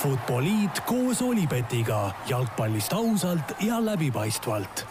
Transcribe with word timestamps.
Futboliit 0.00 0.78
koos 0.88 1.18
Olipetiga 1.20 2.06
jalgpallist 2.24 2.92
ausalt 2.96 3.50
ja 3.60 3.76
läbipaistvalt. 3.84 4.86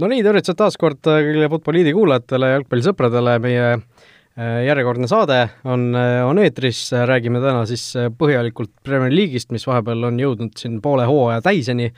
no 0.00 0.08
nii, 0.08 0.22
tervitused 0.24 0.56
taas 0.56 0.78
kord 0.80 1.02
kõigile 1.04 1.50
Futboliidi 1.52 1.92
kuulajatele, 1.92 2.48
jalgpallisõpradele, 2.54 3.34
meie 3.44 3.66
äh, 3.74 4.62
järjekordne 4.64 5.10
saade 5.10 5.36
on, 5.68 5.84
äh, 5.92 6.22
on 6.24 6.40
eetris, 6.40 6.80
räägime 7.12 7.42
täna 7.44 7.66
siis 7.68 7.84
äh, 8.00 8.08
põhjalikult 8.08 8.72
Premier 8.88 9.12
League'ist, 9.12 9.52
mis 9.52 9.68
vahepeal 9.68 10.08
on 10.08 10.22
jõudnud 10.24 10.56
siin 10.56 10.80
poole 10.80 11.04
hooaja 11.10 11.44
täiseni, 11.44 11.90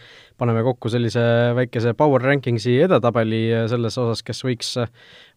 paneme 0.43 0.67
kokku 0.67 0.91
sellise 0.91 1.23
väikese 1.55 1.95
Power 1.95 2.27
Rankingsi 2.27 2.81
edetabeli 2.89 3.45
selles 3.71 4.03
osas, 4.03 4.27
kes 4.27 4.43
võiks, 4.51 4.75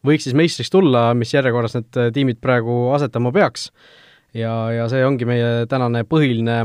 võiks 0.01 0.25
siis 0.25 0.41
meistriks 0.41 0.73
tulla, 0.73 1.11
mis 1.13 1.37
järjekorras 1.37 1.77
need 1.77 2.03
tiimid 2.17 2.41
praegu 2.41 2.87
asetama 2.97 3.35
peaks 3.37 3.69
ja, 4.33 4.53
ja 4.73 4.87
see 4.91 5.05
ongi 5.05 5.27
meie 5.29 5.67
tänane 5.69 6.03
põhiline 6.07 6.59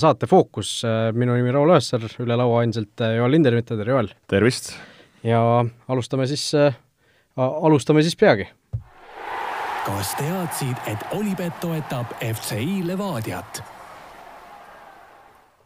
saate 0.00 0.28
fookus. 0.30 0.80
minu 1.16 1.36
nimi 1.36 1.52
Raul 1.52 1.74
Öösser, 1.74 2.06
üle 2.22 2.38
laua 2.38 2.62
endiselt 2.64 3.04
Joel 3.16 3.36
Lindermitte, 3.36 3.76
tere 3.76 3.96
Joel! 3.96 4.14
tervist! 4.28 4.72
ja 5.22 5.42
alustame 5.88 6.26
siis 6.26 6.48
äh,, 6.54 6.74
alustame 7.36 8.02
siis 8.02 8.16
peagi. 8.16 8.48
kas 9.86 10.14
teadsid, 10.18 10.76
et 10.86 11.06
Olipet 11.18 11.60
toetab 11.60 12.16
FCI 12.22 12.82
Levadiat? 12.86 13.62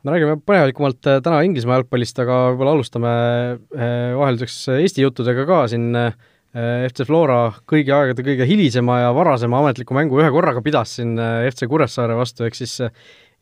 me 0.06 0.14
räägime 0.14 0.38
põhjalikumalt 0.46 1.08
äh, 1.10 1.18
täna 1.24 1.42
Inglismaa 1.46 1.80
jalgpallist, 1.80 2.18
aga 2.22 2.38
võib-olla 2.52 2.76
alustame 2.76 3.12
äh, 3.12 4.14
vahelduseks 4.14 4.58
Eesti 4.76 5.02
juttudega 5.02 5.46
ka 5.48 5.64
siin 5.72 5.88
äh, 5.98 6.14
FC 6.56 7.04
Flora 7.04 7.50
kõigi 7.68 7.92
aegade 7.92 8.24
kõige 8.24 8.46
hilisema 8.48 9.02
ja 9.02 9.10
varasema 9.12 9.58
ametliku 9.60 9.92
mängu 9.92 10.22
ühe 10.22 10.30
korraga 10.32 10.62
pidas 10.64 10.94
siin 10.96 11.18
FC 11.18 11.68
Kuressaare 11.68 12.16
vastu, 12.16 12.46
ehk 12.46 12.56
siis 12.56 12.78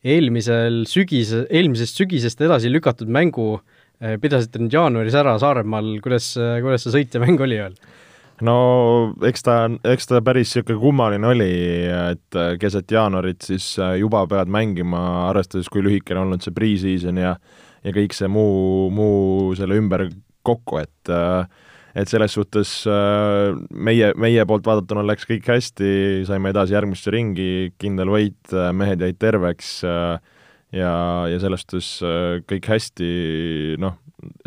eelmisel 0.03 0.83
sügis, 0.89 1.31
eelmisest 1.47 2.01
sügisest 2.01 2.43
edasi 2.43 2.67
lükatud 2.73 3.07
mängu 3.07 3.53
äh, 3.55 3.85
Äh, 4.03 4.17
pidasite 4.19 4.59
nüüd 4.59 4.73
jaanuaris 4.75 5.15
ära 5.15 5.37
Saaremaal, 5.39 5.93
kuidas, 6.03 6.33
kuidas 6.35 6.83
see 6.83 6.91
sõit 6.97 7.13
ja 7.15 7.21
mäng 7.23 7.39
oli 7.39 7.61
veel? 7.61 7.77
no 8.43 8.55
eks 9.23 9.45
ta, 9.47 9.53
eks 9.87 10.09
ta 10.09 10.19
päris 10.19 10.49
niisugune 10.51 10.81
kummaline 10.81 11.29
oli, 11.29 11.53
et 11.87 12.37
keset 12.59 12.91
jaanuarit 12.91 13.45
siis 13.47 13.69
juba 13.95 14.25
pead 14.27 14.51
mängima, 14.51 14.99
arvestades, 15.29 15.69
kui 15.71 15.85
lühikene 15.85 16.25
olnud 16.25 16.43
see 16.43 16.51
pre-season 16.55 17.21
ja 17.21 17.37
ja 17.85 17.93
kõik 17.95 18.17
see 18.17 18.27
muu, 18.27 18.89
muu 18.91 19.53
selle 19.55 19.77
ümber 19.79 20.09
kokku, 20.43 20.81
et 20.83 21.13
et 21.95 22.11
selles 22.11 22.33
suhtes 22.35 22.71
meie, 23.71 24.09
meie 24.19 24.45
poolt 24.45 24.65
vaadatuna 24.67 25.05
läks 25.07 25.23
kõik 25.29 25.47
hästi, 25.47 25.89
saime 26.27 26.51
edasi 26.51 26.75
järgmisse 26.75 27.13
ringi, 27.13 27.71
kindel 27.79 28.11
võit, 28.11 28.55
mehed 28.75 28.99
jäid 29.05 29.19
terveks 29.21 29.77
äh, 29.87 30.17
ja, 30.75 30.91
ja 31.29 31.39
selles 31.41 31.63
suhtes 31.65 31.91
äh, 32.05 32.41
kõik 32.47 32.67
hästi, 32.69 33.09
noh, 33.81 33.97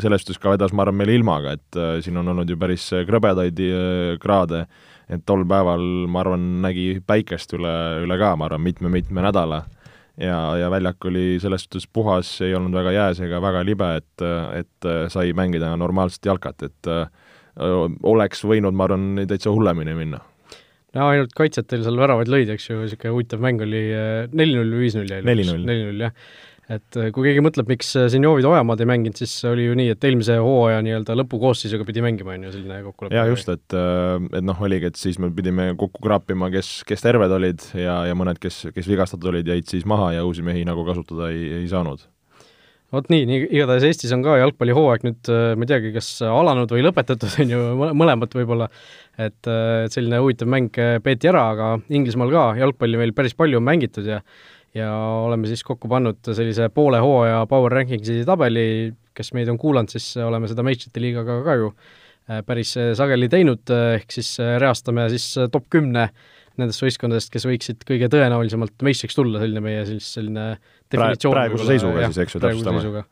selles 0.00 0.24
suhtes 0.24 0.40
ka 0.42 0.52
vedas, 0.54 0.74
ma 0.74 0.84
arvan, 0.84 0.98
meil 1.00 1.14
ilmaga, 1.16 1.56
et 1.58 1.78
äh, 1.78 1.98
siin 2.04 2.18
on 2.20 2.32
olnud 2.34 2.50
ju 2.50 2.58
päris 2.60 2.88
krõbedaid 3.08 3.62
äh, 3.64 4.18
kraade, 4.22 4.64
et 5.08 5.24
tol 5.28 5.46
päeval, 5.48 5.84
ma 6.10 6.22
arvan, 6.24 6.46
nägi 6.64 6.98
päikest 7.06 7.54
üle, 7.56 7.74
üle 8.04 8.18
ka, 8.20 8.34
ma 8.36 8.48
arvan, 8.48 8.64
mitme-mitme 8.66 9.24
nädala. 9.24 9.64
ja, 10.18 10.56
ja 10.58 10.68
väljak 10.70 11.04
oli 11.06 11.38
selles 11.40 11.64
suhtes 11.64 11.86
puhas, 11.86 12.40
ei 12.42 12.54
olnud 12.58 12.74
väga 12.74 12.92
jääs 12.92 13.22
ega 13.22 13.40
väga 13.40 13.62
libe, 13.64 13.92
et, 14.02 14.26
et 14.58 14.88
sai 15.12 15.32
mängida 15.32 15.70
normaalset 15.78 16.26
jalkat, 16.26 16.62
et 16.66 16.92
oleks 17.58 18.44
võinud, 18.46 18.76
ma 18.76 18.86
arvan, 18.86 19.14
täitsa 19.28 19.50
hullemini 19.54 19.96
minna 19.98 20.22
no 20.96 21.08
ainult 21.12 21.34
kaitsjad 21.36 21.68
teil 21.70 21.86
seal 21.86 21.98
väravaid 22.00 22.30
lõid, 22.32 22.52
eks 22.54 22.70
ju, 22.70 22.82
niisugune 22.82 23.14
huvitav 23.14 23.42
mäng 23.44 23.64
oli 23.64 23.88
äh, 23.94 24.28
neli-null 24.32 24.76
või 24.76 24.86
viis-null 24.86 25.10
jäi 25.12 25.24
neli-null. 25.26 25.66
neli-null, 25.68 26.04
jah. 26.06 26.14
et 26.78 26.98
äh, 27.00 27.10
kui 27.14 27.26
keegi 27.28 27.42
mõtleb, 27.44 27.68
miks 27.70 27.90
äh, 28.00 28.08
siin 28.12 28.24
Joovid 28.24 28.48
Ojamaad 28.48 28.82
ei 28.82 28.88
mänginud, 28.88 29.20
siis 29.20 29.34
oli 29.48 29.68
ju 29.68 29.76
nii, 29.78 29.92
et 29.94 30.08
eelmise 30.08 30.38
hooaja 30.42 30.80
nii-öelda 30.86 31.16
lõpukoosseisuga 31.20 31.86
pidi 31.88 32.04
mängima, 32.04 32.36
on 32.36 32.48
ju, 32.48 32.54
selline 32.56 32.80
kokkulepe. 32.86 33.18
jaa, 33.18 33.28
just, 33.30 33.52
et, 33.52 33.78
et 33.78 34.44
noh, 34.44 34.64
oligi, 34.64 34.92
et 34.92 35.00
siis 35.00 35.20
me 35.22 35.30
pidime 35.34 35.70
kokku 35.78 36.04
kraapima, 36.04 36.50
kes, 36.54 36.78
kes 36.88 37.04
terved 37.04 37.36
olid 37.38 37.64
ja, 37.76 38.00
ja 38.08 38.18
mõned, 38.18 38.40
kes, 38.42 38.66
kes 38.74 38.88
vigastatud 38.90 39.34
olid, 39.34 39.50
jäid 39.52 39.68
siis 39.68 39.88
maha 39.88 40.14
ja 40.16 40.28
uusi 40.28 40.46
mehi 40.46 40.64
nagu 40.68 40.86
kasutada 40.88 41.32
ei, 41.34 41.50
ei 41.62 41.68
saanud 41.70 42.06
vot 42.94 43.08
nii, 43.12 43.24
nii 43.28 43.40
igatahes 43.52 43.84
Eestis 43.88 44.12
on 44.16 44.22
ka 44.24 44.38
jalgpallihooaeg 44.40 45.04
nüüd, 45.04 45.30
ma 45.30 45.66
ei 45.66 45.70
teagi, 45.70 45.92
kas 45.96 46.10
alanud 46.24 46.70
või 46.72 46.84
lõpetatud, 46.86 47.34
on 47.44 47.52
ju, 47.52 47.64
mõlemat 47.98 48.36
võib-olla, 48.38 48.68
et, 49.18 49.40
äh, 49.44 49.86
et 49.86 49.94
selline 49.94 50.20
huvitav 50.22 50.50
mäng 50.50 50.78
äh, 50.80 50.96
peeti 51.04 51.30
ära, 51.30 51.48
aga 51.54 51.72
Inglismaal 51.92 52.32
ka 52.32 52.46
jalgpalli 52.60 53.00
meil 53.00 53.14
päris 53.16 53.36
palju 53.38 53.60
on 53.60 53.68
mängitud 53.68 54.08
ja 54.08 54.22
ja 54.76 54.90
oleme 55.24 55.48
siis 55.48 55.62
kokku 55.64 55.88
pannud 55.88 56.20
sellise 56.36 56.66
poole 56.70 56.98
hooaja 57.00 57.46
Power 57.48 57.72
Rankingsi 57.72 58.20
tabeli, 58.28 58.92
kes 59.16 59.32
meid 59.34 59.48
on 59.48 59.56
kuulanud, 59.58 59.90
siis 59.90 60.10
oleme 60.20 60.46
seda 60.46 60.62
meistrite 60.62 61.00
liigaga 61.02 61.38
ka 61.46 61.56
ju 61.56 61.70
äh, 61.72 62.42
päris 62.46 62.74
sageli 62.96 63.30
teinud, 63.32 63.64
ehk 63.96 64.12
siis 64.12 64.34
reastame 64.60 65.08
siis 65.12 65.32
top 65.52 65.66
kümne 65.72 66.10
nendest 66.60 66.84
võistkondadest, 66.84 67.32
kes 67.34 67.48
võiksid 67.48 67.82
kõige 67.88 68.10
tõenäolisemalt 68.12 68.86
meistriks 68.86 69.18
tulla, 69.18 69.42
selline 69.42 69.64
meie 69.64 69.82
siis 69.88 70.12
selline 70.18 70.50
definitsioon 70.90 71.36
praeguse 71.36 71.68
seisuga 71.72 72.08
siis, 72.08 72.22
eks 72.24 72.38
ju, 72.38 72.42
täpsustame 72.44 73.04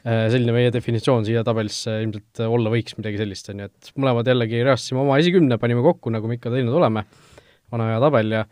Äh, 0.00 0.30
selline 0.32 0.54
meie 0.56 0.70
definitsioon 0.72 1.26
siia 1.28 1.42
tabelisse 1.44 1.98
ilmselt 2.00 2.40
olla 2.46 2.70
võiks, 2.72 2.94
midagi 2.96 3.18
sellist, 3.20 3.50
on 3.52 3.58
ju, 3.60 3.66
et 3.68 3.90
mõlemad 4.00 4.28
jällegi 4.30 4.62
reastasime 4.64 5.02
oma 5.02 5.18
esikümne, 5.20 5.58
panime 5.60 5.82
kokku, 5.84 6.12
nagu 6.14 6.28
me 6.28 6.38
ikka 6.38 6.52
teinud 6.54 6.72
oleme, 6.78 7.02
vana 7.72 7.90
hea 7.90 7.98
tabel 8.06 8.38
ja 8.38 8.46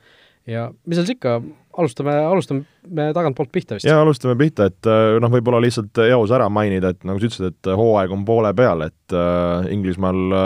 ja 0.49 0.67
mis 0.85 0.97
seal 0.97 1.07
siis 1.09 1.17
ikka, 1.17 1.39
alustame, 1.81 2.13
alustame 2.25 3.07
tagantpoolt 3.17 3.53
pihta 3.53 3.79
vist? 3.79 3.89
jaa, 3.89 4.03
alustame 4.05 4.37
pihta, 4.41 4.69
et 4.69 4.91
äh, 4.93 5.17
noh, 5.25 5.33
võib-olla 5.33 5.63
lihtsalt 5.65 6.03
eos 6.05 6.35
ära 6.37 6.51
mainida, 6.53 6.93
et 6.93 7.09
nagu 7.09 7.17
sa 7.21 7.31
ütlesid, 7.31 7.49
et 7.57 7.73
hooaeg 7.81 8.13
on 8.13 8.29
poole 8.29 8.53
peal, 8.57 8.85
et 8.85 9.17
äh, 9.17 9.73
Inglismaal 9.73 10.37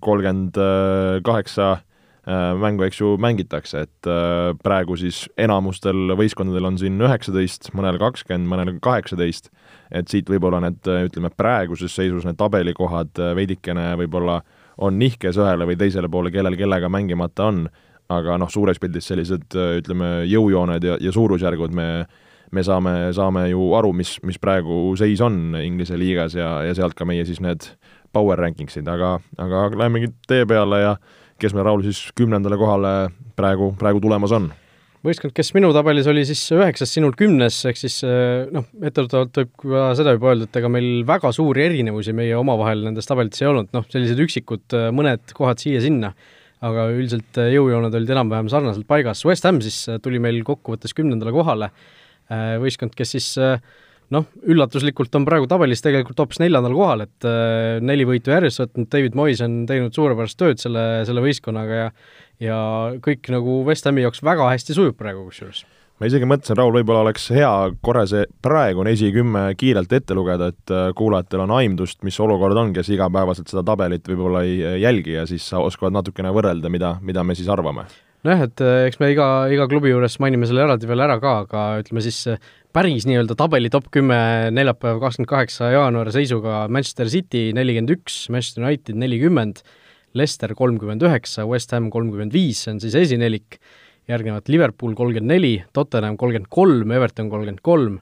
kolmkümmend 0.00 0.56
kaheksa 1.28 1.74
mängu, 2.26 2.82
eks 2.82 2.98
ju, 2.98 3.12
mängitakse, 3.22 3.84
et 3.86 4.08
praegu 4.66 4.96
siis 4.98 5.20
enamustel 5.38 6.10
võistkondadel 6.18 6.66
on 6.66 6.78
siin 6.80 6.98
üheksateist, 6.98 7.68
mõnel 7.78 8.00
kakskümmend, 8.02 8.50
mõnel 8.50 8.72
kaheksateist 8.82 9.52
et 9.94 10.10
siit 10.10 10.28
võib-olla 10.30 10.60
need, 10.64 10.80
ütleme, 11.08 11.30
praeguses 11.36 11.94
seisus 11.94 12.26
need 12.26 12.38
tabelikohad 12.40 13.18
äh, 13.22 13.32
veidikene 13.38 13.92
võib-olla 14.02 14.40
on 14.82 14.98
nihkes 15.00 15.38
ühele 15.40 15.68
või 15.68 15.78
teisele 15.80 16.10
poole, 16.12 16.32
kellel 16.34 16.56
kellega 16.58 16.90
mängimata 16.92 17.48
on, 17.50 17.64
aga 18.12 18.36
noh, 18.40 18.50
suures 18.52 18.80
pildis 18.82 19.08
sellised 19.10 19.56
äh, 19.56 19.76
ütleme, 19.80 20.10
jõujooned 20.30 20.86
ja, 20.86 20.96
ja 21.00 21.14
suurusjärgud 21.14 21.76
me 21.76 21.90
me 22.54 22.62
saame, 22.62 23.10
saame 23.10 23.48
ju 23.50 23.72
aru, 23.74 23.88
mis, 23.92 24.12
mis 24.22 24.36
praegu 24.38 24.92
seis 24.96 25.18
on 25.20 25.56
Inglise 25.58 25.96
liigas 25.98 26.36
ja, 26.38 26.60
ja 26.62 26.76
sealt 26.78 26.94
ka 26.94 27.02
meie 27.04 27.24
siis 27.26 27.40
need 27.42 27.66
power 28.14 28.38
rankingsid, 28.38 28.86
aga, 28.86 29.16
aga 29.42 29.64
lähemegi 29.74 30.12
tee 30.30 30.44
peale 30.46 30.78
ja 30.78 30.92
kes 31.40 31.56
meil, 31.56 31.66
Raul, 31.68 31.84
siis 31.86 32.06
kümnendale 32.16 32.58
kohale 32.60 32.94
praegu, 33.36 33.72
praegu 33.80 34.00
tulemas 34.02 34.34
on. 34.36 34.48
Võistkond, 35.06 35.30
kes 35.36 35.52
minu 35.54 35.68
tabelis 35.76 36.08
oli 36.10 36.24
siis 36.26 36.40
üheksas, 36.56 36.90
sinul 36.96 37.12
kümnes, 37.14 37.60
ehk 37.68 37.78
siis 37.78 38.00
eh, 38.06 38.48
noh, 38.50 38.64
etteruttavalt 38.88 39.38
võib 39.38 39.52
ka 39.62 39.84
seda 39.98 40.16
juba 40.16 40.32
öelda, 40.32 40.48
et 40.48 40.58
ega 40.58 40.70
meil 40.72 41.04
väga 41.06 41.30
suuri 41.36 41.62
erinevusi 41.68 42.14
meie 42.16 42.34
omavahel 42.38 42.82
nendes 42.88 43.06
tabelites 43.06 43.44
ei 43.44 43.50
olnud, 43.50 43.70
noh, 43.76 43.86
sellised 43.92 44.22
üksikud 44.24 44.74
eh, 44.74 44.88
mõned 44.96 45.36
kohad 45.36 45.62
siia-sinna, 45.62 46.10
aga 46.66 46.88
üldiselt 46.96 47.38
eh, 47.38 47.52
jõujooned 47.54 47.94
olid 48.00 48.14
enam-vähem 48.16 48.50
sarnaselt 48.50 48.88
paigas, 48.90 49.22
West 49.28 49.46
Ham 49.46 49.60
siis 49.62 49.78
tuli 50.02 50.18
meil 50.22 50.40
kokkuvõttes 50.48 50.96
kümnendale 50.96 51.34
kohale, 51.36 51.70
võistkond, 52.58 52.96
kes 52.98 53.12
siis 53.14 53.28
noh, 54.14 54.28
üllatuslikult 54.46 55.14
on 55.18 55.24
praegu 55.26 55.48
tabelis 55.50 55.82
tegelikult 55.82 56.20
hoopis 56.22 56.38
neljandal 56.42 56.76
kohal, 56.76 57.06
et 57.06 57.26
neli 57.82 58.06
võitu 58.06 58.30
järjest 58.30 58.62
võtnud, 58.62 58.90
David 58.92 59.18
Moyes 59.18 59.42
on 59.42 59.64
teinud 59.66 59.96
suurepärast 59.96 60.38
tööd 60.38 60.62
selle, 60.62 60.84
selle 61.08 61.24
võistkonnaga 61.24 61.80
ja 61.80 61.88
ja 62.42 62.58
kõik 63.04 63.30
nagu 63.32 63.62
West 63.66 63.88
Hami 63.88 64.04
jaoks 64.04 64.22
väga 64.24 64.50
hästi 64.52 64.76
sujub 64.76 64.96
praegu 64.98 65.24
kusjuures. 65.28 65.64
ma 65.96 66.10
isegi 66.10 66.28
mõtlesin, 66.28 66.58
Raul, 66.58 66.74
võib-olla 66.76 67.06
oleks 67.06 67.30
hea 67.32 67.52
korra 67.80 68.04
see 68.08 68.26
praegune 68.44 68.92
esikümme 68.92 69.46
kiirelt 69.56 69.92
ette 69.96 70.14
lugeda, 70.14 70.50
et 70.52 70.72
äh, 70.72 70.90
kuulajatel 70.96 71.46
on 71.46 71.54
aimdust, 71.56 72.02
mis 72.04 72.18
olukord 72.20 72.56
on, 72.60 72.74
kes 72.76 72.90
igapäevaselt 72.92 73.48
seda 73.48 73.64
tabelit 73.64 74.08
võib-olla 74.08 74.44
ei 74.44 74.82
jälgi 74.82 75.16
ja 75.16 75.24
siis 75.28 75.48
oskavad 75.56 75.96
natukene 75.96 76.34
võrrelda, 76.36 76.72
mida, 76.72 76.98
mida 77.00 77.24
me 77.24 77.38
siis 77.38 77.48
arvame 77.48 77.86
nojah, 78.26 78.46
et 78.48 78.62
äh, 78.64 78.84
eks 78.88 78.98
me 79.00 79.10
iga, 79.12 79.26
iga 79.52 79.66
klubi 79.70 79.92
juures 79.92 80.18
mainime 80.22 80.48
selle 80.48 80.64
eraldi 80.64 80.88
veel 80.90 81.02
ära 81.04 81.16
ka, 81.22 81.34
aga 81.44 81.64
ütleme 81.82 82.02
siis 82.04 82.18
äh, 82.32 82.42
päris 82.74 83.06
nii-öelda 83.08 83.36
tabeli 83.38 83.70
top 83.72 83.88
kümme 83.94 84.18
neljapäev, 84.54 85.00
kakskümmend 85.02 85.30
kaheksa 85.30 85.70
jaanuari 85.74 86.14
seisuga 86.14 86.64
Manchester 86.72 87.10
City 87.12 87.48
nelikümmend 87.56 87.94
üks, 87.96 88.24
Manchester 88.32 88.66
United 88.66 88.98
nelikümmend, 89.00 89.62
Leicester 90.16 90.54
kolmkümmend 90.58 91.04
üheksa, 91.06 91.46
West 91.48 91.74
Ham 91.76 91.90
kolmkümmend 91.92 92.34
viis, 92.34 92.64
see 92.64 92.74
on 92.74 92.82
siis 92.82 92.96
esinelik, 92.98 93.60
järgnevad 94.10 94.50
Liverpool 94.52 94.96
kolmkümmend 94.98 95.32
neli, 95.32 95.54
Tottenham 95.76 96.18
kolmkümmend 96.20 96.50
kolm, 96.52 96.94
Everton 96.96 97.30
kolmkümmend 97.32 97.62
kolm, 97.66 98.00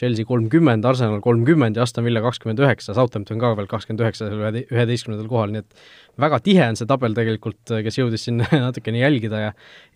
Chelsea 0.00 0.24
kolmkümmend, 0.24 0.86
Arsenal 0.88 1.20
kolmkümmend 1.24 1.76
ja 1.76 1.84
Aston 1.84 2.06
Villa 2.06 2.22
kakskümmend 2.24 2.62
üheksa, 2.62 2.94
Southampton 2.96 3.40
ka 3.42 3.52
veel 3.58 3.68
kakskümmend 3.68 4.04
üheksa, 4.06 4.30
seal 4.30 4.40
ühe, 4.40 4.64
üheteistkümnendal 4.72 5.28
kohal, 5.28 5.52
nii 5.52 5.60
et 5.60 5.82
väga 6.24 6.38
tihe 6.46 6.68
on 6.72 6.78
see 6.80 6.88
tabel 6.88 7.16
tegelikult, 7.16 7.74
kes 7.84 8.00
jõudis 8.00 8.24
siin 8.28 8.40
natukene 8.66 9.02
jälgida 9.02 9.42
ja 9.44 9.50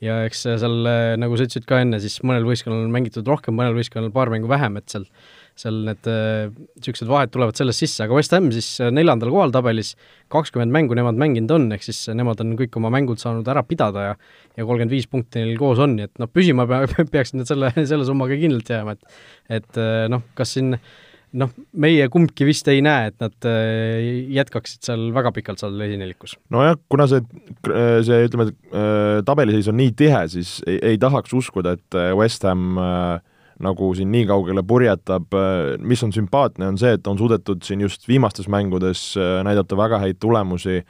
ja 0.05 0.21
eks 0.29 0.45
seal, 0.45 0.77
nagu 1.21 1.39
sa 1.41 1.49
ütlesid 1.49 1.69
ka 1.69 1.81
enne, 1.85 2.03
siis 2.05 2.19
mõnel 2.27 2.45
võistkonnal 2.49 2.85
on 2.85 2.93
mängitud 2.93 3.29
rohkem, 3.33 3.57
mõnel 3.57 3.77
võistkonnal 3.79 4.13
paar 4.13 4.33
mängu 4.33 4.51
vähem, 4.51 4.77
et 4.81 4.93
seal 4.93 5.09
seal 5.59 5.77
need 5.87 6.09
niisugused 6.09 7.09
vahed 7.11 7.31
tulevad 7.35 7.59
sellest 7.59 7.85
sisse, 7.85 8.03
aga 8.05 8.17
West 8.17 8.35
Ham 8.35 8.51
siis 8.55 8.69
neljandal 8.91 9.31
kohal 9.31 9.55
tabelis, 9.55 9.95
kakskümmend 10.33 10.75
mängu 10.75 10.97
nemad 10.99 11.19
mänginud 11.21 11.55
on, 11.55 11.69
ehk 11.77 11.87
siis 11.87 12.01
nemad 12.17 12.43
on 12.43 12.57
kõik 12.59 12.75
oma 12.81 12.91
mängud 12.95 13.23
saanud 13.23 13.49
ära 13.51 13.63
pidada 13.67 14.09
ja 14.11 14.19
ja 14.55 14.67
kolmkümmend 14.67 14.93
viis 14.95 15.09
punkti 15.11 15.43
neil 15.43 15.59
koos 15.59 15.81
on, 15.83 15.97
nii 15.99 16.09
et 16.09 16.21
noh, 16.23 16.31
püsima 16.31 16.67
pea, 16.71 16.87
peaksid 17.15 17.41
nad 17.41 17.51
selle, 17.51 17.73
selle 17.81 18.07
summaga 18.07 18.39
kindlalt 18.39 18.71
jääma, 18.71 18.95
et 18.95 19.59
et 19.61 19.83
noh, 20.11 20.23
kas 20.39 20.57
siin 20.57 20.75
noh, 21.35 21.51
meie 21.83 22.07
kumbki 22.13 22.47
vist 22.47 22.69
ei 22.71 22.83
näe, 22.85 23.11
et 23.11 23.19
nad 23.23 23.49
jätkaksid 24.39 24.87
seal 24.87 25.09
väga 25.15 25.33
pikalt 25.35 25.63
seal 25.63 25.79
esinelikus. 25.87 26.37
nojah, 26.55 26.79
kuna 26.91 27.09
see, 27.11 27.23
see 28.07 28.21
ütleme, 28.29 28.51
tabeliseis 29.27 29.71
on 29.71 29.79
nii 29.81 29.95
tihe, 29.99 30.25
siis 30.35 30.57
ei, 30.67 30.79
ei 30.95 31.01
tahaks 31.03 31.35
uskuda, 31.35 31.75
et 31.79 31.99
West 32.19 32.47
Ham 32.47 32.79
äh, 32.79 33.34
nagu 33.63 33.91
siin 33.95 34.11
nii 34.13 34.27
kaugele 34.27 34.63
purjetab, 34.67 35.35
mis 35.79 36.03
on 36.03 36.13
sümpaatne, 36.15 36.69
on 36.73 36.79
see, 36.81 36.95
et 36.97 37.07
on 37.07 37.19
suudetud 37.19 37.63
siin 37.67 37.85
just 37.85 38.09
viimastes 38.09 38.49
mängudes 38.51 39.13
äh, 39.19 39.41
näidata 39.47 39.79
väga 39.79 40.01
häid 40.03 40.19
tulemusi 40.23 40.81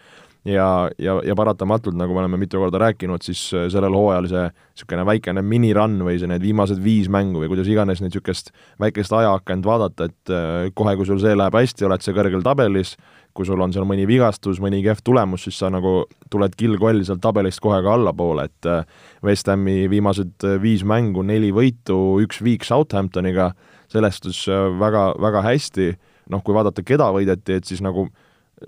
ja, 0.44 0.91
ja, 0.99 1.17
ja 1.25 1.35
paratamatult, 1.37 1.96
nagu 1.96 2.14
me 2.14 2.20
oleme 2.23 2.38
mitu 2.41 2.61
korda 2.61 2.79
rääkinud, 2.82 3.23
siis 3.25 3.46
äh, 3.55 3.67
sellel 3.73 3.96
hooajal 3.96 4.29
see 4.29 4.44
niisugune 4.44 5.06
väikene 5.08 5.43
minirun 5.44 5.96
või 6.05 6.19
see 6.20 6.29
need 6.31 6.44
viimased 6.44 6.81
viis 6.85 7.08
mängu 7.12 7.41
või 7.43 7.50
kuidas 7.52 7.70
iganes 7.70 8.02
neid 8.02 8.12
niisugust 8.12 8.52
väikest 8.82 9.14
ajaakent 9.17 9.67
vaadata, 9.67 10.11
et 10.11 10.32
äh, 10.32 10.70
kohe, 10.76 10.96
kui 10.99 11.08
sul 11.08 11.20
see 11.23 11.37
läheb 11.37 11.56
hästi, 11.56 11.87
oled 11.88 12.05
sa 12.05 12.17
kõrgel 12.17 12.44
tabelis, 12.44 12.94
kui 13.35 13.49
sul 13.49 13.61
on 13.64 13.73
seal 13.75 13.87
mõni 13.88 14.05
vigastus, 14.06 14.61
mõni 14.62 14.82
kehv 14.85 15.00
tulemus, 15.05 15.46
siis 15.49 15.58
sa 15.58 15.70
nagu 15.73 16.05
tuled 16.31 16.55
kill-koll 16.58 17.02
sealt 17.06 17.23
tabelist 17.25 17.62
kohe 17.64 17.81
ka 17.82 17.96
allapoole, 17.96 18.49
et 18.50 18.70
äh, 18.70 18.85
West 19.25 19.49
Hami 19.50 19.88
viimased 19.91 20.44
viis 20.62 20.85
mängu, 20.87 21.25
neli 21.26 21.50
võitu, 21.56 22.20
üks 22.23 22.44
viik 22.44 22.69
Southamptoniga, 22.69 23.55
sellestus 23.93 24.44
äh, 24.50 24.69
väga, 24.81 25.14
väga 25.25 25.43
hästi, 25.49 25.94
noh, 26.32 26.44
kui 26.44 26.56
vaadata, 26.56 26.85
keda 26.85 27.08
võideti, 27.17 27.58
et 27.58 27.69
siis 27.69 27.82
nagu 27.85 28.11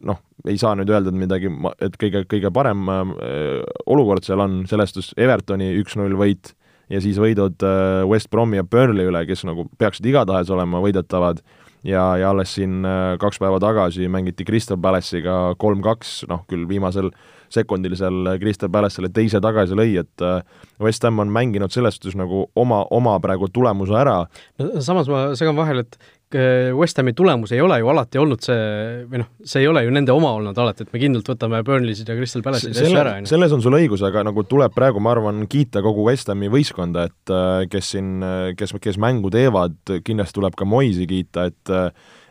noh, 0.07 0.21
ei 0.47 0.59
saa 0.61 0.75
nüüd 0.79 0.91
öelda, 0.93 1.13
et 1.13 1.19
midagi, 1.19 1.51
et 1.83 1.99
kõige, 2.01 2.25
kõige 2.31 2.53
parem 2.55 2.89
äh, 2.91 3.65
olukord 3.87 4.27
seal 4.27 4.43
on, 4.45 4.63
sellestus 4.71 5.13
Evertoni 5.17 5.73
üks-null 5.81 6.17
võit 6.19 6.55
ja 6.93 7.03
siis 7.03 7.19
võidud 7.21 7.63
äh, 7.67 8.03
West 8.09 8.31
Bromi 8.31 8.61
ja 8.61 8.67
Burnley 8.67 9.11
üle, 9.11 9.25
kes 9.29 9.47
nagu 9.49 9.67
peaksid 9.81 10.07
igatahes 10.11 10.51
olema 10.55 10.83
võidetavad 10.85 11.43
ja, 11.87 12.03
ja 12.21 12.31
alles 12.31 12.55
siin 12.57 12.85
äh, 12.87 13.15
kaks 13.23 13.41
päeva 13.43 13.61
tagasi 13.63 14.11
mängiti 14.13 14.47
Crystal 14.47 14.79
Palace'iga 14.81 15.57
kolm-kaks, 15.61 16.23
noh 16.31 16.45
küll 16.51 16.67
viimasel 16.69 17.11
sekundil 17.53 17.95
seal 17.99 18.33
Crystal 18.43 18.71
Palace 18.73 18.99
selle 18.99 19.11
teise 19.15 19.41
tagasi 19.43 19.77
lõi, 19.79 19.93
et 20.03 20.25
äh, 20.25 20.41
West 20.83 21.05
Ham 21.07 21.23
on 21.23 21.33
mänginud 21.33 21.75
selles 21.75 21.99
suhtes 21.99 22.17
nagu 22.19 22.47
oma, 22.59 22.83
oma 22.95 23.17
praegu 23.23 23.51
tulemuse 23.53 23.97
ära. 23.99 24.19
no 24.59 24.85
samas 24.85 25.11
ma 25.11 25.29
segan 25.39 25.59
vahele, 25.59 25.87
et 25.87 25.99
West 26.35 26.99
Hami 26.99 27.13
tulemus 27.15 27.53
ei 27.55 27.61
ole 27.63 27.77
ju 27.79 27.87
alati 27.93 28.19
olnud 28.19 28.43
see, 28.43 28.63
või 29.07 29.21
noh, 29.23 29.29
see 29.47 29.61
ei 29.63 29.69
ole 29.71 29.85
ju 29.87 29.93
nende 29.95 30.11
oma 30.11 30.33
olnud 30.35 30.59
alati, 30.59 30.83
et 30.83 30.91
me 30.91 30.99
kindlalt 30.99 31.29
võtame 31.31 31.61
Burnley'sid 31.63 32.09
ja 32.11 32.17
Crystal 32.19 32.43
Palace'id 32.43 32.75
asju 32.75 32.99
ära, 32.99 33.13
on 33.21 33.29
ju. 33.29 33.31
selles 33.31 33.55
on 33.55 33.63
sul 33.63 33.77
õigus, 33.79 34.03
aga 34.07 34.25
nagu 34.27 34.43
tuleb 34.43 34.75
praegu, 34.75 34.99
ma 34.99 35.13
arvan, 35.15 35.45
kiita 35.51 35.85
kogu 35.87 36.09
West 36.09 36.33
Hami 36.33 36.51
võistkonda, 36.51 37.07
et 37.07 37.31
äh, 37.31 37.69
kes 37.71 37.93
siin, 37.95 38.17
äh, 38.27 38.49
kes, 38.59 38.75
kes 38.83 38.99
mängu 38.99 39.31
teevad, 39.31 39.79
kindlasti 40.03 40.41
tuleb 40.41 40.59
ka 40.59 40.67
Moisi 40.67 41.07
kiita, 41.11 41.47
et 41.53 41.77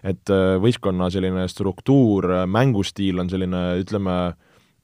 et 0.05 0.29
võistkonna 0.61 1.07
selline 1.09 1.47
struktuur, 1.49 2.27
mängustiil 2.45 3.23
on 3.23 3.29
selline, 3.31 3.61
ütleme, 3.81 4.35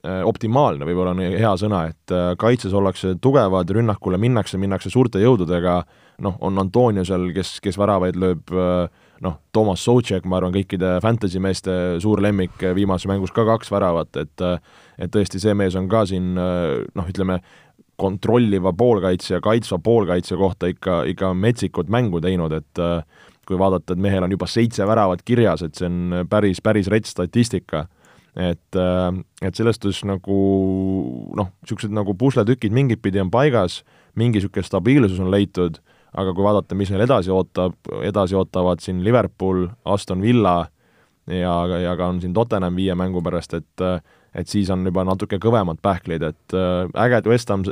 optimaalne 0.01 0.87
võib-olla 0.87 1.13
on 1.13 1.21
hea 1.21 1.51
sõna, 1.61 1.83
et 1.91 2.13
kaitses 2.41 2.73
ollakse 2.73 3.13
tugevad, 3.21 3.69
rünnakule 3.69 4.17
minnakse, 4.17 4.57
minnakse 4.57 4.89
suurte 4.89 5.21
jõududega, 5.21 5.75
noh, 6.25 6.37
on 6.41 6.57
Antonio 6.61 7.05
seal, 7.05 7.29
kes, 7.35 7.59
kes 7.63 7.77
väravaid 7.79 8.17
lööb 8.19 8.53
äh, 8.53 8.87
noh, 9.21 9.37
Toomas 9.53 9.83
Sotšek, 9.85 10.25
ma 10.25 10.39
arvan, 10.39 10.53
kõikide 10.55 10.95
fantasy 11.03 11.41
meeste 11.43 11.73
suur 12.01 12.21
lemmik, 12.23 12.57
viimases 12.75 13.09
mängus 13.09 13.33
ka 13.35 13.45
kaks 13.47 13.71
väravat, 13.73 14.17
et 14.17 14.45
et 15.01 15.09
tõesti, 15.13 15.39
see 15.41 15.53
mees 15.57 15.75
on 15.77 15.87
ka 15.89 16.03
siin 16.09 16.33
noh, 16.35 17.09
ütleme, 17.09 17.39
kontrolliva 18.01 18.73
poolkaitse 18.73 19.35
ja 19.35 19.41
kaitsva 19.43 19.77
poolkaitse 19.83 20.37
kohta 20.37 20.69
ikka, 20.71 21.03
ikka 21.11 21.33
metsikut 21.37 21.89
mängu 21.93 22.21
teinud, 22.21 22.53
et 22.57 22.81
kui 23.47 23.59
vaadata, 23.59 23.93
et 23.93 24.01
mehel 24.01 24.25
on 24.25 24.33
juba 24.33 24.47
seitse 24.49 24.85
väravat 24.87 25.21
kirjas, 25.25 25.61
et 25.65 25.77
see 25.77 25.89
on 25.89 26.25
päris, 26.29 26.61
päris 26.63 26.89
rets 26.89 27.13
statistika. 27.13 27.87
et, 28.31 28.77
et 29.43 29.55
selles 29.55 29.75
suhtes 29.75 30.05
nagu 30.07 30.35
noh, 31.35 31.49
niisugused 31.65 31.91
nagu 31.91 32.13
pusletükid 32.15 32.71
mingit 32.71 33.01
pidi 33.03 33.19
on 33.19 33.29
paigas, 33.29 33.81
mingi 34.15 34.39
niisugune 34.39 34.63
stabiilsus 34.63 35.19
on 35.19 35.31
leitud 35.33 35.81
aga 36.11 36.33
kui 36.35 36.43
vaadata, 36.43 36.75
mis 36.75 36.91
neil 36.91 37.05
edasi 37.05 37.31
ootab, 37.31 37.75
edasi 38.03 38.35
ootavad 38.35 38.83
siin 38.83 39.03
Liverpool, 39.03 39.67
Aston 39.85 40.21
Villa 40.21 40.57
ja, 41.31 41.53
ja 41.79 41.93
ka 41.99 42.09
on 42.11 42.19
siin 42.23 42.33
Tottenham 42.35 42.75
viie 42.79 42.95
mängu 42.99 43.23
pärast, 43.23 43.55
et 43.59 43.85
et 44.31 44.47
siis 44.47 44.69
on 44.71 44.85
juba 44.87 45.03
natuke 45.07 45.39
kõvemad 45.43 45.81
pähklid, 45.83 46.23
et 46.23 46.55
äh, 46.55 46.87
äge, 47.03 47.19
et 47.19 47.25
West 47.27 47.49
Ham 47.51 47.65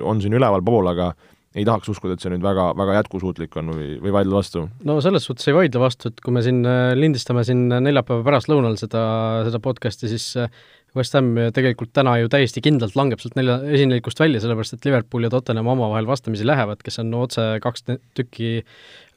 on 0.00 0.22
siin 0.24 0.36
ülevalpool, 0.36 0.88
aga 0.92 1.10
ei 1.56 1.64
tahaks 1.64 1.88
uskuda, 1.92 2.16
et 2.16 2.24
see 2.24 2.32
nüüd 2.32 2.44
väga, 2.44 2.70
väga 2.76 2.98
jätkusuutlik 2.98 3.54
on 3.60 3.72
või, 3.72 3.90
või 4.02 4.12
vaidle 4.18 4.36
vastu? 4.36 4.66
no 4.88 4.98
selles 5.04 5.28
suhtes 5.28 5.48
ei 5.48 5.56
vaidle 5.56 5.80
vastu, 5.80 6.12
et 6.12 6.20
kui 6.24 6.34
me 6.36 6.44
siin 6.44 6.62
äh, 6.68 6.92
lindistame 6.96 7.44
siin 7.48 7.66
neljapäeva 7.72 8.24
pärastlõunal 8.26 8.76
seda, 8.80 9.04
seda 9.48 9.60
podcast'i, 9.64 10.10
siis 10.12 10.28
äh, 10.40 10.50
West 10.96 11.16
Ham 11.16 11.32
tegelikult 11.54 11.92
täna 11.96 12.16
ju 12.20 12.30
täiesti 12.32 12.62
kindlalt 12.64 12.96
langeb 12.98 13.20
sealt 13.22 13.36
nelja, 13.38 13.58
esinelikust 13.76 14.20
välja, 14.20 14.40
sellepärast 14.42 14.76
et 14.76 14.86
Liverpool 14.88 15.26
ja 15.26 15.30
Tottenham 15.32 15.68
omavahel 15.72 16.08
vastamisi 16.08 16.46
lähevad, 16.46 16.80
kes 16.84 17.00
on 17.02 17.12
otse 17.18 17.44
kaks 17.64 17.86
tükki, 18.16 18.50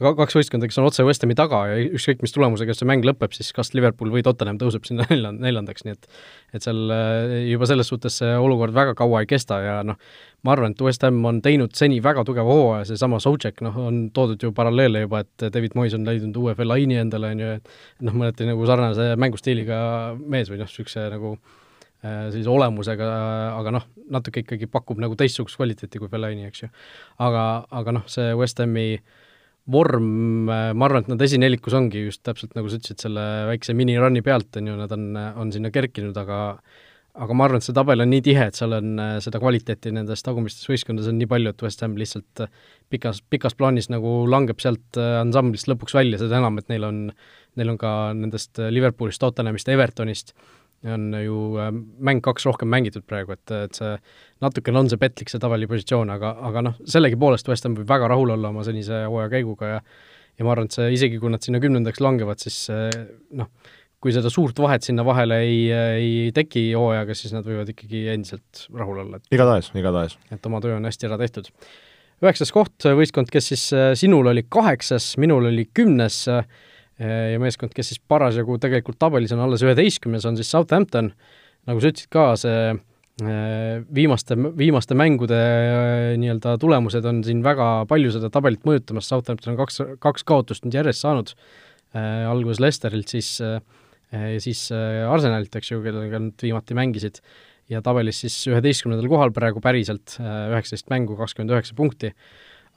kaks 0.04 0.36
võistkonda, 0.36 0.68
kes 0.70 0.80
on 0.81 0.90
otse 0.90 1.06
West 1.08 1.24
Hami 1.24 1.38
taga 1.40 1.62
ja 1.72 1.78
ükskõik, 1.88 2.24
mis 2.26 2.36
tulemusega 2.36 2.76
see 2.76 2.88
mäng 2.90 3.08
lõpeb, 3.08 3.36
siis 3.36 3.52
kas 3.56 3.72
Liverpool 3.78 4.12
või 4.14 4.24
Tottenham 4.26 4.60
tõuseb 4.62 4.88
sinna 4.88 5.08
neljand-, 5.12 5.44
neljandaks, 5.44 5.86
nii 5.88 5.96
et 5.96 6.10
et 6.56 6.66
seal 6.66 6.90
äh, 6.94 7.36
juba 7.52 7.68
selles 7.70 7.92
suhtes 7.92 8.20
see 8.22 8.34
olukord 8.42 8.74
väga 8.74 8.96
kaua 8.98 9.22
ei 9.24 9.30
kesta 9.30 9.60
ja 9.62 9.76
noh, 9.86 10.00
ma 10.44 10.56
arvan, 10.56 10.74
et 10.74 10.81
West 10.84 11.04
Ham 11.06 11.20
on 11.30 11.42
teinud 11.46 11.76
seni 11.78 12.00
väga 12.04 12.24
tugeva 12.28 12.56
hooaja, 12.56 12.88
seesama 12.90 13.20
Socek, 13.24 13.62
noh, 13.66 13.78
on 13.90 14.02
toodud 14.16 14.44
ju 14.44 14.52
paralleele 14.56 15.04
juba, 15.06 15.24
et 15.26 15.48
David 15.54 15.76
Moyes 15.78 15.96
on 15.98 16.08
leidnud 16.08 16.38
uue 16.42 16.56
Fellaini 16.58 17.00
endale, 17.02 17.34
on 17.36 17.44
ju, 17.44 17.56
et 17.60 17.74
noh, 18.08 18.20
mõneti 18.24 18.48
nagu 18.50 18.68
sarnase 18.70 19.12
mängustiiliga 19.20 19.80
mees 20.20 20.52
või 20.52 20.62
noh, 20.64 20.70
niisuguse 20.70 21.10
nagu 21.14 21.36
sellise 22.01 22.51
olemusega, 22.51 23.07
aga 23.57 23.74
noh, 23.75 23.88
natuke 24.13 24.44
ikkagi 24.44 24.69
pakub 24.72 25.01
nagu 25.04 25.18
teistsugust 25.19 25.60
kvaliteeti 25.60 26.00
kui 26.00 26.12
Fellaini, 26.12 26.48
eks 26.48 26.63
ju. 26.63 26.69
aga, 27.25 27.46
aga 27.75 27.96
noh, 28.00 28.06
see 28.12 28.31
West 28.40 28.62
Hami 28.64 28.94
vorm, 29.69 30.50
äh, 30.50 30.71
ma 30.73 30.88
arvan, 30.88 31.04
et 31.04 31.12
nad 31.12 31.23
esinelikus 31.26 31.76
ongi 31.78 32.06
just 32.07 32.23
täpselt 32.26 32.56
nagu 32.57 32.69
sa 32.71 32.80
ütlesid, 32.80 33.02
selle 33.04 33.26
väikse 33.52 33.76
minirun'i 33.78 34.23
pealt, 34.26 34.54
on 34.62 34.69
ju, 34.71 34.78
nad 34.80 34.94
on, 34.95 35.09
on 35.44 35.52
sinna 35.54 35.73
kerkinud, 35.73 36.16
aga 36.18 36.40
aga 37.19 37.35
ma 37.35 37.50
arvan, 37.50 37.59
et 37.59 37.66
see 37.66 37.76
tabel 37.76 38.00
on 38.00 38.07
nii 38.14 38.21
tihe, 38.23 38.45
et 38.47 38.56
seal 38.56 38.73
on 38.78 38.94
äh, 39.02 39.18
seda 39.23 39.42
kvaliteeti 39.42 39.92
nendes 39.92 40.23
tagumistes 40.23 40.69
võistkondades 40.69 41.09
on 41.12 41.19
nii 41.19 41.28
palju, 41.30 41.52
et 41.52 41.66
West 41.66 41.83
Ham 41.83 41.97
lihtsalt 42.00 42.45
pikas, 42.90 43.19
pikas 43.28 43.57
plaanis 43.59 43.90
nagu 43.92 44.23
langeb 44.30 44.62
sealt 44.64 44.97
ansamblist 44.97 45.68
lõpuks 45.68 45.97
välja, 45.97 46.21
seda 46.21 46.40
enam, 46.40 46.62
et 46.62 46.71
neil 46.71 46.88
on, 46.88 47.04
neil 47.59 47.73
on 47.73 47.81
ka 47.81 47.92
nendest 48.16 48.62
Liverpoolist, 48.71 49.19
Tottenhamist, 49.21 49.69
Evertonist 49.73 50.31
äh, 50.31 50.58
on 50.88 51.09
ju 51.24 51.40
äh, 51.59 51.71
mäng 52.00 52.21
kaks 52.24 52.45
rohkem 52.48 52.69
mängitud 52.71 53.04
praegu, 53.07 53.36
et, 53.36 53.52
et 53.52 53.80
see 53.80 53.95
natukene 54.44 54.80
on 54.80 54.92
see 54.92 55.02
petlik, 55.02 55.31
see 55.31 55.42
tabelipositsioon, 55.42 56.14
aga, 56.14 56.36
aga 56.50 56.64
noh, 56.69 56.78
sellegipoolest 56.88 57.52
West 57.52 57.68
Ham 57.68 57.76
võib 57.80 57.90
väga 57.90 58.07
rahul 58.12 58.36
olla 58.38 58.54
oma 58.54 58.64
senise 58.68 59.04
hooaja 59.07 59.33
käiguga 59.33 59.74
ja 59.74 59.81
ja 60.40 60.45
ma 60.48 60.54
arvan, 60.54 60.69
et 60.69 60.78
see, 60.78 60.88
isegi 60.95 61.18
kui 61.19 61.31
nad 61.33 61.44
sinna 61.44 61.59
kümnendaks 61.59 62.00
langevad, 62.00 62.40
siis 62.40 62.69
noh, 63.36 63.50
kui 64.00 64.14
seda 64.16 64.31
suurt 64.31 64.56
vahet 64.64 64.86
sinna 64.88 65.04
vahele 65.04 65.42
ei, 65.44 65.57
ei 66.00 66.30
teki 66.31 66.69
hooajaga, 66.80 67.18
siis 67.18 67.36
nad 67.36 67.44
võivad 67.44 67.68
ikkagi 67.74 68.06
endiselt 68.14 68.64
rahul 68.71 69.02
olla. 69.04 69.19
igatahes, 69.36 69.74
igatahes. 69.76 70.16
et 70.31 70.48
oma 70.48 70.64
töö 70.64 70.78
on 70.78 70.88
hästi 70.88 71.09
ära 71.09 71.19
tehtud. 71.19 71.52
üheksas 72.24 72.56
koht, 72.56 72.88
võistkond, 72.88 73.28
kes 73.36 73.52
siis 73.52 73.66
sinul 74.00 74.31
oli 74.31 74.45
kaheksas, 74.48 75.12
minul 75.19 75.52
oli 75.52 75.68
kümnes 75.76 76.21
äh,, 76.31 76.48
ja 76.99 77.39
meeskond, 77.41 77.73
kes 77.75 77.94
siis 77.94 78.01
parasjagu 78.11 78.57
tegelikult 78.61 78.99
tabelis 78.99 79.31
on 79.35 79.44
alles 79.45 79.63
üheteistkümnes, 79.63 80.25
on 80.27 80.37
siis 80.39 80.51
Southampton, 80.51 81.13
nagu 81.69 81.81
sa 81.81 81.91
ütlesid 81.94 82.11
ka, 82.11 82.25
see 82.39 82.59
äh, 82.73 83.81
viimaste, 83.95 84.35
viimaste 84.59 84.97
mängude 84.99 85.39
äh, 85.39 86.13
nii-öelda 86.19 86.57
tulemused 86.61 87.07
on 87.07 87.23
siin 87.27 87.44
väga 87.45 87.69
palju 87.89 88.11
seda 88.15 88.31
tabelit 88.33 88.68
mõjutamas, 88.68 89.07
Southampton 89.11 89.56
on 89.56 89.61
kaks, 89.61 89.83
kaks 90.03 90.27
kaotust 90.27 90.68
nüüd 90.68 90.79
järjest 90.81 91.06
saanud 91.06 91.35
äh,, 91.35 92.25
alguses 92.29 92.63
Leicesterilt, 92.63 93.15
siis 93.15 93.37
siis 94.41 94.63
Arsenalilt, 94.73 95.53
eks 95.53 95.68
ju, 95.69 95.83
kellega 95.85 96.18
nad 96.18 96.41
viimati 96.41 96.73
mängisid, 96.73 97.19
ja 97.69 97.77
tabelis 97.85 98.23
siis 98.23 98.39
üheteistkümnendal 98.49 99.06
kohal 99.11 99.29
praegu 99.29 99.61
päriselt, 99.61 100.15
üheksateist 100.18 100.89
mängu, 100.89 101.13
kakskümmend 101.19 101.53
üheksa 101.53 101.75
punkti 101.77 102.09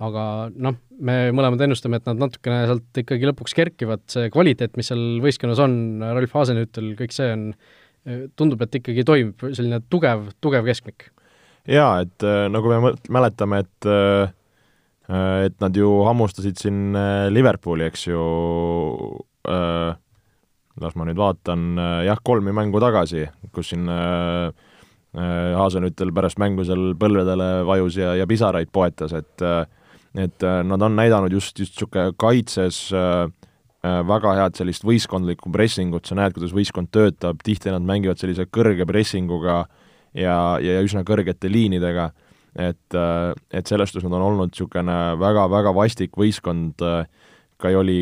aga 0.03 0.25
noh, 0.55 0.79
me 1.03 1.17
mõlemad 1.35 1.63
ennustame, 1.67 2.01
et 2.01 2.09
nad 2.09 2.19
natukene 2.19 2.65
sealt 2.71 3.03
ikkagi 3.03 3.29
lõpuks 3.29 3.55
kerkivad, 3.59 4.03
see 4.11 4.31
kvaliteet, 4.35 4.75
mis 4.79 4.91
seal 4.91 5.23
võistkonnas 5.23 5.63
on, 5.63 5.77
Ralf 6.03 6.35
Hasenhüttel, 6.39 6.93
kõik 6.99 7.15
see 7.15 7.31
on, 7.35 7.47
tundub, 8.39 8.63
et 8.65 8.79
ikkagi 8.81 9.05
toimib 9.07 9.43
selline 9.55 9.81
tugev, 9.93 10.29
tugev 10.43 10.67
keskmik. 10.67 11.11
jaa, 11.71 12.03
et 12.03 12.25
äh, 12.27 12.49
nagu 12.51 12.71
me 12.71 12.95
mäletame, 13.15 13.63
et 13.63 13.87
äh, 13.87 14.33
et 15.47 15.55
nad 15.61 15.77
ju 15.77 16.03
hammustasid 16.07 16.59
siin 16.59 16.97
äh, 16.97 17.29
Liverpooli, 17.31 17.87
eks 17.91 18.07
ju 18.09 18.23
äh,, 19.47 19.95
las 20.83 20.97
ma 20.97 21.05
nüüd 21.05 21.19
vaatan, 21.21 21.77
jah, 22.07 22.19
kolmi 22.25 22.55
mängu 22.57 22.81
tagasi, 22.81 23.27
kus 23.53 23.73
siin 23.75 23.91
äh, 23.93 24.51
Haasenüttel 25.13 26.09
pärast 26.17 26.39
mängu 26.41 26.65
seal 26.65 26.95
põlvedele 26.97 27.67
vajus 27.69 27.99
ja, 28.01 28.15
ja 28.17 28.25
pisaraid 28.27 28.71
poetas, 28.73 29.13
et 29.13 29.45
et 30.19 30.45
nad 30.69 30.83
on 30.83 30.97
näidanud 30.99 31.33
just, 31.33 31.57
just 31.59 31.77
niisugune 31.77 32.13
kaitses 32.21 32.85
äh, 32.93 33.31
väga 33.83 34.35
head 34.39 34.59
sellist 34.59 34.85
võistkondlikku 34.87 35.51
pressingut, 35.53 36.07
sa 36.07 36.19
näed, 36.19 36.35
kuidas 36.37 36.53
võistkond 36.55 36.93
töötab, 36.95 37.41
tihti 37.43 37.73
nad 37.73 37.83
mängivad 37.87 38.21
sellise 38.21 38.47
kõrge 38.47 38.87
pressinguga 38.87 39.65
ja, 40.15 40.37
ja 40.63 40.83
üsna 40.85 41.03
kõrgete 41.09 41.51
liinidega, 41.51 42.13
et, 42.55 42.99
et 43.51 43.67
selles 43.67 43.91
suhtes 43.91 44.07
nad 44.07 44.19
on 44.21 44.29
olnud 44.29 44.53
niisugune 44.53 44.99
väga-väga 45.19 45.73
vastik 45.75 46.21
võistkond 46.21 46.85
äh, 46.87 47.09
ka 47.63 47.71
ju 47.71 47.81
oli 47.83 48.01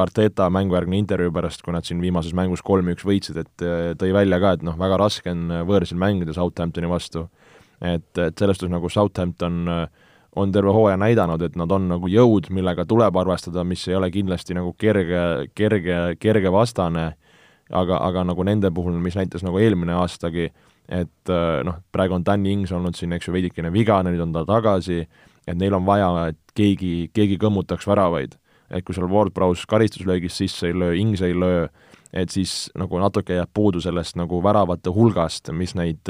Arteta 0.00 0.48
mängujärgne 0.52 0.96
intervjuu 1.02 1.32
pärast, 1.34 1.62
kui 1.64 1.74
nad 1.74 1.86
siin 1.86 2.00
viimases 2.02 2.34
mängus 2.36 2.64
kolm-üks 2.64 3.04
võitsid, 3.06 3.42
et 3.42 3.64
tõi 4.00 4.12
välja 4.14 4.40
ka, 4.42 4.54
et 4.56 4.64
noh, 4.66 4.78
väga 4.80 4.98
raske 5.00 5.32
on 5.32 5.50
võõrsil 5.68 6.00
mängida 6.00 6.34
Southamptoni 6.36 6.90
vastu. 6.90 7.28
et, 7.82 8.18
et 8.18 8.38
selles 8.38 8.56
suhtes 8.56 8.70
nagu 8.70 8.88
Southampton 8.88 9.68
eh, 9.68 9.86
on 10.36 10.52
terve 10.52 10.72
hooaja 10.72 10.96
näidanud, 10.96 11.42
et 11.44 11.56
nad 11.60 11.72
on 11.72 11.88
nagu 11.90 12.08
jõud, 12.08 12.48
millega 12.54 12.86
tuleb 12.88 13.16
arvestada, 13.20 13.64
mis 13.68 13.84
ei 13.88 13.96
ole 13.98 14.08
kindlasti 14.10 14.56
nagu 14.56 14.72
kerge, 14.80 15.48
kerge, 15.54 15.98
kerge 16.20 16.52
vastane, 16.52 17.10
aga, 17.70 17.98
aga 18.00 18.24
nagu 18.30 18.44
nende 18.48 18.70
puhul, 18.72 18.96
mis 19.02 19.18
näitas 19.18 19.44
nagu 19.44 19.60
eelmine 19.60 19.92
aastagi, 20.00 20.48
et 20.92 21.32
noh, 21.64 21.82
praegu 21.92 22.16
on 22.16 22.24
Danny 22.24 22.52
Ings 22.56 22.72
olnud 22.72 22.96
siin, 22.96 23.12
eks 23.16 23.28
ju, 23.28 23.34
veidikene 23.36 23.72
vigane, 23.72 24.12
nüüd 24.12 24.24
on 24.24 24.32
ta 24.34 24.46
tagasi, 24.48 25.02
et 25.46 25.58
neil 25.58 25.76
on 25.76 25.84
vaja, 25.86 26.10
et 26.32 26.56
keegi, 26.56 27.10
keegi 27.14 27.38
kõmmutaks 27.40 27.86
väravaid. 27.88 28.38
Et 28.72 28.84
kui 28.86 28.96
seal 28.96 29.10
Ward-Prowse 29.10 29.68
karistuslöögist 29.68 30.40
sisse 30.40 30.70
ei 30.70 30.76
löö, 30.76 30.94
Ings 30.96 31.20
ei 31.24 31.36
löö, 31.36 31.66
et 32.12 32.32
siis 32.32 32.70
nagu 32.78 33.00
natuke 33.00 33.36
jääb 33.36 33.50
puudu 33.52 33.80
sellest 33.84 34.16
nagu 34.20 34.40
väravate 34.44 34.92
hulgast, 34.92 35.52
mis 35.52 35.76
neid, 35.76 36.08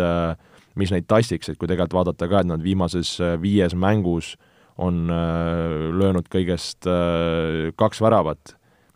mis 0.78 0.92
neid 0.94 1.06
tastiks, 1.10 1.50
et 1.50 1.58
kui 1.60 1.68
tegelikult 1.68 1.98
vaadata 2.00 2.28
ka, 2.30 2.42
et 2.42 2.50
nad 2.50 2.62
viimases 2.64 3.18
viies 3.42 3.74
mängus 3.74 4.34
on 4.80 5.04
löönud 5.98 6.30
kõigest 6.32 6.88
kaks 7.76 8.00
väravat, 8.00 8.54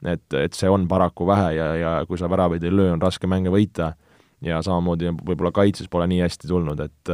et, 0.09 0.25
et 0.33 0.57
see 0.57 0.71
on 0.73 0.87
paraku 0.89 1.27
vähe 1.29 1.51
ja, 1.59 1.67
ja 1.77 1.93
kui 2.09 2.17
sa 2.19 2.31
väravaid 2.33 2.65
ei 2.65 2.73
löö, 2.73 2.95
on 2.95 3.03
raske 3.03 3.29
mänge 3.29 3.53
võita 3.53 3.93
ja 4.45 4.63
samamoodi 4.65 5.13
võib-olla 5.21 5.53
kaitses 5.53 5.89
pole 5.93 6.09
nii 6.09 6.23
hästi 6.25 6.49
tulnud, 6.49 6.81
et 6.81 7.13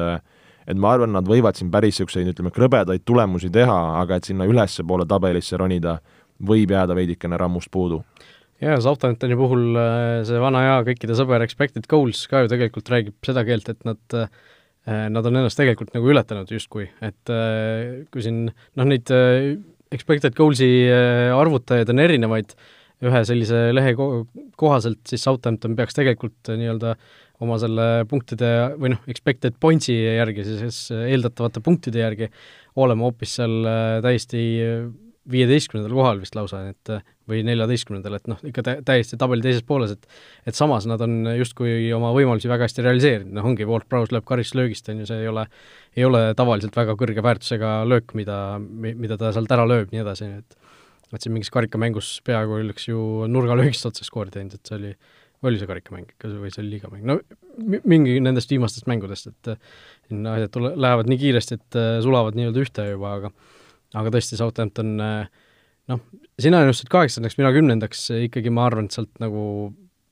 et 0.67 0.79
ma 0.79 0.93
arvan, 0.95 1.11
nad 1.15 1.27
võivad 1.27 1.59
siin 1.59 1.73
päris 1.73 1.97
niisuguseid, 1.97 2.29
ütleme, 2.35 2.53
krõbedaid 2.55 3.03
tulemusi 3.07 3.51
teha, 3.53 3.79
aga 3.99 4.19
et 4.19 4.29
sinna 4.29 4.47
ülespoole 4.47 5.07
tabelisse 5.11 5.59
ronida, 5.59 5.97
võib 6.43 6.71
jääda 6.75 6.95
veidikene 6.95 7.39
rammust 7.39 7.71
puudu. 7.71 8.03
Jaa, 8.63 8.79
Southamptoni 8.83 9.37
puhul 9.39 9.79
äh, 9.79 10.23
see 10.29 10.41
vana 10.43 10.63
hea 10.67 10.81
kõikide 10.87 11.17
sõber 11.19 11.45
expected 11.45 11.87
goals 11.91 12.25
ka 12.31 12.45
ju 12.45 12.51
tegelikult 12.53 12.91
räägib 12.93 13.17
seda 13.27 13.45
keelt, 13.49 13.71
et 13.73 13.89
nad 13.89 14.19
äh, 14.19 14.43
Nad 14.83 15.23
on 15.23 15.37
ennast 15.39 15.55
tegelikult 15.55 15.93
nagu 15.95 16.09
ületanud 16.11 16.49
justkui, 16.51 16.89
et 17.07 17.31
äh, 17.31 18.01
kui 18.11 18.25
siin 18.25 18.49
noh, 18.51 18.87
neid 18.91 19.13
expected 19.95 20.35
goals'i 20.35 20.89
arvutajaid 20.91 21.93
on 21.93 22.03
erinevaid, 22.03 22.57
ühe 23.07 23.21
sellise 23.29 23.61
lehe 23.71 23.93
ko-, 23.95 24.25
kohaselt 24.59 24.99
siis 25.07 25.23
Southampton 25.23 25.77
peaks 25.79 25.95
tegelikult 25.95 26.51
nii-öelda 26.51 26.97
oma 27.47 27.61
selle 27.63 27.87
punktide 28.11 28.51
või 28.75 28.97
noh, 28.97 29.07
expected 29.15 29.55
points'i 29.63 29.95
järgi, 30.01 30.49
siis 30.51 30.83
eeldatavate 30.97 31.63
punktide 31.63 32.03
järgi 32.03 32.33
olema 32.83 33.07
hoopis 33.07 33.39
seal 33.39 33.55
täiesti 34.03 34.43
viieteistkümnendal 35.31 35.95
kohal 35.95 36.27
vist 36.27 36.35
lausa, 36.35 36.65
et 36.75 36.97
või 37.31 37.43
neljateistkümnendal, 37.47 38.17
et 38.19 38.29
noh, 38.31 38.41
ikka 38.49 38.65
tä-, 38.67 38.79
täiesti 38.87 39.19
tabeli 39.21 39.45
teises 39.45 39.63
pooles, 39.67 39.95
et 39.95 40.51
et 40.51 40.59
samas 40.59 40.87
nad 40.91 41.01
on 41.05 41.29
justkui 41.39 41.93
oma 41.95 42.11
võimalusi 42.17 42.51
väga 42.51 42.67
hästi 42.67 42.85
realiseerinud, 42.87 43.37
noh 43.37 43.47
ongi, 43.53 43.67
Walt 43.69 43.89
Prowse 43.91 44.15
lööb 44.15 44.27
karistlöögist, 44.29 44.89
on 44.91 45.03
ju, 45.03 45.09
see 45.11 45.23
ei 45.23 45.31
ole, 45.31 45.47
ei 45.97 46.07
ole 46.09 46.25
tavaliselt 46.39 46.77
väga 46.77 46.97
kõrge 46.99 47.25
väärtusega 47.25 47.75
löök, 47.89 48.17
mida, 48.19 48.39
mida 48.59 49.19
ta 49.21 49.33
sealt 49.35 49.55
ära 49.55 49.67
lööb, 49.69 49.93
nii 49.95 50.05
edasi, 50.05 50.33
et 50.43 50.59
et 51.13 51.21
siin 51.21 51.35
mingis 51.35 51.53
karikamängus 51.53 52.23
peaaegu 52.25 52.55
oleks 52.57 52.87
ju 52.89 53.27
nurgalöögist 53.29 53.85
otse 53.85 54.07
skoori 54.07 54.33
teinud, 54.33 54.55
et 54.57 54.65
see 54.65 54.79
oli, 54.79 54.93
oli 55.45 55.59
see 55.61 55.69
karikamäng 55.69 56.09
ikka 56.09 56.31
või 56.41 56.49
see 56.55 56.63
oli 56.63 56.79
liigamäng, 56.79 57.05
no 57.05 57.19
mingi 57.85 58.17
nendest 58.25 58.49
viimastest 58.49 58.89
mängudest, 58.89 59.29
et 59.29 59.51
siin 60.09 60.25
asjad 60.33 60.55
tule-, 60.55 60.73
lähevad 60.81 61.11
nii 61.13 61.21
kiiresti, 61.21 61.59
et 61.61 61.79
sulavad 62.07 62.39
nii-öelda 62.39 62.65
ühte 62.65 62.87
juba, 62.95 63.19
aga 63.21 63.33
aga 64.01 64.13
tõesti, 64.15 64.39
Southampton 64.41 64.95
eh, 65.05 65.42
noh, 65.93 66.03
sina 66.41 66.63
ennustasid 66.65 66.91
kaheksandaks, 66.93 67.39
mina 67.41 67.53
kümnendaks, 67.55 68.09
ikkagi 68.29 68.53
ma 68.55 68.67
arvan, 68.69 68.89
et 68.89 68.97
sealt 68.97 69.13
nagu 69.23 69.45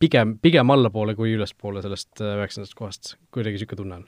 pigem, 0.01 0.37
pigem 0.43 0.73
allapoole 0.73 1.17
kui 1.19 1.35
ülespoole 1.37 1.83
sellest 1.85 2.23
eh, 2.23 2.39
üheksandast 2.41 2.77
kohast, 2.79 3.15
kuidagi 3.35 3.59
niisugune 3.59 3.83
tunne 3.83 4.01
on. 4.01 4.07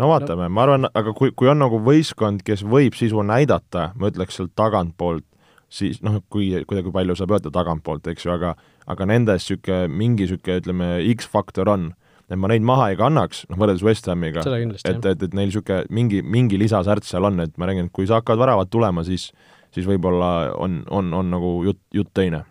no 0.00 0.10
vaatame 0.12 0.48
no., 0.48 0.54
ma 0.56 0.66
arvan, 0.66 0.90
aga 1.00 1.14
kui, 1.16 1.32
kui 1.36 1.50
on 1.50 1.60
nagu 1.64 1.80
võistkond, 1.84 2.44
kes 2.46 2.64
võib 2.64 2.96
sisu 2.98 3.24
näidata, 3.26 3.90
ma 3.98 4.12
ütleks 4.12 4.38
sealt 4.38 4.54
tagantpoolt, 4.58 5.26
siis 5.68 6.02
noh, 6.04 6.20
kui, 6.32 6.50
kuidagi 6.68 6.92
palju 6.94 7.18
saab 7.18 7.36
öelda 7.36 7.52
tagantpoolt, 7.54 8.08
eks 8.12 8.28
ju, 8.28 8.34
aga 8.36 8.56
aga 8.88 9.04
nendes 9.08 9.44
niisugune, 9.44 9.88
mingi 9.92 10.24
niisugune, 10.24 10.60
ütleme, 10.62 10.92
X-faktor 11.16 11.68
on 11.74 11.90
et 12.28 12.36
ma 12.36 12.50
neid 12.52 12.64
maha 12.66 12.90
ei 12.92 12.96
kannaks, 13.00 13.46
noh 13.48 13.56
võrreldes 13.60 13.84
West 13.86 14.08
Hamiga, 14.08 14.42
et, 14.44 14.84
et, 14.84 15.22
et 15.24 15.36
neil 15.36 15.48
niisugune 15.48 15.86
mingi, 15.94 16.20
mingi 16.20 16.60
lisasärts 16.60 17.14
seal 17.14 17.24
on, 17.28 17.40
et 17.44 17.54
ma 17.60 17.68
räägin, 17.68 17.88
et 17.88 17.94
kui 17.94 18.08
sa 18.08 18.20
hakkavad 18.20 18.44
väravad 18.44 18.72
tulema, 18.72 19.04
siis 19.06 19.30
siis 19.74 19.88
võib-olla 19.88 20.52
on, 20.56 20.82
on, 20.94 21.12
on 21.16 21.32
nagu 21.34 21.52
jutt, 21.66 21.82
jutt 21.94 22.12
teine. 22.16 22.44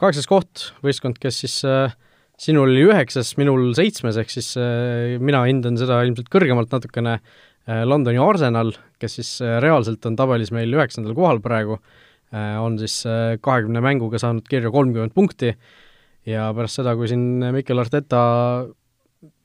kaheksas 0.00 0.28
koht, 0.30 0.72
võistkond, 0.82 1.20
kes 1.22 1.42
siis 1.44 1.60
äh, 1.68 1.94
sinul 2.40 2.72
oli 2.72 2.86
üheksas, 2.88 3.34
minul 3.38 3.70
seitsmes, 3.78 4.18
ehk 4.18 4.32
siis 4.34 4.54
äh, 4.60 5.18
mina 5.22 5.44
hindan 5.48 5.78
seda 5.80 6.02
ilmselt 6.06 6.30
kõrgemalt 6.32 6.72
natukene 6.74 7.18
äh,, 7.18 7.84
Londoni 7.86 8.20
Arsenal, 8.22 8.74
kes 9.02 9.20
siis 9.20 9.36
äh, 9.44 9.60
reaalselt 9.62 10.04
on 10.10 10.18
tabelis 10.18 10.54
meil 10.54 10.72
üheksandal 10.74 11.14
kohal 11.18 11.42
praegu 11.44 11.78
äh,, 11.78 12.58
on 12.58 12.80
siis 12.82 13.02
äh, 13.06 13.38
kahekümne 13.40 13.84
mänguga 13.84 14.20
saanud 14.22 14.48
kirja 14.50 14.74
kolmkümmend 14.74 15.14
punkti 15.14 15.54
äh,, 15.54 15.80
ja 16.28 16.48
pärast 16.56 16.80
seda, 16.80 16.94
kui 16.98 17.10
siin 17.10 17.24
Mikel 17.54 17.82
Arteta 17.82 18.22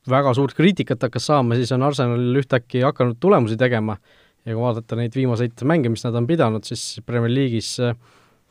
väga 0.07 0.33
suurt 0.37 0.55
kriitikat 0.57 1.07
hakkas 1.07 1.27
saama, 1.29 1.57
siis 1.57 1.71
on 1.75 1.83
Arsenal 1.87 2.39
ühtäkki 2.39 2.83
hakanud 2.85 3.19
tulemusi 3.21 3.57
tegema 3.59 3.97
ja 4.47 4.55
kui 4.55 4.63
vaadata 4.63 4.97
neid 4.97 5.15
viimaseid 5.15 5.63
mänge, 5.67 5.91
mis 5.91 6.05
nad 6.07 6.15
on 6.17 6.27
pidanud, 6.29 6.65
siis 6.67 7.01
Premier 7.05 7.31
League'is 7.33 7.73
äh, 7.83 7.95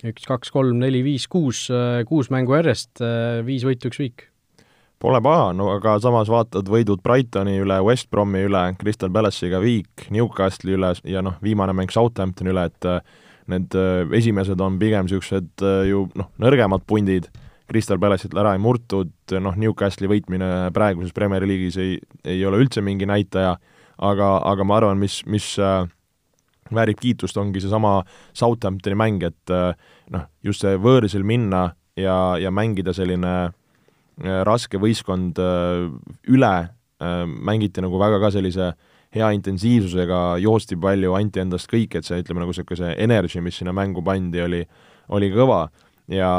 üks, 0.05 0.27
kaks, 0.29 0.53
kolm, 0.53 0.79
neli, 0.83 1.03
viis, 1.07 1.27
kuus, 1.33 1.67
äh, 1.73 2.03
kuus 2.09 2.31
mängu 2.33 2.57
järjest, 2.59 3.01
äh, 3.01 3.41
viis 3.47 3.65
võitu, 3.67 3.91
üks 3.91 4.03
viik. 4.03 4.27
Pole 5.01 5.21
paha, 5.21 5.51
no 5.53 5.69
aga 5.75 5.99
samas 6.01 6.29
vaatad 6.33 6.69
võidud 6.73 7.03
Brightoni 7.05 7.59
üle, 7.61 7.77
West 7.85 8.09
Bromi 8.13 8.47
üle, 8.47 8.63
Crystal 8.81 9.13
Palace'iga 9.13 9.61
viik, 9.61 10.07
Newcastle'i 10.13 10.77
üle 10.77 10.95
ja 11.05 11.21
noh, 11.25 11.37
viimane 11.45 11.75
mäng 11.77 11.93
Southamptoni 11.93 12.53
üle, 12.53 12.65
et 12.71 12.89
need 13.53 13.77
esimesed 14.17 14.61
on 14.65 14.79
pigem 14.81 15.05
niisugused 15.05 15.63
ju 15.87 16.07
noh, 16.17 16.31
nõrgemad 16.41 16.87
pundid 16.89 17.29
Crystal 17.69 18.01
Palace'it 18.01 18.33
ära 18.41 18.55
ei 18.57 18.63
murtud, 18.65 19.13
noh, 19.37 19.61
Newcastle'i 19.61 20.09
võitmine 20.11 20.49
praeguses 20.75 21.13
Premier 21.13 21.45
League'is 21.45 21.77
ei, 21.83 22.01
ei 22.25 22.41
ole 22.49 22.65
üldse 22.65 22.81
mingi 22.81 23.09
näitaja, 23.11 23.53
aga, 23.99 24.31
aga 24.45 24.67
ma 24.67 24.79
arvan, 24.81 25.01
mis, 25.01 25.21
mis 25.27 25.55
äh, 25.63 25.85
väärib 26.75 27.01
kiitust, 27.01 27.37
ongi 27.41 27.63
seesama 27.63 28.01
Southamptoni 28.37 28.99
mäng, 28.99 29.23
et 29.27 29.55
äh, 29.55 29.73
noh, 30.15 30.27
just 30.45 30.65
see 30.65 30.77
võõrsil 30.81 31.25
minna 31.27 31.71
ja, 31.97 32.37
ja 32.41 32.53
mängida 32.55 32.95
selline 32.97 33.35
äh, 33.47 34.43
raske 34.49 34.81
võistkond 34.81 35.41
üle 36.33 36.57
mängiti 36.97 37.83
nagu 37.85 37.99
väga 38.01 38.17
ka 38.23 38.31
sellise 38.33 38.71
hea 39.13 39.27
intensiivsusega, 39.37 40.21
joosti 40.41 40.79
palju, 40.81 41.15
anti 41.17 41.43
endast 41.43 41.69
kõik, 41.71 41.99
et 41.99 42.07
see, 42.07 42.23
ütleme 42.23 42.43
nagu 42.43 42.53
niisugune 42.53 42.79
see 42.81 42.95
energy, 43.05 43.43
mis 43.45 43.59
sinna 43.61 43.75
mängu 43.77 44.01
pandi, 44.05 44.41
oli, 44.45 44.63
oli 45.17 45.29
kõva. 45.35 45.67
Ja, 46.13 46.31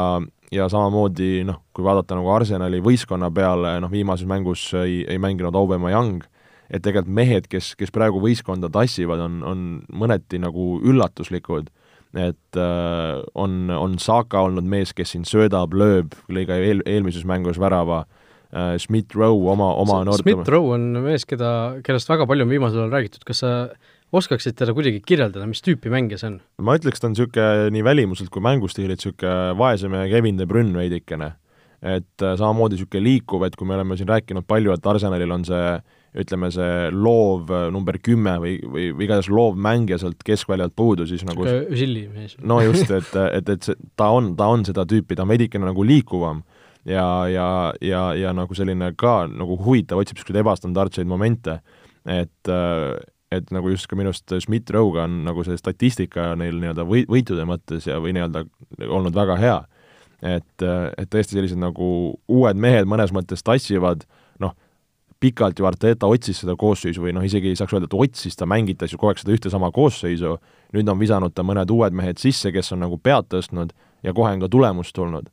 ja 0.54 0.68
samamoodi 0.72 1.44
noh, 1.48 1.60
kui 1.76 1.86
vaadata 1.86 2.16
nagu 2.18 2.30
Arsenali 2.32 2.80
võistkonna 2.84 3.30
peale, 3.34 3.76
noh 3.84 3.92
viimases 3.92 4.28
mängus 4.28 4.66
ei, 4.80 5.02
ei 5.08 5.20
mänginud 5.22 5.56
Aubameyang, 5.58 6.24
et 6.68 6.84
tegelikult 6.84 7.14
mehed, 7.16 7.48
kes, 7.50 7.72
kes 7.80 7.92
praegu 7.94 8.20
võistkonda 8.22 8.70
tassivad, 8.72 9.22
on, 9.24 9.40
on 9.46 9.66
mõneti 9.88 10.40
nagu 10.42 10.78
üllatuslikud. 10.84 11.70
et 12.16 12.56
äh, 12.56 13.20
on, 13.34 13.68
on 13.70 13.98
Saka 14.00 14.40
olnud 14.46 14.64
mees, 14.64 14.94
kes 14.96 15.12
siin 15.12 15.26
söödab, 15.28 15.74
lööb, 15.76 16.14
lõi 16.32 16.46
ka 16.48 16.56
eel, 16.56 16.80
eelmises 16.88 17.26
mängus 17.28 17.60
värava 17.60 18.06
äh,, 18.52 18.78
Schmidt 18.80 19.14
Rowe 19.14 19.50
oma, 19.52 19.74
oma 19.76 20.02
noorte 20.08 20.24
Schmidt 20.24 20.48
Rowe 20.48 20.72
on 20.76 21.02
mees, 21.04 21.26
keda, 21.28 21.50
kellest 21.84 22.08
väga 22.08 22.26
palju 22.28 22.46
on 22.46 22.52
viimasel 22.52 22.84
ajal 22.84 22.96
räägitud, 22.96 23.26
kas 23.28 23.44
sa 23.44 23.52
oskaksid 24.12 24.56
teda 24.56 24.72
kuidagi 24.72 25.02
kirjeldada, 25.04 25.44
mis 25.48 25.60
tüüpi 25.64 25.92
mängija 25.92 26.20
see 26.20 26.30
on? 26.32 26.40
ma 26.64 26.78
ütleks, 26.80 27.00
ta 27.00 27.10
on 27.10 27.16
niisugune 27.16 27.68
nii 27.76 27.84
välimuselt 27.84 28.32
kui 28.32 28.44
mängustiililt 28.44 29.04
niisugune 29.04 29.52
vaesem 29.60 30.00
Kevin 30.08 30.40
De 30.40 30.48
Bruyne 30.48 30.76
veidikene. 30.76 31.34
et 31.82 32.24
äh, 32.24 32.34
samamoodi 32.40 32.78
niisugune 32.78 33.04
liikuv, 33.04 33.44
et 33.44 33.56
kui 33.56 33.68
me 33.68 33.76
oleme 33.76 34.00
siin 34.00 34.08
rääkinud 34.08 34.48
palju, 34.48 34.72
et 34.72 34.92
Arsenalil 34.96 35.36
on 35.36 35.44
see 35.48 35.76
ütleme, 36.16 36.50
see 36.54 36.88
loov 36.94 37.50
äh, 37.52 37.66
number 37.74 37.98
kümme 38.02 38.38
või, 38.42 38.54
või, 38.64 38.88
või 38.96 39.06
igatahes 39.06 39.28
loov 39.32 39.58
mängija 39.60 39.98
sealt 40.00 40.22
keskväljalt 40.26 40.76
puudu, 40.78 41.06
siis 41.08 41.24
nagu 41.28 41.44
Žilli 41.46 42.06
mees. 42.12 42.38
no 42.40 42.60
just, 42.64 42.90
et, 42.90 43.10
et, 43.36 43.52
et 43.56 43.68
see, 43.68 43.76
ta 43.98 44.10
on, 44.16 44.32
ta 44.38 44.48
on 44.52 44.64
seda 44.68 44.86
tüüpi, 44.88 45.18
ta 45.18 45.26
on 45.26 45.34
veidikene 45.34 45.68
nagu 45.68 45.84
liikuvam 45.84 46.42
ja, 46.88 47.04
ja, 47.28 47.50
ja, 47.84 48.02
ja 48.16 48.32
nagu 48.36 48.56
selline 48.56 48.92
ka 48.98 49.20
nagu 49.28 49.58
huvitav, 49.60 50.00
otsib 50.00 50.18
niisuguseid 50.18 50.42
ebastandardseid 50.44 51.08
momente, 51.10 51.60
et 52.08 52.52
et 53.28 53.50
nagu 53.52 53.68
just 53.68 53.88
ka 53.88 53.96
minu 53.98 54.08
arust 54.08 54.32
Schmidt 54.40 54.70
Rowe'ga 54.72 55.04
on 55.04 55.22
nagu 55.26 55.42
see 55.44 55.58
statistika 55.60 56.30
neil 56.40 56.56
nii-öelda 56.62 56.86
või, 56.88 57.02
võitude 57.10 57.44
mõttes 57.48 57.84
ja, 57.88 57.98
või 58.00 58.14
nii-öelda 58.16 58.46
olnud 58.88 59.16
väga 59.16 59.36
hea. 59.40 59.58
et, 60.24 60.64
et 60.64 61.10
tõesti 61.12 61.36
sellised 61.36 61.60
nagu 61.60 61.88
uued 62.26 62.58
mehed 62.58 62.88
mõnes 62.90 63.12
mõttes 63.14 63.44
tassivad, 63.44 64.02
noh, 64.02 64.16
pikalt 65.20 65.58
ju 65.58 65.66
Arteta 65.66 66.06
otsis 66.06 66.42
seda 66.42 66.54
koosseisu 66.58 67.02
või 67.02 67.12
noh, 67.16 67.24
isegi 67.26 67.50
ei 67.50 67.58
saaks 67.58 67.74
öelda, 67.74 67.88
et 67.90 67.98
otsis, 67.98 68.36
ta 68.38 68.46
mängitas 68.46 68.92
ju 68.92 68.98
kogu 69.00 69.12
aeg 69.12 69.22
seda 69.22 69.34
ühte 69.34 69.50
sama 69.50 69.70
koosseisu, 69.74 70.36
nüüd 70.76 70.90
on 70.90 70.98
visanud 71.00 71.34
ta 71.34 71.44
mõned 71.46 71.70
uued 71.74 71.96
mehed 71.96 72.20
sisse, 72.22 72.52
kes 72.54 72.72
on 72.76 72.84
nagu 72.84 72.98
pead 73.02 73.26
tõstnud 73.32 73.74
ja 74.06 74.14
kohe 74.14 74.32
on 74.36 74.44
ka 74.44 74.50
tulemust 74.52 74.94
tulnud. 74.94 75.30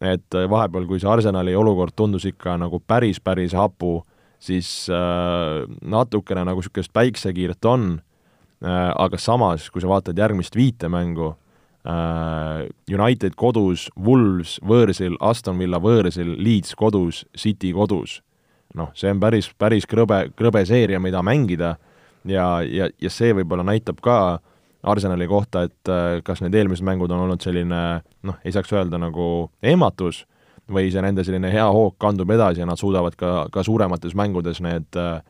et 0.00 0.30
vahepeal, 0.30 0.84
kui 0.86 1.00
see 1.02 1.08
Arsenali 1.10 1.56
olukord 1.58 1.90
tundus 1.96 2.22
ikka 2.28 2.52
nagu 2.54 2.78
päris, 2.78 3.18
päris 3.18 3.50
hapu, 3.52 4.04
siis 4.38 4.86
äh, 4.94 5.66
natukene 5.82 6.44
nagu 6.46 6.62
niisugust 6.62 6.92
päiksekiiret 6.94 7.64
on 7.66 7.98
äh,, 8.62 8.92
aga 8.94 9.18
samas, 9.18 9.70
kui 9.70 9.82
sa 9.82 9.90
vaatad 9.90 10.18
järgmist 10.18 10.54
viite 10.54 10.86
mängu 10.88 11.32
äh,, 11.82 12.68
United 12.94 13.34
kodus, 13.34 13.88
Wolves 13.98 14.60
võõrsil, 14.62 15.18
Aston 15.20 15.58
Villa 15.58 15.82
võõrsil, 15.82 16.36
Leeds 16.38 16.78
kodus, 16.78 17.24
City 17.36 17.72
kodus, 17.74 18.20
noh, 18.74 18.92
see 18.94 19.10
on 19.12 19.20
päris, 19.20 19.50
päris 19.58 19.86
krõbe, 19.88 20.28
krõbe 20.36 20.64
seeria, 20.68 21.00
mida 21.00 21.22
mängida 21.24 21.76
ja, 22.28 22.46
ja, 22.62 22.88
ja 23.00 23.10
see 23.10 23.32
võib-olla 23.36 23.64
näitab 23.66 24.02
ka 24.04 24.38
Arsenali 24.88 25.26
kohta, 25.26 25.64
et 25.66 25.90
äh, 25.90 26.20
kas 26.24 26.42
need 26.44 26.54
eelmised 26.54 26.86
mängud 26.86 27.10
on 27.10 27.24
olnud 27.24 27.42
selline 27.42 27.80
noh, 28.22 28.36
ei 28.44 28.54
saaks 28.54 28.72
öelda 28.76 29.00
nagu 29.00 29.48
ehmatus, 29.62 30.24
või 30.72 30.92
see 30.92 31.02
nende 31.02 31.24
selline 31.24 31.50
hea 31.52 31.66
hoog 31.72 31.96
kandub 32.00 32.30
edasi 32.30 32.62
ja 32.62 32.68
nad 32.68 32.80
suudavad 32.80 33.16
ka, 33.18 33.48
ka 33.52 33.64
suuremates 33.64 34.14
mängudes 34.18 34.60
need 34.64 35.00
äh, 35.00 35.20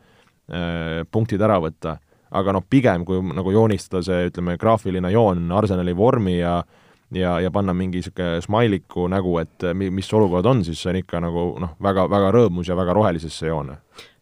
punktid 1.11 1.41
ära 1.41 1.59
võtta. 1.63 1.97
aga 2.29 2.53
noh, 2.53 2.61
pigem 2.69 3.05
kui 3.05 3.21
nagu 3.33 3.51
joonistada 3.51 4.03
see, 4.05 4.27
ütleme, 4.29 4.57
graafiline 4.57 5.09
joon 5.11 5.51
Arsenali 5.51 5.95
vormi 5.97 6.37
ja 6.39 6.59
ja, 7.15 7.37
ja 7.43 7.51
panna 7.53 7.73
mingi 7.73 8.01
niisugune 8.01 8.41
smailiku 8.45 9.07
nägu, 9.11 9.37
et 9.41 9.67
mis 9.79 10.13
olukord 10.13 10.45
on, 10.49 10.63
siis 10.67 10.81
see 10.81 10.93
on 10.93 11.01
ikka 11.01 11.23
nagu 11.23 11.49
noh, 11.61 11.75
väga, 11.83 12.07
väga 12.11 12.31
rõõmus 12.35 12.69
ja 12.69 12.77
väga 12.79 12.95
rohelisesse 12.97 13.49
joone 13.49 13.79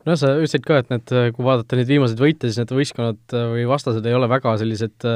no 0.07 0.15
sa 0.15 0.37
ütlesid 0.37 0.63
ka, 0.65 0.81
et 0.81 0.93
need, 0.93 1.11
kui 1.35 1.45
vaadata 1.45 1.79
neid 1.79 1.91
viimaseid 1.91 2.21
võite, 2.21 2.47
siis 2.47 2.61
need 2.61 2.73
võistkonnad 2.73 3.37
või 3.53 3.67
vastased 3.69 4.05
ei 4.07 4.15
ole 4.15 4.29
väga 4.31 4.55
sellised 4.61 5.07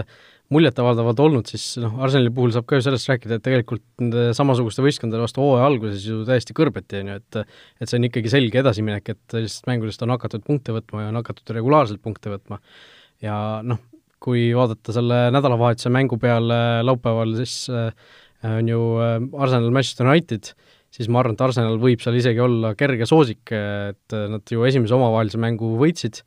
muljetavaldavad 0.52 1.20
olnud, 1.24 1.48
siis 1.48 1.78
noh, 1.80 1.94
Arsenali 2.04 2.32
puhul 2.36 2.52
saab 2.52 2.66
ka 2.68 2.76
ju 2.76 2.84
sellest 2.84 3.08
rääkida, 3.08 3.38
et 3.38 3.46
tegelikult 3.46 3.86
nende 4.04 4.32
samasuguste 4.36 4.84
võistkondade 4.84 5.24
vastu 5.24 5.44
hooaja 5.44 5.70
alguses 5.70 6.04
ju 6.04 6.26
täiesti 6.28 6.56
kõrbeti, 6.58 7.00
on 7.00 7.14
ju, 7.14 7.22
et 7.22 7.40
et 7.40 7.88
see 7.88 8.00
on 8.00 8.08
ikkagi 8.10 8.34
selge 8.34 8.60
edasiminek, 8.60 9.14
et 9.14 9.22
sellistest 9.32 9.70
mängudest 9.72 10.04
on 10.04 10.12
hakatud 10.12 10.44
punkte 10.48 10.76
võtma 10.76 11.06
ja 11.06 11.14
on 11.14 11.22
hakatud 11.22 11.56
regulaarselt 11.56 12.04
punkte 12.04 12.34
võtma. 12.34 12.60
ja 13.24 13.36
noh, 13.64 13.80
kui 14.22 14.50
vaadata 14.58 14.96
selle 14.96 15.24
nädalavahetuse 15.34 15.92
mängu 15.94 16.20
peale 16.22 16.82
laupäeval, 16.86 17.34
siis 17.42 17.56
äh, 17.74 17.90
on 18.48 18.70
ju 18.70 18.82
äh, 19.02 19.18
Arsenal 19.38 19.72
Manchester 19.74 20.10
United, 20.10 20.52
siis 20.92 21.10
ma 21.10 21.22
arvan, 21.22 21.38
et 21.38 21.46
Arsenal 21.46 21.80
võib 21.82 22.04
seal 22.04 22.20
isegi 22.20 22.44
olla 22.44 22.76
kerge 22.78 23.08
soosik, 23.10 23.52
et 23.52 24.20
nad 24.34 24.54
ju 24.54 24.68
esimese 24.68 24.98
omavahelise 24.98 25.40
mängu 25.42 25.76
võitsid 25.80 26.22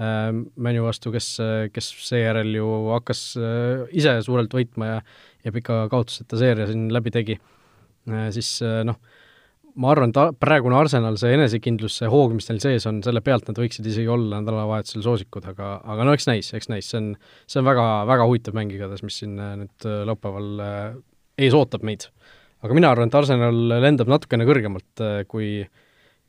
Äh, 0.00 0.30
Manu 0.56 0.86
vastu, 0.86 1.12
kes, 1.12 1.34
kes 1.74 1.90
seejärel 2.06 2.54
ju 2.56 2.66
hakkas 2.94 3.34
äh, 3.36 3.82
ise 3.92 4.14
suurelt 4.24 4.54
võitma 4.56 4.94
ja 4.94 5.00
ja 5.40 5.52
pika 5.52 5.86
kaotuseta 5.92 6.36
seeria 6.36 6.66
siin 6.68 6.90
läbi 6.92 7.12
tegi, 7.12 7.36
äh, 8.08 8.26
siis 8.32 8.58
noh, 8.84 8.98
ma 9.80 9.90
arvan, 9.94 10.12
et 10.12 10.38
praegune 10.40 10.76
Arsenal, 10.76 11.16
see 11.20 11.32
enesekindlus, 11.36 11.96
see 12.00 12.10
hoog, 12.12 12.34
mis 12.36 12.48
neil 12.50 12.60
sees 12.62 12.86
on, 12.90 13.02
selle 13.06 13.22
pealt 13.24 13.48
nad 13.48 13.60
võiksid 13.60 13.86
isegi 13.88 14.10
olla 14.12 14.40
nädalavahetusel 14.42 15.04
soosikud, 15.06 15.46
aga, 15.52 15.76
aga 15.94 16.06
no 16.06 16.16
eks 16.16 16.28
näis, 16.28 16.50
eks 16.56 16.68
näis, 16.72 16.90
see 16.92 17.00
on, 17.00 17.12
see 17.50 17.62
on 17.62 17.68
väga, 17.70 17.86
väga 18.10 18.26
huvitav 18.28 18.58
mäng 18.58 18.74
igatahes, 18.76 19.04
mis 19.06 19.20
siin 19.22 19.38
nüüd 19.40 19.88
laupäeval 20.10 20.64
ees 21.40 21.56
ootab 21.56 21.86
meid. 21.86 22.10
aga 22.60 22.76
mina 22.76 22.90
arvan, 22.92 23.08
et 23.08 23.16
Arsenal 23.16 23.62
lendab 23.80 24.10
natukene 24.12 24.44
kõrgemalt, 24.48 25.06
kui 25.32 25.52
äh, 25.64 25.78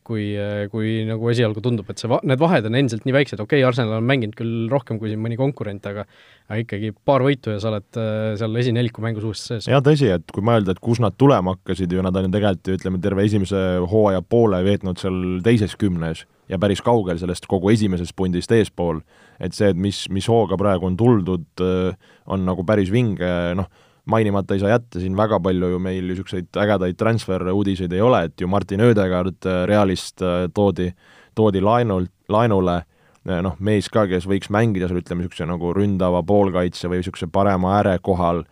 kui, 0.08 0.26
kui 0.72 1.02
nagu 1.08 1.30
esialgu 1.32 1.64
tundub, 1.64 1.90
et 1.92 2.02
see 2.02 2.10
va-, 2.12 2.22
need 2.28 2.42
vahed 2.42 2.68
on 2.68 2.78
endiselt 2.80 3.06
nii 3.08 3.16
väiksed, 3.16 3.42
okei 3.44 3.62
okay,, 3.62 3.68
Arsenal 3.68 4.00
on 4.00 4.08
mänginud 4.10 4.38
küll 4.38 4.68
rohkem 4.72 5.00
kui 5.02 5.12
siin 5.12 5.22
mõni 5.24 5.38
konkurent, 5.40 5.86
aga 5.90 6.08
aga 6.52 6.60
ikkagi 6.66 6.92
paar 7.08 7.24
võitu 7.24 7.54
ja 7.54 7.62
sa 7.64 7.72
oled 7.72 8.00
äh, 8.00 8.34
seal 8.40 8.60
esineliku 8.62 9.04
mängus 9.04 9.26
uuesti 9.28 9.54
sees. 9.54 9.70
jaa, 9.72 9.82
tõsi, 9.86 10.10
et 10.12 10.34
kui 10.36 10.44
mõelda, 10.46 10.76
et 10.76 10.82
kus 10.84 11.00
nad 11.04 11.16
tulema 11.20 11.56
hakkasid 11.56 11.94
ju, 11.94 12.04
nad 12.04 12.18
on 12.18 12.28
ju 12.28 12.34
tegelikult 12.36 12.72
ju 12.72 12.78
ütleme, 12.80 13.02
terve 13.04 13.26
esimese 13.28 13.62
hooaja 13.92 14.24
poole 14.26 14.62
veetnud 14.68 15.00
seal 15.02 15.22
teises 15.46 15.78
kümnes 15.80 16.26
ja 16.52 16.60
päris 16.60 16.84
kaugel 16.84 17.20
sellest 17.22 17.48
kogu 17.50 17.72
esimesest 17.72 18.16
pundist 18.18 18.52
eespool. 18.52 19.00
et 19.40 19.56
see, 19.58 19.72
et 19.72 19.78
mis, 19.78 20.04
mis 20.14 20.28
hooga 20.30 20.58
praegu 20.60 20.86
on 20.86 20.98
tuldud, 21.00 21.48
äh, 21.64 21.96
on 22.28 22.44
nagu 22.46 22.66
päris 22.68 22.92
vinge, 22.94 23.32
noh, 23.58 23.72
mainimata 24.06 24.54
ei 24.54 24.60
saa 24.60 24.70
jätta, 24.74 25.00
siin 25.00 25.18
väga 25.18 25.40
palju 25.40 25.74
ju 25.76 25.80
meil 25.80 26.08
niisuguseid 26.10 26.58
ägedaid 26.64 26.98
transfer-uudiseid 27.00 27.94
ei 27.94 28.02
ole, 28.02 28.24
et 28.28 28.42
ju 28.42 28.48
Martin 28.50 28.82
Ödegaard 28.82 29.46
äh, 29.46 29.64
Realist 29.70 30.22
äh, 30.22 30.48
toodi, 30.54 30.92
toodi 31.36 31.62
laenult, 31.62 32.12
laenule, 32.30 32.82
äh, 33.30 33.42
noh, 33.46 33.56
mees 33.60 33.90
ka, 33.94 34.08
kes 34.10 34.26
võiks 34.30 34.50
mängida 34.54 34.90
seal 34.90 35.04
ütleme, 35.04 35.22
niisuguse 35.22 35.48
nagu 35.50 35.74
ründava 35.78 36.24
poolkaitse 36.26 36.90
või 36.90 37.02
niisuguse 37.02 37.30
parema 37.32 37.78
ääre 37.78 37.98
kohal, 38.02 38.44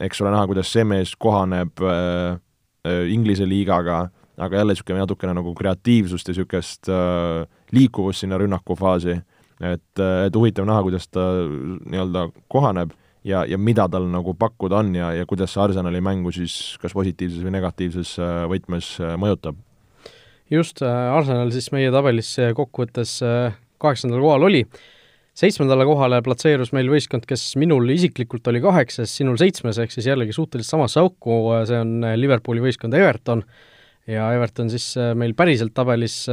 eks 0.00 0.20
ole 0.20 0.34
näha, 0.34 0.46
kuidas 0.50 0.72
see 0.72 0.84
mees 0.84 1.16
kohaneb 1.18 1.80
äh, 1.80 2.36
äh, 2.84 3.02
Inglise 3.12 3.48
liigaga, 3.48 4.06
aga 4.36 4.62
jälle 4.62 4.76
niisugune 4.76 5.00
natukene 5.00 5.34
nagu 5.40 5.56
kreatiivsust 5.56 6.28
ja 6.28 6.36
niisugust 6.36 6.92
äh, 6.92 7.44
liikuvust 7.72 8.26
sinna 8.26 8.38
rünnakufaasi, 8.40 9.20
et, 9.60 10.00
et 10.00 10.36
huvitav 10.36 10.68
näha, 10.68 10.84
kuidas 10.84 11.08
ta 11.08 11.30
nii-öelda 11.48 12.28
kohaneb 12.48 12.92
ja, 13.26 13.42
ja 13.48 13.58
mida 13.60 13.86
tal 13.90 14.06
nagu 14.10 14.34
pakkuda 14.38 14.80
on 14.80 14.94
ja, 14.96 15.10
ja 15.16 15.26
kuidas 15.28 15.54
see 15.54 15.62
Arsenali 15.62 16.00
mängu 16.04 16.32
siis 16.34 16.76
kas 16.82 16.94
positiivses 16.96 17.44
või 17.44 17.54
negatiivses 17.58 18.14
äh, 18.20 18.44
võtmes 18.50 18.94
äh, 19.02 19.16
mõjutab? 19.20 19.58
just, 20.50 20.82
äh, 20.82 21.10
Arsenal 21.14 21.52
siis 21.54 21.70
meie 21.74 21.92
tabelis 21.94 22.32
kokkuvõttes 22.56 23.18
kaheksandal 23.80 24.22
kohal 24.24 24.48
oli, 24.48 24.64
seitsmendale 25.38 25.86
kohale 25.88 26.20
platseerus 26.24 26.74
meil 26.76 26.90
võistkond, 26.92 27.24
kes 27.28 27.54
minul 27.60 27.88
isiklikult 27.94 28.48
oli 28.50 28.62
kaheksas, 28.64 29.12
sinul 29.14 29.38
seitsmes, 29.40 29.78
ehk 29.80 29.94
siis 29.94 30.10
jällegi 30.10 30.34
suhteliselt 30.36 30.76
samasse 30.76 31.00
auku, 31.00 31.42
see 31.68 31.80
on 31.80 32.02
Liverpooli 32.18 32.64
võistkond 32.64 32.96
Everton, 32.98 33.44
ja 34.10 34.26
Everton 34.34 34.72
siis 34.72 34.92
meil 35.16 35.36
päriselt 35.38 35.72
tabelis 35.76 36.24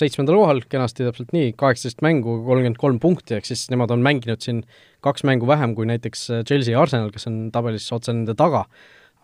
seitsmendal 0.00 0.38
kohal, 0.40 0.62
kenasti 0.70 1.06
täpselt 1.06 1.34
nii, 1.36 1.52
kaheksateist 1.60 2.02
mängu, 2.04 2.40
kolmkümmend 2.46 2.80
kolm 2.80 2.98
punkti, 3.02 3.36
ehk 3.38 3.48
siis 3.48 3.66
nemad 3.72 3.92
on 3.94 4.04
mänginud 4.04 4.42
siin 4.44 4.64
kaks 5.04 5.24
mängu 5.28 5.48
vähem 5.50 5.76
kui 5.76 5.88
näiteks 5.90 6.26
äh, 6.30 6.42
Chelsea 6.48 6.74
ja 6.74 6.82
Arsenal, 6.82 7.12
kes 7.14 7.28
on 7.30 7.40
tabelis 7.54 7.88
otse 7.96 8.14
nende 8.14 8.36
taga, 8.38 8.66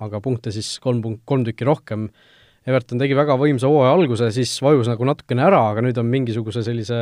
aga 0.04 0.22
punkte 0.24 0.52
siis 0.54 0.76
kolm 0.84 1.02
punkt, 1.04 1.24
kolm 1.28 1.46
tükki 1.46 1.68
rohkem. 1.68 2.10
Everton 2.66 2.98
tegi 2.98 3.14
väga 3.14 3.36
võimsa 3.38 3.68
hooaja 3.70 3.92
alguse, 3.94 4.26
siis 4.34 4.50
vajus 4.58 4.88
nagu 4.90 5.06
natukene 5.06 5.44
ära, 5.46 5.60
aga 5.70 5.84
nüüd 5.86 6.00
on 6.02 6.08
mingisuguse 6.10 6.64
sellise, 6.66 6.96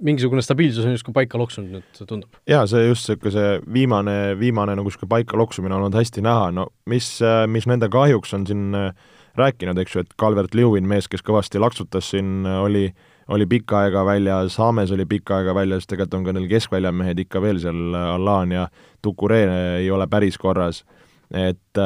mingisugune 0.00 0.40
stabiilsus 0.40 0.86
on 0.88 0.94
justkui 0.94 1.12
paika 1.12 1.36
loksunud 1.36 1.74
nüüd, 1.76 1.98
tundub. 2.08 2.38
jaa, 2.48 2.62
see 2.70 2.86
just 2.86 3.10
niisugune 3.10 3.34
see 3.34 3.58
viimane, 3.76 4.14
viimane 4.40 4.78
nagu 4.78 4.88
niisugune 4.88 5.12
paika 5.12 5.36
loksumine 5.36 5.76
on 5.76 5.84
olnud 5.84 5.98
hästi 6.00 6.24
näha, 6.24 6.48
no 6.56 6.70
mis, 6.88 7.10
äh, 7.20 7.42
mis 7.52 7.68
nende 7.68 7.90
kahjuks 7.92 8.32
on 8.38 8.48
siin 8.48 8.72
äh, 8.80 9.12
rääkinud, 9.38 9.78
eks 9.82 9.96
ju, 9.96 10.04
et 10.04 10.14
Calvert-Lewin, 10.20 10.86
mees, 10.88 11.08
kes 11.10 11.24
kõvasti 11.26 11.62
laksutas 11.62 12.12
siin, 12.14 12.46
oli 12.46 12.88
oli 13.28 13.46
pikka 13.48 13.78
aega 13.84 14.04
väljas, 14.04 14.58
Haames 14.60 14.92
oli 14.92 15.06
pikka 15.08 15.38
aega 15.38 15.54
väljas, 15.56 15.86
tegelikult 15.88 16.18
on 16.18 16.26
ka 16.26 16.34
neil 16.36 16.48
keskväljamehed 16.50 17.22
ikka 17.24 17.40
veel 17.40 17.60
seal, 17.62 17.94
Allan 17.96 18.52
ja 18.52 18.66
Tukuree 19.02 19.78
ei 19.78 19.90
ole 19.90 20.06
päris 20.06 20.38
korras. 20.38 20.84
et, 21.30 21.80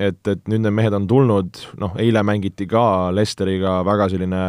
et, 0.00 0.28
et 0.28 0.48
nüüd 0.48 0.64
need 0.64 0.72
mehed 0.72 0.96
on 0.96 1.06
tulnud, 1.06 1.60
noh, 1.80 1.92
eile 2.00 2.22
mängiti 2.24 2.66
ka 2.66 3.12
Lesteriga 3.12 3.80
väga 3.84 4.08
selline 4.08 4.44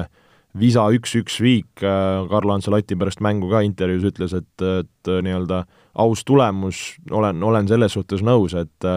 visa 0.59 0.83
üks-üks 0.91 1.37
viik, 1.43 1.69
Carlo 1.79 2.53
Ancelotti 2.53 2.97
pärast 2.99 3.21
mängu 3.23 3.47
ka 3.51 3.61
intervjuus 3.63 4.09
ütles, 4.11 4.33
et, 4.35 4.65
et 4.65 5.11
nii-öelda 5.23 5.63
aus 6.03 6.25
tulemus, 6.27 6.81
olen, 7.11 7.39
olen 7.43 7.69
selles 7.71 7.95
suhtes 7.95 8.23
nõus, 8.25 8.55
et 8.59 8.87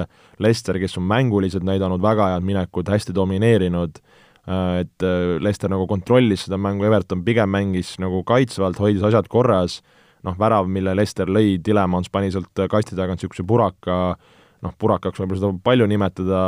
Lester, 0.43 0.81
kes 0.83 0.99
on 0.99 1.07
mänguliselt 1.11 1.67
näidanud 1.67 2.03
väga 2.03 2.33
head 2.35 2.47
minekut, 2.47 2.91
hästi 2.91 3.15
domineerinud, 3.15 4.03
Äh, 4.49 4.81
et 4.81 5.03
äh, 5.03 5.41
Leicester 5.41 5.71
nagu 5.73 5.87
kontrollis 5.89 6.45
seda 6.45 6.59
mängu, 6.61 6.85
Everton 6.85 7.23
pigem 7.25 7.49
mängis 7.49 7.95
nagu 8.03 8.21
kaitsvalt, 8.29 8.77
hoidis 8.81 9.05
asjad 9.09 9.29
korras, 9.33 9.79
noh, 10.25 10.37
värav, 10.41 10.69
mille 10.69 10.93
Lester 10.97 11.31
lõi, 11.33 11.57
Tilemans 11.65 12.13
pani 12.13 12.29
sealt 12.33 12.65
kasti 12.71 12.97
tagant 12.99 13.23
niisuguse 13.23 13.47
puraka, 13.49 14.19
noh, 14.65 14.75
purakaks 14.81 15.21
võib-olla 15.21 15.41
seda 15.41 15.53
palju 15.67 15.89
nimetada, 15.91 16.41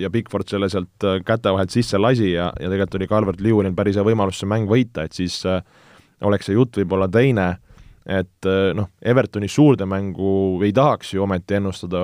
ja 0.00 0.10
Bigford 0.12 0.50
selle 0.50 0.68
sealt 0.72 1.06
käte 1.26 1.52
vahelt 1.54 1.74
sisse 1.74 2.00
lasi 2.00 2.32
ja, 2.32 2.50
ja 2.58 2.72
tegelikult 2.72 2.98
oli 2.98 3.10
Calvert 3.10 3.44
Lewinil 3.44 3.76
päris 3.78 3.98
hea 3.98 4.06
võimalus 4.06 4.42
see 4.42 4.50
mäng 4.50 4.70
võita, 4.70 5.06
et 5.06 5.16
siis 5.16 5.38
äh, 5.48 5.62
oleks 6.26 6.48
see 6.48 6.58
jutt 6.58 6.78
võib-olla 6.80 7.08
teine, 7.12 7.52
et 8.06 8.50
äh, 8.50 8.70
noh, 8.76 8.90
Evertoni 9.02 9.50
suurde 9.50 9.88
mängu 9.88 10.60
ei 10.66 10.74
tahaks 10.76 11.14
ju 11.14 11.26
ometi 11.26 11.60
ennustada, 11.60 12.02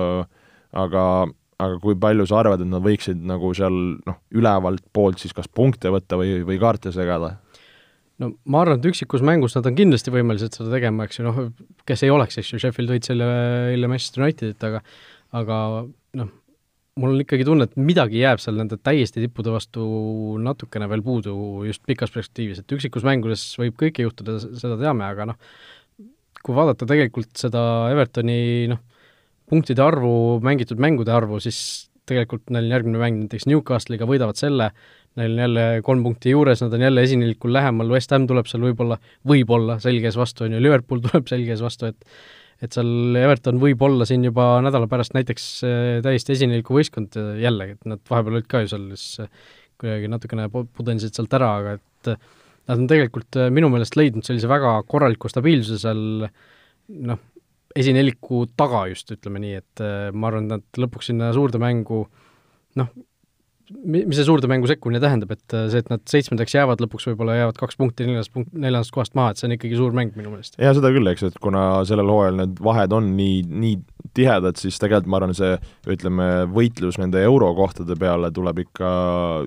aga 0.73 1.05
aga 1.63 1.77
kui 1.79 1.95
palju 1.99 2.25
sa 2.27 2.41
arvad, 2.41 2.63
et 2.63 2.67
nad 2.67 2.83
võiksid 2.83 3.21
nagu 3.29 3.53
seal 3.55 3.75
noh, 4.03 4.19
ülevalt 4.35 4.83
poolt 4.95 5.21
siis 5.21 5.35
kas 5.35 5.47
punkte 5.47 5.91
võtta 5.93 6.17
või, 6.19 6.41
või 6.47 6.59
kaarte 6.61 6.91
segada? 6.95 7.37
no 8.21 8.33
ma 8.45 8.61
arvan, 8.63 8.79
et 8.79 8.87
üksikus 8.91 9.23
mängus 9.25 9.55
nad 9.57 9.67
on 9.69 9.77
kindlasti 9.77 10.13
võimelised 10.13 10.57
seda 10.57 10.71
tegema, 10.73 11.07
eks 11.07 11.19
ju, 11.19 11.25
noh, 11.27 11.39
kes 11.87 12.05
ei 12.05 12.13
oleks, 12.13 12.37
eks 12.39 12.53
ju, 12.53 12.61
Sheffield 12.61 12.93
võit 12.93 13.07
selle 13.09 13.27
eile 13.71 13.89
Manchester 13.91 14.25
Unitedit, 14.25 14.63
aga 14.67 14.83
aga 15.33 15.59
noh, 16.19 16.31
mul 17.01 17.15
on 17.15 17.23
ikkagi 17.23 17.45
tunne, 17.47 17.67
et 17.67 17.77
midagi 17.79 18.21
jääb 18.21 18.41
seal 18.41 18.57
nende 18.59 18.77
täiesti 18.81 19.23
tippude 19.23 19.53
vastu 19.53 19.83
natukene 20.41 20.89
veel 20.91 21.03
puudu 21.05 21.35
just 21.67 21.83
pikas 21.89 22.13
perspektiivis, 22.13 22.61
et 22.61 22.75
üksikus 22.75 23.05
mängudes 23.07 23.45
võib 23.59 23.77
kõike 23.79 24.05
juhtuda, 24.05 24.37
seda 24.43 24.77
teame, 24.81 25.07
aga 25.07 25.31
noh, 25.31 25.39
kui 26.43 26.55
vaadata 26.57 26.87
tegelikult 26.89 27.31
seda 27.39 27.63
Evertoni 27.93 28.69
noh, 28.71 28.83
punktide 29.49 29.83
arvu, 29.83 30.39
mängitud 30.43 30.81
mängude 30.81 31.13
arvu, 31.13 31.39
siis 31.43 31.89
tegelikult 32.09 32.51
neil 32.51 32.67
on 32.67 32.75
järgmine 32.75 32.99
mäng 32.99 33.21
näiteks 33.23 33.47
Newcastle'iga, 33.47 34.07
võidavad 34.09 34.39
selle, 34.39 34.69
neil 35.19 35.35
on 35.35 35.43
jälle 35.45 35.65
kolm 35.87 36.03
punkti 36.05 36.33
juures, 36.33 36.61
nad 36.63 36.73
on 36.75 36.83
jälle 36.83 37.03
esinelikul 37.05 37.53
lähemal, 37.55 37.91
West 37.95 38.11
Ham 38.13 38.27
tuleb 38.29 38.49
seal 38.49 38.65
võib-olla, 38.65 38.99
võib-olla 39.29 39.79
selge 39.83 40.09
ees 40.09 40.19
vastu, 40.19 40.47
on 40.47 40.57
ju, 40.57 40.63
Liverpool 40.63 41.01
tuleb 41.05 41.29
selge 41.31 41.55
ees 41.55 41.63
vastu, 41.63 41.91
et 41.93 42.09
et 42.63 42.75
seal 42.75 43.17
Everton 43.19 43.59
võib 43.61 43.81
olla 43.83 44.07
siin 44.07 44.23
juba 44.27 44.55
nädala 44.63 44.87
pärast 44.91 45.15
näiteks 45.17 45.47
äh, 45.67 45.81
täiesti 46.05 46.35
esineliku 46.37 46.77
võistkond 46.77 47.17
äh, 47.19 47.33
jällegi, 47.43 47.75
et 47.77 47.91
nad 47.91 48.01
vahepeal 48.09 48.39
olid 48.39 48.47
ka 48.51 48.63
ju 48.63 48.71
seal 48.71 48.87
siis 48.93 49.25
äh, 49.25 49.51
kuidagi 49.81 50.09
natukene 50.11 50.47
pudensid 50.53 51.15
sealt 51.15 51.33
ära, 51.35 51.49
aga 51.59 51.75
et 51.79 52.11
nad 52.69 52.77
on 52.79 52.87
tegelikult 52.87 53.39
minu 53.51 53.67
meelest 53.73 53.97
leidnud 53.99 54.23
sellise 54.23 54.47
väga 54.47 54.77
korraliku 54.87 55.31
stabiilsuse 55.31 55.81
seal 55.81 56.27
noh, 57.09 57.23
esineliku 57.75 58.45
taga 58.55 58.85
just, 58.91 59.11
ütleme 59.11 59.41
nii, 59.43 59.57
et 59.59 59.83
ma 60.13 60.29
arvan, 60.29 60.45
et 60.45 60.53
nad 60.53 60.83
lõpuks 60.85 61.09
sinna 61.09 61.31
suurde 61.35 61.59
mängu 61.59 62.05
noh, 62.79 62.93
mis 63.71 64.17
see 64.17 64.25
suurde 64.27 64.49
mängu 64.51 64.67
sekkumine 64.67 64.99
tähendab, 65.01 65.31
et 65.35 65.55
äh, 65.55 65.69
see, 65.71 65.79
et 65.83 65.89
nad 65.91 66.01
seitsmendaks 66.09 66.55
jäävad, 66.55 66.81
lõpuks 66.83 67.07
võib-olla 67.09 67.37
jäävad 67.37 67.59
kaks 67.61 67.77
punkti 67.79 68.07
neljandast 68.07 68.33
punkt, 68.33 68.51
neljandast 68.51 68.93
kohast 68.95 69.15
maha, 69.15 69.31
et 69.31 69.39
see 69.39 69.47
on 69.47 69.55
ikkagi 69.55 69.79
suur 69.79 69.95
mäng 69.95 70.17
minu 70.19 70.33
meelest. 70.33 70.57
jaa, 70.59 70.73
seda 70.75 70.91
küll, 70.93 71.07
eks, 71.13 71.23
et 71.29 71.39
kuna 71.43 71.63
sellel 71.87 72.11
hooajal 72.11 72.41
need 72.41 72.59
vahed 72.63 72.95
on 72.95 73.13
nii, 73.15 73.39
nii 73.63 73.77
tihedad, 74.17 74.59
siis 74.59 74.79
tegelikult 74.83 75.09
ma 75.13 75.21
arvan, 75.21 75.35
see 75.37 75.55
ütleme, 75.95 76.29
võitlus 76.53 76.99
nende 76.99 77.23
eurokohtade 77.23 77.97
peale 77.99 78.33
tuleb 78.35 78.63
ikka 78.65 78.91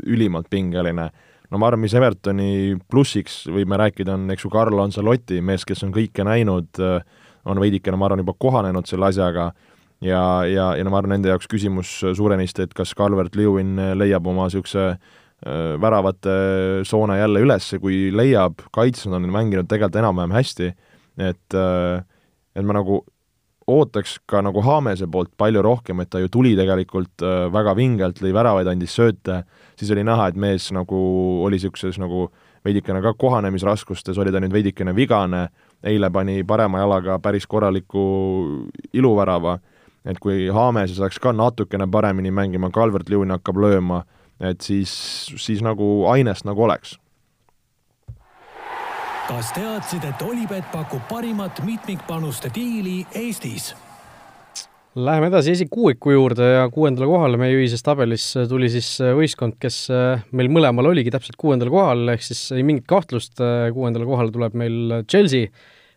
ülimalt 0.09 0.49
pingeline. 0.53 1.11
no 1.51 1.61
ma 1.61 1.69
arvan, 1.69 1.85
mis 1.85 1.95
Evertoni 1.95 2.51
plussiks 2.89 3.45
võime 3.53 3.79
rääkida, 3.85 4.17
on 4.17 4.33
eks 4.33 4.49
ju 4.49 4.53
Carlo 4.55 4.83
Ancelotti, 4.87 5.43
mees, 5.45 5.69
kes 5.69 5.85
on 5.85 5.93
kõike 5.95 6.25
näinud, 6.25 6.81
on 7.47 7.61
veidikene, 7.63 8.01
ma 8.01 8.09
arvan, 8.09 8.25
juba 8.25 8.35
kohanenud 8.41 8.89
selle 8.89 9.13
asjaga 9.13 9.53
ja, 10.05 10.45
ja, 10.45 10.71
ja 10.77 10.85
no 10.85 10.93
ma 10.93 11.01
arvan, 11.01 11.17
nende 11.17 11.33
jaoks 11.33 11.49
küsimus 11.51 11.93
suurenisti, 12.17 12.67
et 12.67 12.75
kas 12.77 12.95
Calvert-Lewin 12.99 13.77
leiab 13.97 14.27
oma 14.27 14.49
niisuguse 14.49 14.87
äh, 14.93 15.75
väravate 15.83 16.37
soone 16.89 17.19
jälle 17.21 17.45
üles, 17.47 17.73
kui 17.83 18.11
leiab, 18.15 18.65
kaitsjad 18.77 19.17
on 19.17 19.29
mänginud 19.33 19.69
tegelikult 19.71 20.03
enam-vähem 20.03 20.37
hästi, 20.37 20.73
et 21.31 21.57
äh, 21.57 22.05
et 22.57 22.65
ma 22.65 22.79
nagu 22.79 23.03
ootaks 23.67 24.21
ka 24.31 24.41
nagu 24.47 24.63
Haamese 24.63 25.09
poolt 25.11 25.33
palju 25.39 25.63
rohkem, 25.65 26.01
et 26.01 26.11
ta 26.11 26.21
ju 26.23 26.31
tuli 26.33 26.55
tegelikult 26.59 27.23
äh, 27.25 27.47
väga 27.53 27.75
vingelt, 27.77 28.21
lõi 28.23 28.33
väravaid, 28.37 28.69
andis 28.71 28.95
sööte, 28.95 29.43
siis 29.79 29.91
oli 29.95 30.05
näha, 30.07 30.29
et 30.31 30.39
mees 30.39 30.69
nagu 30.75 30.99
oli 31.45 31.59
niisuguses 31.59 31.99
nagu 32.01 32.29
veidikene 32.67 33.03
ka 33.03 33.13
kohanemisraskustes, 33.19 34.19
oli 34.19 34.33
ta 34.35 34.43
nüüd 34.43 34.55
veidikene 34.55 34.95
vigane, 34.95 35.49
eile 35.87 36.11
pani 36.15 36.41
parema 36.47 36.83
jalaga 36.83 37.19
päris 37.23 37.47
korraliku 37.51 38.05
iluvärava 38.95 39.59
et 40.07 40.21
kui 40.23 40.47
Haamese 40.55 40.97
saaks 40.99 41.19
ka 41.23 41.33
natukene 41.35 41.89
paremini 41.91 42.31
mängima, 42.35 42.71
Calvert-Lewin 42.75 43.35
hakkab 43.35 43.59
lööma, 43.63 44.05
et 44.41 44.63
siis, 44.63 44.93
siis 45.41 45.65
nagu 45.65 46.07
ainest 46.13 46.47
nagu 46.47 46.67
oleks. 46.69 46.97
kas 49.27 49.49
teadsid, 49.57 50.05
et 50.07 50.21
Olipet 50.23 50.69
pakub 50.71 51.03
parimat 51.09 51.59
mitmikpanuste 51.67 52.51
diili 52.55 53.01
Eestis? 53.15 53.73
Läheme 54.97 55.27
edasi 55.29 55.51
esikuuiku 55.53 56.15
juurde 56.15 56.47
ja 56.55 56.69
kuuendale 56.73 57.09
kohale 57.11 57.37
meie 57.37 57.57
ühises 57.59 57.83
tabelis 57.85 58.31
tuli 58.49 58.71
siis 58.73 58.95
võistkond, 59.19 59.59
kes 59.61 59.81
meil 60.31 60.49
mõlemal 60.49 60.89
oligi 60.93 61.11
täpselt 61.13 61.37
kuuendal 61.37 61.69
kohal, 61.75 62.07
ehk 62.15 62.23
siis 62.25 62.47
ei 62.55 62.63
mingit 62.65 62.87
kahtlust, 62.89 63.43
kuuendale 63.75 64.07
kohale 64.09 64.33
tuleb 64.33 64.55
meil 64.57 65.03
Chelsea 65.11 65.51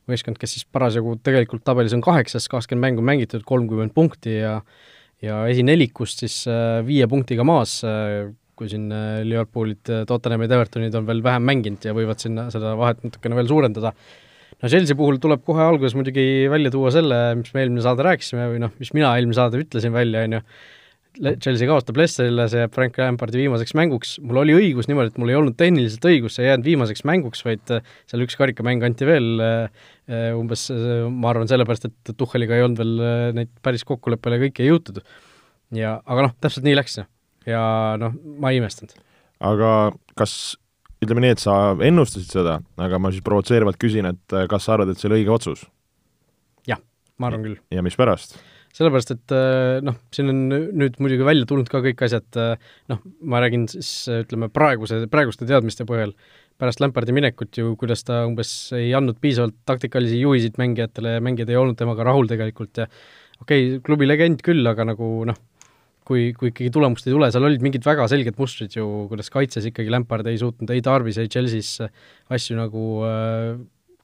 võistkond, 0.10 0.40
kes 0.42 0.58
siis 0.58 0.68
parasjagu 0.70 1.18
tegelikult 1.26 1.64
tabelis 1.68 1.96
on 1.96 2.04
kaheksas, 2.06 2.50
kakskümmend 2.52 2.88
mängu 2.88 3.06
mängitud, 3.06 3.46
kolmkümmend 3.48 3.96
punkti 3.96 4.40
ja 4.40 4.60
ja 5.26 5.42
esinelikust 5.52 6.24
siis 6.24 6.42
äh, 6.48 6.80
viie 6.88 7.08
punktiga 7.12 7.44
maas, 7.48 7.80
äh, 7.88 8.30
kui 8.60 8.70
siin 8.72 8.88
äh, 8.96 9.22
Liverpoolid, 9.28 9.82
Tottenhamid, 10.08 10.52
Evertonid 10.56 10.96
on 10.96 11.08
veel 11.08 11.22
vähem 11.26 11.46
mänginud 11.48 11.86
ja 11.86 11.96
võivad 11.96 12.24
sinna 12.24 12.48
seda 12.54 12.76
vahet 12.80 13.04
natukene 13.06 13.38
veel 13.40 13.52
suurendada. 13.52 13.94
no 14.60 14.72
Chelsea 14.72 14.98
puhul 15.00 15.20
tuleb 15.24 15.44
kohe 15.48 15.64
alguses 15.64 15.96
muidugi 15.96 16.48
välja 16.52 16.72
tuua 16.72 16.92
selle, 16.96 17.20
mis 17.40 17.54
me 17.56 17.64
eelmine 17.64 17.84
saade 17.84 18.06
rääkisime 18.08 18.50
või 18.54 18.64
noh, 18.64 18.76
mis 18.80 18.94
mina 18.96 19.14
eelmine 19.16 19.38
saade 19.38 19.60
ütlesin 19.62 19.96
välja, 19.96 20.24
on 20.28 20.40
ju, 20.40 20.44
Chelsea 21.20 21.68
kaotab 21.68 21.98
Leicesterile, 22.00 22.46
see 22.48 22.62
jääb 22.62 22.72
Frank 22.76 22.98
Lampardi 23.00 23.42
viimaseks 23.42 23.74
mänguks, 23.76 24.14
mul 24.24 24.40
oli 24.40 24.54
õigus 24.56 24.88
niimoodi, 24.88 25.12
et 25.12 25.18
mul 25.20 25.32
ei 25.34 25.36
olnud 25.36 25.58
tehniliselt 25.60 26.06
õigus, 26.08 26.38
see 26.38 26.46
ei 26.46 26.52
jäänud 26.54 26.68
viimaseks 26.70 27.04
mänguks, 27.08 27.42
vaid 27.44 27.74
äh, 27.76 27.90
seal 28.08 28.24
üks 28.24 28.38
karikamäng 28.40 28.86
anti 28.88 29.08
veel 29.08 29.44
äh, 29.44 29.90
äh, 30.08 30.30
umbes, 30.38 30.70
ma 30.72 31.34
arvan, 31.34 31.50
sellepärast, 31.52 31.90
et 31.90 32.14
Tuhheliga 32.16 32.56
ei 32.56 32.64
olnud 32.64 32.80
veel 32.80 33.34
neid 33.36 33.52
päris 33.66 33.84
kokkuleppele 33.88 34.40
kõike 34.46 34.68
jõutud. 34.68 35.02
ja 35.76 35.98
aga 36.06 36.30
noh, 36.30 36.36
täpselt 36.40 36.68
nii 36.68 36.78
läks 36.80 37.02
ja 37.50 37.64
noh, 38.00 38.16
ma 38.40 38.54
ei 38.54 38.62
imestanud. 38.62 38.96
aga 39.52 39.74
kas 40.20 40.56
ütleme 41.04 41.26
nii, 41.26 41.36
et 41.36 41.44
sa 41.44 41.58
ennustasid 41.76 42.32
seda, 42.32 42.62
aga 42.80 43.00
ma 43.00 43.12
siis 43.12 43.26
provotseerivalt 43.28 43.80
küsin, 43.82 44.08
et 44.08 44.40
kas 44.52 44.68
sa 44.68 44.78
arvad, 44.78 44.94
et 44.94 45.02
see 45.02 45.12
oli 45.12 45.20
õige 45.20 45.36
otsus? 45.36 45.68
jah, 46.70 46.80
ma 47.20 47.28
arvan 47.28 47.44
küll. 47.44 47.60
ja 47.76 47.84
mispärast? 47.84 48.40
Sellepärast, 48.76 49.14
et 49.16 49.34
äh, 49.36 49.80
noh, 49.86 49.98
siin 50.14 50.32
on 50.32 50.44
nüüd 50.50 51.00
muidugi 51.02 51.26
välja 51.28 51.48
tulnud 51.50 51.70
ka 51.72 51.82
kõik 51.84 52.04
asjad, 52.06 52.28
äh, 52.40 52.72
noh, 52.92 53.02
ma 53.32 53.42
räägin 53.44 53.66
siis 53.72 53.92
ütleme 54.14 54.50
praeguse, 54.54 55.02
praeguste 55.12 55.48
teadmiste 55.50 55.88
põhjal, 55.90 56.14
pärast 56.60 56.82
Lampardi 56.84 57.16
minekut 57.16 57.56
ju, 57.56 57.74
kuidas 57.80 58.04
ta 58.08 58.24
umbes 58.28 58.52
ei 58.78 58.92
andnud 58.98 59.20
piisavalt 59.24 59.58
taktikalisi 59.70 60.20
juhiseid 60.22 60.60
mängijatele 60.62 61.18
ja 61.18 61.24
mängijad 61.24 61.54
ei 61.54 61.60
olnud 61.60 61.80
temaga 61.80 62.06
rahul 62.08 62.28
tegelikult 62.30 62.84
ja 62.84 62.90
okei 63.42 63.70
okay,, 63.70 63.78
klubi 63.86 64.10
legend 64.10 64.44
küll, 64.46 64.62
aga 64.68 64.86
nagu 64.92 65.08
noh, 65.30 65.40
kui, 66.08 66.30
kui 66.38 66.52
ikkagi 66.52 66.72
tulemust 66.74 67.08
ei 67.08 67.16
tule, 67.16 67.30
seal 67.32 67.48
olid 67.48 67.64
mingid 67.64 67.86
väga 67.88 68.10
selged 68.12 68.38
mustrid 68.40 68.76
ju, 68.76 68.86
kuidas 69.12 69.32
kaitses 69.34 69.70
ikkagi 69.72 69.94
Lampard 69.94 70.28
ei 70.30 70.40
suutnud 70.42 70.72
ei 70.76 70.84
Tarvis, 70.86 71.22
ei 71.22 71.32
Chelsea's 71.32 71.78
asju 72.36 72.60
nagu 72.60 72.86
äh, 73.08 73.56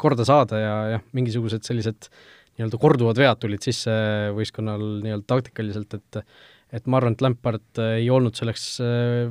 korda 0.02 0.26
saada 0.28 0.62
ja 0.62 0.74
jah, 0.96 1.06
mingisugused 1.18 1.68
sellised 1.68 2.10
äh, 2.10 2.26
nii-öelda 2.56 2.80
korduvad 2.82 3.20
vead 3.20 3.40
tulid 3.42 3.64
sisse 3.66 3.94
võistkonnal 4.36 4.84
nii-öelda 5.06 5.28
taktikaliselt, 5.36 5.98
et 6.00 6.22
et 6.76 6.88
ma 6.90 6.98
arvan, 7.00 7.14
et 7.16 7.22
Lampard 7.24 7.80
ei 7.84 8.08
olnud 8.12 8.36
selleks 8.36 8.64
äh, 8.84 9.30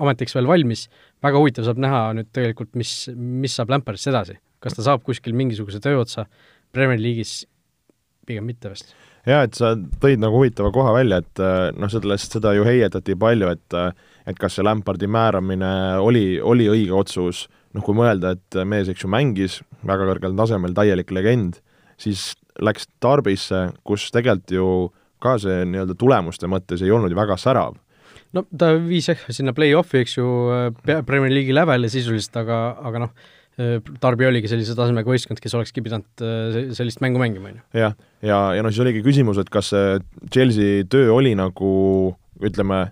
ametiks 0.00 0.34
veel 0.36 0.48
valmis, 0.50 0.86
väga 1.24 1.40
huvitav 1.40 1.66
saab 1.66 1.80
näha 1.82 2.00
nüüd 2.18 2.30
tegelikult, 2.34 2.72
mis, 2.78 2.94
mis 3.14 3.54
saab 3.56 3.72
Lampardist 3.72 4.10
edasi. 4.10 4.38
kas 4.60 4.76
ta 4.76 4.84
saab 4.84 5.04
kuskil 5.06 5.32
mingisuguse 5.32 5.80
tööotsa 5.80 6.26
Premier 6.74 7.00
League'is, 7.00 7.46
pigem 8.28 8.44
mitte 8.44 8.68
vist. 8.72 8.92
jaa, 9.26 9.44
et 9.46 9.56
sa 9.56 9.72
tõid 10.02 10.20
nagu 10.20 10.36
huvitava 10.36 10.72
koha 10.74 10.92
välja, 10.96 11.22
et 11.22 11.42
äh, 11.42 11.70
noh, 11.76 11.92
sellest, 11.92 12.36
seda 12.36 12.52
ju 12.56 12.66
heietati 12.66 13.16
palju, 13.16 13.54
et 13.56 13.78
äh, 13.78 13.90
et 14.28 14.38
kas 14.38 14.58
see 14.58 14.66
Lampardi 14.66 15.08
määramine 15.10 15.72
oli, 16.02 16.38
oli 16.40 16.68
õige 16.70 16.94
otsus, 16.94 17.46
noh 17.74 17.84
kui 17.84 17.96
mõelda, 17.96 18.34
et 18.36 18.60
mees, 18.68 18.90
eks 18.90 19.06
ju, 19.06 19.10
mängis 19.10 19.60
väga 19.86 20.06
kõrgel 20.12 20.36
tasemel, 20.38 20.76
täielik 20.76 21.10
legend 21.14 21.58
siis 22.00 22.30
läks 22.60 22.88
Tarbisse, 23.02 23.68
kus 23.86 24.08
tegelikult 24.14 24.54
ju 24.54 24.66
ka 25.20 25.36
see 25.40 25.64
nii-öelda 25.68 25.96
tulemuste 26.00 26.48
mõttes 26.50 26.82
ei 26.84 26.92
olnud 26.92 27.12
ju 27.12 27.18
väga 27.18 27.36
särav. 27.40 27.76
no 28.36 28.44
ta 28.56 28.72
viis 28.78 29.10
jah, 29.10 29.20
sinna 29.32 29.52
play-off'i, 29.56 30.04
eks 30.04 30.16
ju, 30.16 30.30
Premier 30.84 31.32
League'i 31.32 31.56
lävele 31.56 31.90
sisuliselt, 31.92 32.36
aga, 32.40 32.60
aga 32.88 33.04
noh, 33.06 33.28
Tarbi 34.00 34.24
oligi 34.24 34.48
sellise 34.48 34.72
tasemega 34.78 35.10
võistkond, 35.10 35.40
kes 35.42 35.52
olekski 35.58 35.82
pidanud 35.84 36.22
äh, 36.24 36.70
sellist 36.76 37.02
mängu 37.04 37.20
mängima, 37.20 37.50
on 37.50 37.58
ju. 37.58 37.64
jah, 37.76 37.96
ja, 38.22 38.28
ja, 38.30 38.38
ja 38.56 38.64
no 38.64 38.70
siis 38.72 38.84
oligi 38.86 39.02
küsimus, 39.04 39.40
et 39.42 39.50
kas 39.52 39.72
see 39.74 39.98
Chelsea 40.32 40.86
töö 40.88 41.10
oli 41.18 41.34
nagu 41.36 41.72
ütleme, 42.40 42.86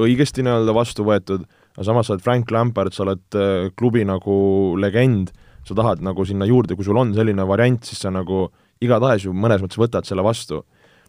õigesti 0.00 0.46
nii-öelda 0.46 0.72
vastu 0.76 1.04
võetud, 1.04 1.44
aga 1.74 1.84
samas 1.84 2.08
sa 2.08 2.14
oled 2.14 2.24
Frank 2.24 2.54
Lampard, 2.54 2.94
sa 2.96 3.04
oled 3.04 3.36
äh, 3.36 3.68
klubi 3.76 4.06
nagu 4.08 4.38
legend 4.80 5.34
sa 5.68 5.76
tahad 5.78 6.02
nagu 6.04 6.24
sinna 6.26 6.48
juurde, 6.48 6.76
kui 6.76 6.86
sul 6.86 6.98
on 7.00 7.14
selline 7.16 7.46
variant, 7.48 7.84
siis 7.84 8.00
sa 8.04 8.12
nagu 8.14 8.48
igatahes 8.84 9.26
ju 9.26 9.34
mõnes 9.34 9.62
mõttes 9.62 9.80
võtad 9.80 10.08
selle 10.08 10.24
vastu. 10.26 10.64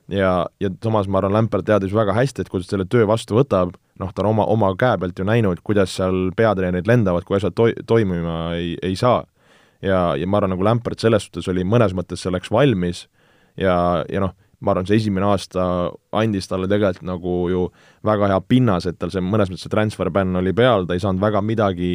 ja, 0.09 0.47
ja 0.59 0.69
samas 0.83 1.07
ma 1.07 1.19
arvan, 1.19 1.35
Lampard 1.37 1.67
teadis 1.67 1.93
väga 1.93 2.15
hästi, 2.17 2.41
et 2.41 2.49
kui 2.49 2.63
ta 2.63 2.71
selle 2.71 2.87
töö 2.89 3.05
vastu 3.07 3.37
võtab, 3.37 3.75
noh, 4.01 4.13
ta 4.13 4.23
on 4.23 4.31
oma, 4.31 4.47
oma 4.49 4.71
käe 4.79 4.97
pealt 4.97 5.19
ju 5.19 5.25
näinud, 5.27 5.61
kuidas 5.63 5.93
seal 5.99 6.31
peatreenerid 6.37 6.89
lendavad, 6.89 7.27
kui 7.27 7.37
asjad 7.37 7.53
toi-, 7.53 7.75
toimima 7.87 8.55
ei, 8.57 8.73
ei 8.81 8.95
saa. 8.97 9.23
ja, 9.85 10.15
ja 10.17 10.27
ma 10.27 10.39
arvan, 10.39 10.55
nagu 10.55 10.65
Lampard 10.65 10.99
selles 10.99 11.27
suhtes 11.27 11.47
oli 11.51 11.63
mõnes 11.63 11.93
mõttes 11.93 12.25
selleks 12.25 12.51
valmis 12.51 13.05
ja, 13.59 14.03
ja 14.09 14.23
noh, 14.23 14.33
ma 14.59 14.73
arvan, 14.73 14.87
see 14.87 14.99
esimene 14.99 15.27
aasta 15.29 15.63
andis 16.19 16.49
talle 16.49 16.67
tegelikult 16.71 17.07
nagu 17.07 17.35
ju 17.51 17.65
väga 18.05 18.31
hea 18.33 18.39
pinnas, 18.49 18.87
et 18.89 18.97
tal 18.99 19.11
see 19.13 19.23
mõnes 19.23 19.51
mõttes 19.51 19.67
see 19.67 19.71
transfer 19.71 20.11
ban 20.11 20.35
oli 20.41 20.53
peal, 20.55 20.87
ta 20.87 20.97
ei 20.97 21.03
saanud 21.03 21.23
väga 21.23 21.43
midagi 21.45 21.93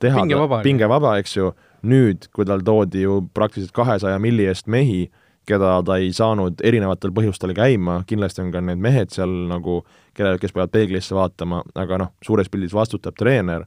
teha, 0.00 0.22
Pingevaba 0.22 0.60
pingevaba, 0.64 1.14
eks 1.20 1.36
ju, 1.36 1.52
nüüd, 1.86 2.28
kui 2.34 2.46
tal 2.48 2.64
toodi 2.66 3.04
ju 3.04 3.20
praktiliselt 3.34 3.74
kahesaja 3.76 4.18
milli 4.22 4.48
eest 4.50 4.68
mehi, 4.70 5.06
keda 5.46 5.76
ta 5.86 5.98
ei 6.02 6.10
saanud 6.14 6.60
erinevatel 6.66 7.12
põhjustel 7.14 7.54
käima, 7.54 8.00
kindlasti 8.08 8.42
on 8.42 8.50
ka 8.54 8.62
need 8.66 8.82
mehed 8.82 9.14
seal 9.14 9.32
nagu, 9.50 9.80
kellel, 10.16 10.40
kes 10.42 10.54
peavad 10.56 10.74
peeglisse 10.74 11.14
vaatama, 11.14 11.62
aga 11.78 12.00
noh, 12.02 12.12
suures 12.26 12.50
pildis 12.50 12.74
vastutab 12.74 13.14
treener, 13.18 13.66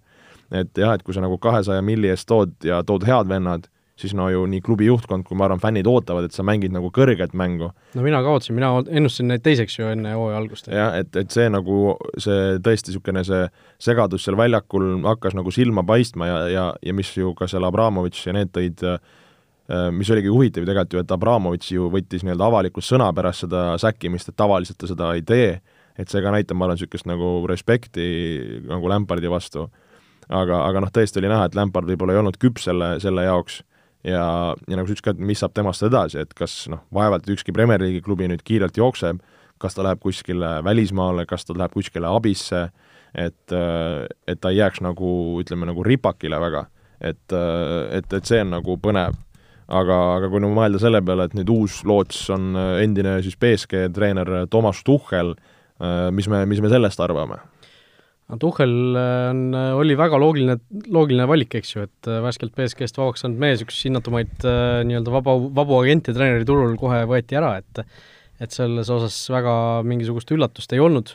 et 0.52 0.72
jah, 0.78 0.96
et 0.96 1.06
kui 1.06 1.16
sa 1.16 1.24
nagu 1.24 1.38
kahesaja 1.42 1.84
milli 1.86 2.12
eest 2.12 2.28
tood 2.28 2.56
ja 2.66 2.82
tood 2.84 3.08
head 3.08 3.30
vennad, 3.32 3.70
siis 4.00 4.16
no 4.16 4.30
ju 4.32 4.46
nii 4.50 4.62
klubi 4.64 4.88
juhtkond 4.88 5.26
kui 5.28 5.38
ma 5.38 5.48
arvan, 5.48 5.62
fännid 5.62 5.88
ootavad, 5.90 6.28
et 6.28 6.36
sa 6.36 6.46
mängid 6.48 6.74
nagu 6.76 6.92
kõrget 6.96 7.36
mängu. 7.38 7.72
no 7.96 8.06
mina 8.06 8.22
ka 8.24 8.36
ootasin, 8.36 8.56
mina 8.58 8.72
ennustasin 8.88 9.32
neid 9.34 9.44
teiseks 9.46 9.80
ju 9.80 9.90
enne 9.92 10.14
hooaja 10.16 10.40
algust. 10.40 10.70
jah, 10.74 10.96
et, 11.02 11.12
et 11.20 11.32
see 11.32 11.50
nagu, 11.52 11.96
see 12.18 12.60
tõesti 12.66 12.94
niisugune 12.94 13.24
see 13.28 13.46
segadus 13.90 14.26
seal 14.26 14.40
väljakul 14.40 15.02
hakkas 15.08 15.36
nagu 15.38 15.52
silma 15.54 15.84
paistma 15.88 16.30
ja, 16.30 16.38
ja, 16.54 16.68
ja 16.86 16.96
mis 16.96 17.12
ju 17.18 17.34
ka 17.38 17.50
seal 17.52 17.68
Abramovitš 17.68 18.30
ja 18.30 18.38
need 18.40 18.54
tõid 18.56 18.86
mis 19.94 20.10
oligi 20.10 20.32
huvitav 20.34 20.66
tegelikult 20.66 20.96
ju, 20.96 21.02
et 21.04 21.12
Abramovitš 21.14 21.74
ju 21.76 21.90
võttis 21.94 22.24
nii-öelda 22.26 22.48
avalikult 22.48 22.86
sõna 22.86 23.12
pärast 23.14 23.46
seda 23.46 23.76
säkkimist, 23.82 24.32
et 24.32 24.38
tavaliselt 24.40 24.80
ta 24.82 24.90
seda 24.90 25.12
ei 25.14 25.22
tee, 25.22 25.60
et 26.00 26.10
see 26.10 26.24
ka 26.24 26.34
näitab, 26.34 26.58
ma 26.58 26.66
arvan, 26.66 26.80
niisugust 26.80 27.06
nagu 27.10 27.44
respekti 27.50 28.08
nagu 28.66 28.90
Lampardi 28.90 29.30
vastu. 29.30 29.68
aga, 30.30 30.64
aga 30.66 30.82
noh, 30.82 30.92
tõesti 30.94 31.22
oli 31.22 31.30
näha, 31.30 31.46
et 31.50 31.56
Lampard 31.58 31.90
võib-olla 31.90 32.14
ei 32.14 32.20
olnud 32.22 32.38
küps 32.38 32.68
selle, 32.70 32.96
selle 33.02 33.24
jaoks 33.26 33.64
ja, 34.04 34.56
ja 34.68 34.78
nagu 34.78 34.88
sa 34.88 34.94
ütlesid 34.94 35.06
ka, 35.06 35.14
et 35.16 35.24
mis 35.32 35.42
saab 35.42 35.56
temast 35.58 35.84
edasi, 35.86 36.22
et 36.24 36.34
kas 36.38 36.64
noh, 36.72 36.84
vaevalt 36.96 37.28
ükski 37.30 37.54
Premier 37.56 37.82
League'i 37.82 38.04
klubi 38.06 38.30
nüüd 38.32 38.44
kiirelt 38.48 38.78
jookseb, 38.80 39.22
kas 39.60 39.76
ta 39.76 39.84
läheb 39.84 40.00
kuskile 40.04 40.60
välismaale, 40.64 41.26
kas 41.28 41.46
ta 41.46 41.56
läheb 41.58 41.76
kuskile 41.76 42.08
abisse, 42.08 42.70
et, 43.14 43.56
et 43.56 44.40
ta 44.40 44.52
ei 44.54 44.62
jääks 44.62 44.84
nagu 44.86 45.10
ütleme, 45.42 45.68
nagu 45.70 45.84
ripakile 45.84 46.40
väga. 46.40 46.68
et, 47.00 47.32
et, 47.96 48.14
et 48.14 48.26
see 48.28 48.42
on 48.44 48.50
nagu 48.58 48.76
põnev. 48.78 49.16
aga, 49.68 49.96
aga 50.18 50.30
kui 50.30 50.42
nagu 50.42 50.56
mõelda 50.56 50.80
selle 50.82 51.02
peale, 51.06 51.28
et 51.30 51.36
nüüd 51.38 51.50
uus 51.54 51.84
loots 51.86 52.30
on 52.34 52.56
endine 52.58 53.20
siis 53.22 53.38
BSG 53.38 53.92
treener 53.94 54.48
Toomas 54.50 54.84
Tuhhel, 54.84 55.36
mis 56.12 56.28
me, 56.28 56.46
mis 56.46 56.62
me 56.62 56.72
sellest 56.72 57.00
arvame? 57.00 57.38
Tuhhel 58.38 58.74
on, 58.94 59.40
oli 59.80 59.96
väga 59.98 60.20
loogiline, 60.22 60.60
loogiline 60.94 61.26
valik, 61.30 61.56
eks 61.58 61.74
ju, 61.74 61.88
et 61.88 62.10
värskelt 62.22 62.54
BSG-st 62.54 63.00
vabaks 63.02 63.24
saanud 63.26 63.42
mees, 63.42 63.64
üks 63.66 63.80
hinnatumaid 63.88 64.46
nii-öelda 64.86 65.14
vaba, 65.16 65.34
vabu 65.58 65.80
agente 65.80 66.14
treeneri 66.14 66.46
turul 66.46 66.76
kohe 66.78 67.02
võeti 67.10 67.40
ära, 67.40 67.56
et 67.64 67.86
et 68.40 68.56
selles 68.56 68.88
osas 68.94 69.16
väga 69.34 69.54
mingisugust 69.84 70.30
üllatust 70.32 70.72
ei 70.72 70.80
olnud. 70.80 71.12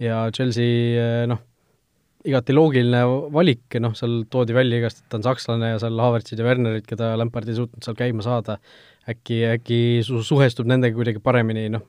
Ja 0.00 0.20
Chelsea 0.34 1.26
noh, 1.26 1.40
igati 2.28 2.54
loogiline 2.54 3.00
valik, 3.32 3.78
noh, 3.82 3.94
seal 3.96 4.24
toodi 4.30 4.56
välja 4.56 4.80
igast, 4.80 5.02
et 5.02 5.10
ta 5.10 5.18
on 5.18 5.26
sakslane 5.26 5.72
ja 5.72 5.80
seal 5.82 6.00
Havertzid 6.00 6.40
ja 6.40 6.46
Wernerid, 6.46 6.86
keda 6.88 7.14
Lampard 7.20 7.48
ei 7.48 7.56
suutnud 7.56 7.84
seal 7.84 7.96
käima 7.98 8.24
saada, 8.24 8.58
äkki, 9.08 9.40
äkki 9.56 9.80
su-, 10.06 10.22
suhestub 10.26 10.68
nendega 10.70 10.96
kuidagi 10.96 11.22
paremini, 11.24 11.68
noh, 11.72 11.86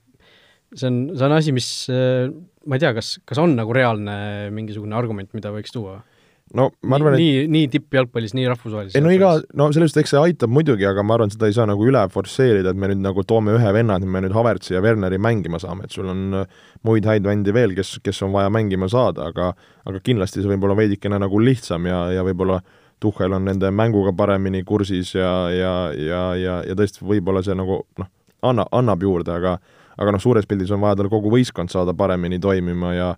see 0.76 0.88
on, 0.88 1.02
see 1.16 1.28
on 1.28 1.36
asi, 1.36 1.56
mis 1.56 1.68
ma 1.92 2.78
ei 2.78 2.84
tea, 2.84 2.94
kas, 2.98 3.18
kas 3.28 3.42
on 3.42 3.56
nagu 3.58 3.74
reaalne 3.76 4.16
mingisugune 4.56 4.98
argument, 4.98 5.32
mida 5.38 5.54
võiks 5.54 5.74
tuua? 5.74 6.00
no 6.58 6.68
ma 6.84 6.98
arvan, 6.98 7.16
et 7.16 7.22
nii, 7.22 7.44
nii 7.52 7.68
tippjalgpallis, 7.72 8.34
nii 8.36 8.48
rahvusvahelises 8.52 8.98
ei 9.00 9.04
no 9.04 9.12
iga, 9.14 9.32
no 9.58 9.70
sellest, 9.72 9.98
eks 10.02 10.14
see 10.14 10.20
aitab 10.20 10.52
muidugi, 10.52 10.86
aga 10.88 11.04
ma 11.06 11.16
arvan, 11.16 11.32
seda 11.32 11.48
ei 11.48 11.56
saa 11.56 11.68
nagu 11.70 11.86
üle 11.88 12.02
forsseerida, 12.12 12.74
et 12.74 12.82
me 12.82 12.90
nüüd 12.92 13.04
nagu 13.06 13.24
toome 13.28 13.56
ühe 13.56 13.74
venna, 13.76 13.96
et 13.98 14.08
me 14.16 14.24
nüüd 14.26 14.36
Havertzi 14.36 14.76
ja 14.76 14.84
Werneri 14.84 15.20
mängima 15.22 15.62
saame, 15.64 15.88
et 15.88 15.96
sul 15.96 16.12
on 16.12 16.42
muid 16.88 17.08
häid 17.08 17.28
vendi 17.28 17.56
veel, 17.56 17.76
kes, 17.78 17.98
kes 18.04 18.22
on 18.28 18.36
vaja 18.36 18.52
mängima 18.54 18.90
saada, 18.92 19.30
aga 19.32 19.54
aga 19.88 20.04
kindlasti 20.04 20.44
see 20.44 20.52
võib 20.52 20.68
olla 20.68 20.78
veidikene 20.82 21.20
nagu 21.22 21.40
lihtsam 21.42 21.88
ja, 21.90 22.04
ja 22.18 22.26
võib-olla 22.28 22.62
Tuhhel 23.02 23.34
on 23.34 23.48
nende 23.48 23.72
mänguga 23.74 24.12
paremini 24.14 24.62
kursis 24.68 25.16
ja, 25.16 25.32
ja, 25.50 25.76
ja, 25.98 26.26
ja, 26.38 26.60
ja 26.68 26.76
tõesti, 26.78 27.02
võib-olla 27.08 27.42
see 27.46 27.56
nagu 27.58 27.80
noh, 27.98 28.12
anna, 28.46 28.68
annab 28.78 29.02
juurde, 29.02 29.34
aga 29.34 29.56
aga 29.98 30.16
noh, 30.16 30.22
suures 30.24 30.48
pildis 30.50 30.72
on 30.74 30.82
vaja 30.84 31.00
tal 31.00 31.10
kogu 31.12 31.32
võistkond 31.34 31.72
saada 31.74 31.96
paremini 31.98 32.40
toimima 32.40 32.94
ja 32.96 33.10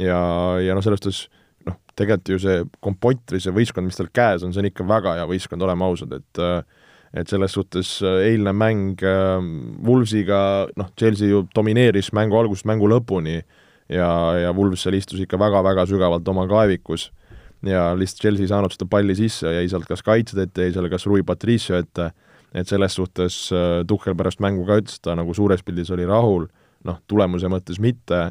ja, 0.00 0.20
ja 0.62 0.76
noh, 0.76 0.84
selles 0.84 1.02
suhtes 1.02 1.24
noh, 1.66 1.78
tegelikult 1.98 2.34
ju 2.34 2.42
see 2.42 2.62
kompott 2.84 3.34
või 3.34 3.42
see 3.44 3.54
võistkond, 3.54 3.88
mis 3.88 3.98
tal 3.98 4.10
käes 4.14 4.44
on, 4.46 4.54
see 4.54 4.62
on 4.62 4.70
ikka 4.70 4.86
väga 4.88 5.18
hea 5.20 5.26
võistkond, 5.30 5.64
oleme 5.66 5.88
ausad, 5.88 6.16
et 6.20 6.44
et 7.12 7.28
selles 7.28 7.52
suhtes 7.52 7.88
eilne 8.00 8.54
mäng 8.56 9.02
Wolvesiga, 9.84 10.38
noh, 10.80 10.88
Chelsea 10.96 11.28
ju 11.28 11.42
domineeris 11.54 12.08
mängu 12.16 12.38
algusest 12.38 12.64
mängu 12.70 12.88
lõpuni 12.88 13.42
ja, 13.92 14.08
ja 14.40 14.52
Wolves 14.56 14.86
seal 14.86 14.96
istus 14.96 15.20
ikka 15.20 15.36
väga-väga 15.40 15.84
sügavalt 15.90 16.28
oma 16.32 16.46
kaevikus 16.48 17.10
ja 17.68 17.90
lihtsalt 17.98 18.24
Chelsea 18.24 18.46
ei 18.46 18.50
saanud 18.50 18.74
seda 18.74 18.88
palli 18.90 19.16
sisse, 19.18 19.52
jäi 19.58 19.68
sealt 19.70 19.86
kas 19.90 20.02
kaitsjad 20.06 20.46
ette, 20.46 20.66
jäi 20.66 20.74
seal 20.74 20.88
kas 20.92 21.06
Rui 21.06 21.22
Patricio 21.26 21.76
ette, 21.78 22.10
et 22.54 22.68
selles 22.68 22.94
suhtes 22.98 23.36
Tuhhel 23.88 24.16
pärast 24.18 24.42
mängu 24.44 24.66
ka 24.68 24.80
ütles, 24.82 25.00
ta 25.00 25.16
nagu 25.18 25.34
suures 25.36 25.62
pildis 25.64 25.90
oli 25.94 26.06
rahul, 26.08 26.46
noh, 26.84 26.98
tulemuse 27.08 27.48
mõttes 27.52 27.80
mitte, 27.80 28.26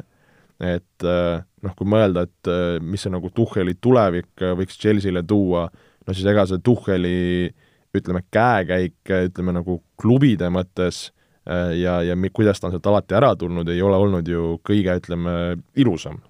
et 0.62 1.06
noh, 1.06 1.74
kui 1.74 1.88
mõelda, 1.88 2.26
et 2.28 2.50
mis 2.84 3.02
see 3.02 3.10
nagu 3.10 3.32
Tuhheli 3.34 3.74
tulevik 3.82 4.44
võiks 4.60 4.78
Chelsea'le 4.78 5.24
tuua, 5.26 5.66
no 6.06 6.14
siis 6.14 6.28
ega 6.30 6.46
see 6.46 6.62
Tuhheli 6.62 7.50
ütleme, 7.96 8.22
käekäik, 8.32 9.00
ütleme 9.28 9.56
nagu 9.58 9.80
klubide 10.00 10.48
mõttes 10.52 11.08
ja, 11.46 11.98
ja 12.06 12.16
mi-, 12.16 12.32
kuidas 12.32 12.60
ta 12.60 12.68
on 12.68 12.76
sealt 12.76 12.88
alati 12.88 13.16
ära 13.18 13.32
tulnud, 13.38 13.68
ei 13.68 13.82
ole 13.84 13.98
olnud 14.00 14.28
ju 14.28 14.58
kõige, 14.66 14.94
ütleme, 15.02 15.34
ilusam. 15.82 16.20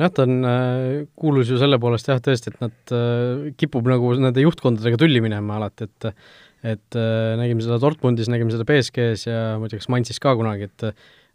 Nojah, 0.00 0.12
ta 0.14 0.24
on 0.24 0.38
kuulus 1.18 1.50
ju 1.52 1.58
selle 1.60 1.76
poolest 1.82 2.08
jah, 2.08 2.22
tõesti, 2.22 2.52
et 2.54 2.62
nad 2.62 2.94
kipub 3.60 3.90
nagu 3.90 4.14
nende 4.16 4.44
juhtkondadega 4.44 5.00
tülli 5.02 5.20
minema 5.24 5.58
alati, 5.58 5.90
et 5.90 6.08
et 6.62 6.96
nägime 7.40 7.64
seda 7.64 7.80
Dortmundis, 7.82 8.30
nägime 8.30 8.54
seda 8.54 8.66
BSG-s 8.68 9.26
ja 9.26 9.42
kas 9.72 9.90
Mainzis 9.90 10.22
ka 10.22 10.34
kunagi, 10.38 10.68
et 10.70 10.84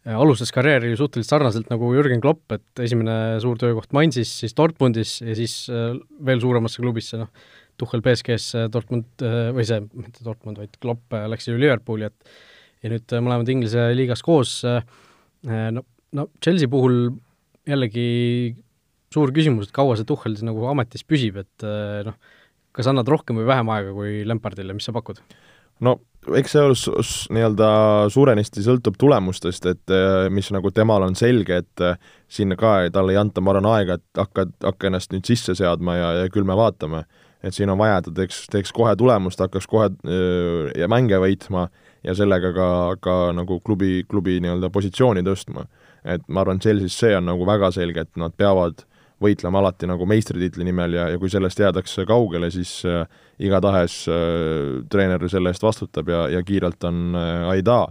alustas 0.07 0.53
karjääri 0.55 0.93
ju 0.93 0.99
suhteliselt 1.01 1.33
sarnaselt 1.33 1.71
nagu 1.71 1.89
Jürgen 1.91 2.21
Klopp, 2.23 2.45
et 2.55 2.83
esimene 2.85 3.37
suur 3.43 3.59
töökoht 3.59 3.91
Mainzis, 3.95 4.31
siis 4.39 4.55
Dortmundis 4.55 5.17
ja 5.19 5.35
siis 5.35 5.55
veel 5.67 6.39
suuremasse 6.43 6.79
klubisse, 6.79 7.19
noh, 7.19 7.31
Tuhhel 7.77 8.01
BSG-sse, 8.05 8.69
Dortmund 8.73 9.25
või 9.53 9.65
see, 9.67 9.83
mitte 9.99 10.23
Dortmund, 10.25 10.61
vaid 10.63 10.79
Klopp 10.81 11.17
läks 11.33 11.49
ju 11.49 11.59
Liverpooli, 11.59 12.07
et 12.07 12.85
ja 12.85 12.93
nüüd 12.93 13.17
mõlemad 13.19 13.51
Inglise 13.51 13.89
liigas 13.97 14.23
koos, 14.25 14.61
no, 15.43 15.83
no 16.15 16.27
Chelsea 16.39 16.71
puhul 16.71 17.09
jällegi 17.67 18.07
suur 19.13 19.31
küsimus, 19.35 19.67
et 19.67 19.75
kaua 19.75 19.99
see 19.99 20.07
Tuhhel 20.07 20.37
siis 20.37 20.47
nagu 20.47 20.65
ametis 20.71 21.03
püsib, 21.07 21.37
et 21.43 21.67
noh, 22.07 22.15
kas 22.77 22.89
annad 22.91 23.09
rohkem 23.09 23.39
või 23.41 23.47
vähem 23.49 23.71
aega 23.73 23.95
kui 23.95 24.21
Lampardile, 24.27 24.75
mis 24.77 24.87
sa 24.87 24.95
pakud? 24.95 25.21
no 25.83 25.97
eks 26.35 26.55
see 26.55 26.95
nii-öelda 27.35 27.67
suurenisti 28.11 28.63
sõltub 28.65 28.97
tulemustest, 28.99 29.67
et 29.69 29.93
mis 30.33 30.49
nagu 30.51 30.71
temal 30.75 31.05
on 31.05 31.15
selge, 31.15 31.61
et 31.63 31.83
sinna 32.31 32.57
ka 32.59 32.79
talle 32.93 33.15
ei 33.15 33.21
anta, 33.21 33.43
ma 33.43 33.53
arvan, 33.53 33.69
aega, 33.77 33.97
et 33.99 34.19
hakka, 34.19 34.47
hakka 34.65 34.89
ennast 34.89 35.13
nüüd 35.13 35.27
sisse 35.29 35.55
seadma 35.57 35.95
ja, 35.97 36.09
ja 36.23 36.33
küll 36.33 36.47
me 36.47 36.57
vaatame. 36.57 37.05
et 37.43 37.53
siin 37.53 37.69
on 37.69 37.77
vaja, 37.77 37.99
et 37.99 38.07
ta 38.09 38.11
teeks, 38.17 38.47
teeks 38.51 38.73
kohe 38.73 38.95
tulemust, 38.97 39.39
hakkaks 39.39 39.67
kohe 39.69 39.91
öö, 40.09 40.71
ja 40.75 40.87
mänge 40.89 41.19
võitma 41.21 41.67
ja 42.03 42.15
sellega 42.17 42.51
ka, 42.53 42.69
ka 42.99 43.15
nagu 43.37 43.59
klubi, 43.61 44.03
klubi 44.09 44.39
nii-öelda 44.41 44.71
positsiooni 44.73 45.23
tõstma. 45.23 45.67
et 46.03 46.23
ma 46.27 46.41
arvan, 46.41 46.59
Chelsea's 46.59 46.97
see 46.97 47.15
on 47.15 47.29
nagu 47.29 47.45
väga 47.45 47.71
selge, 47.71 48.07
et 48.07 48.17
nad 48.17 48.33
peavad 48.35 48.83
võitlema 49.23 49.61
alati 49.61 49.87
nagu 49.89 50.05
meistritiitli 50.09 50.65
nimel 50.67 50.97
ja, 50.97 51.07
ja 51.13 51.19
kui 51.21 51.29
sellest 51.31 51.59
jäädakse 51.61 52.05
kaugele, 52.09 52.49
siis 52.53 52.79
äh, 52.85 53.05
igatahes 53.41 54.03
äh, 54.11 54.83
treener 54.91 55.23
selle 55.31 55.53
eest 55.53 55.65
vastutab 55.65 56.09
ja, 56.11 56.25
ja 56.31 56.43
kiirelt 56.45 56.83
on 56.87 57.17
äh, 57.17 57.47
aida. 57.55 57.85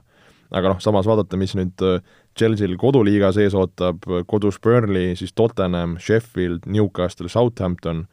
aga 0.56 0.70
noh, 0.70 0.80
samas 0.80 1.08
vaadata, 1.08 1.36
mis 1.36 1.56
nüüd 1.58 1.82
äh, 1.82 1.98
Chelsea'l 2.38 2.76
koduliiga 2.78 3.32
sees 3.34 3.54
ootab, 3.56 4.04
kodus 4.30 4.60
Burnley, 4.62 5.16
siis 5.16 5.32
Tottenham, 5.32 5.96
Sheffield, 5.98 6.68
Newcastle, 6.70 7.28
Southampton, 7.32 8.04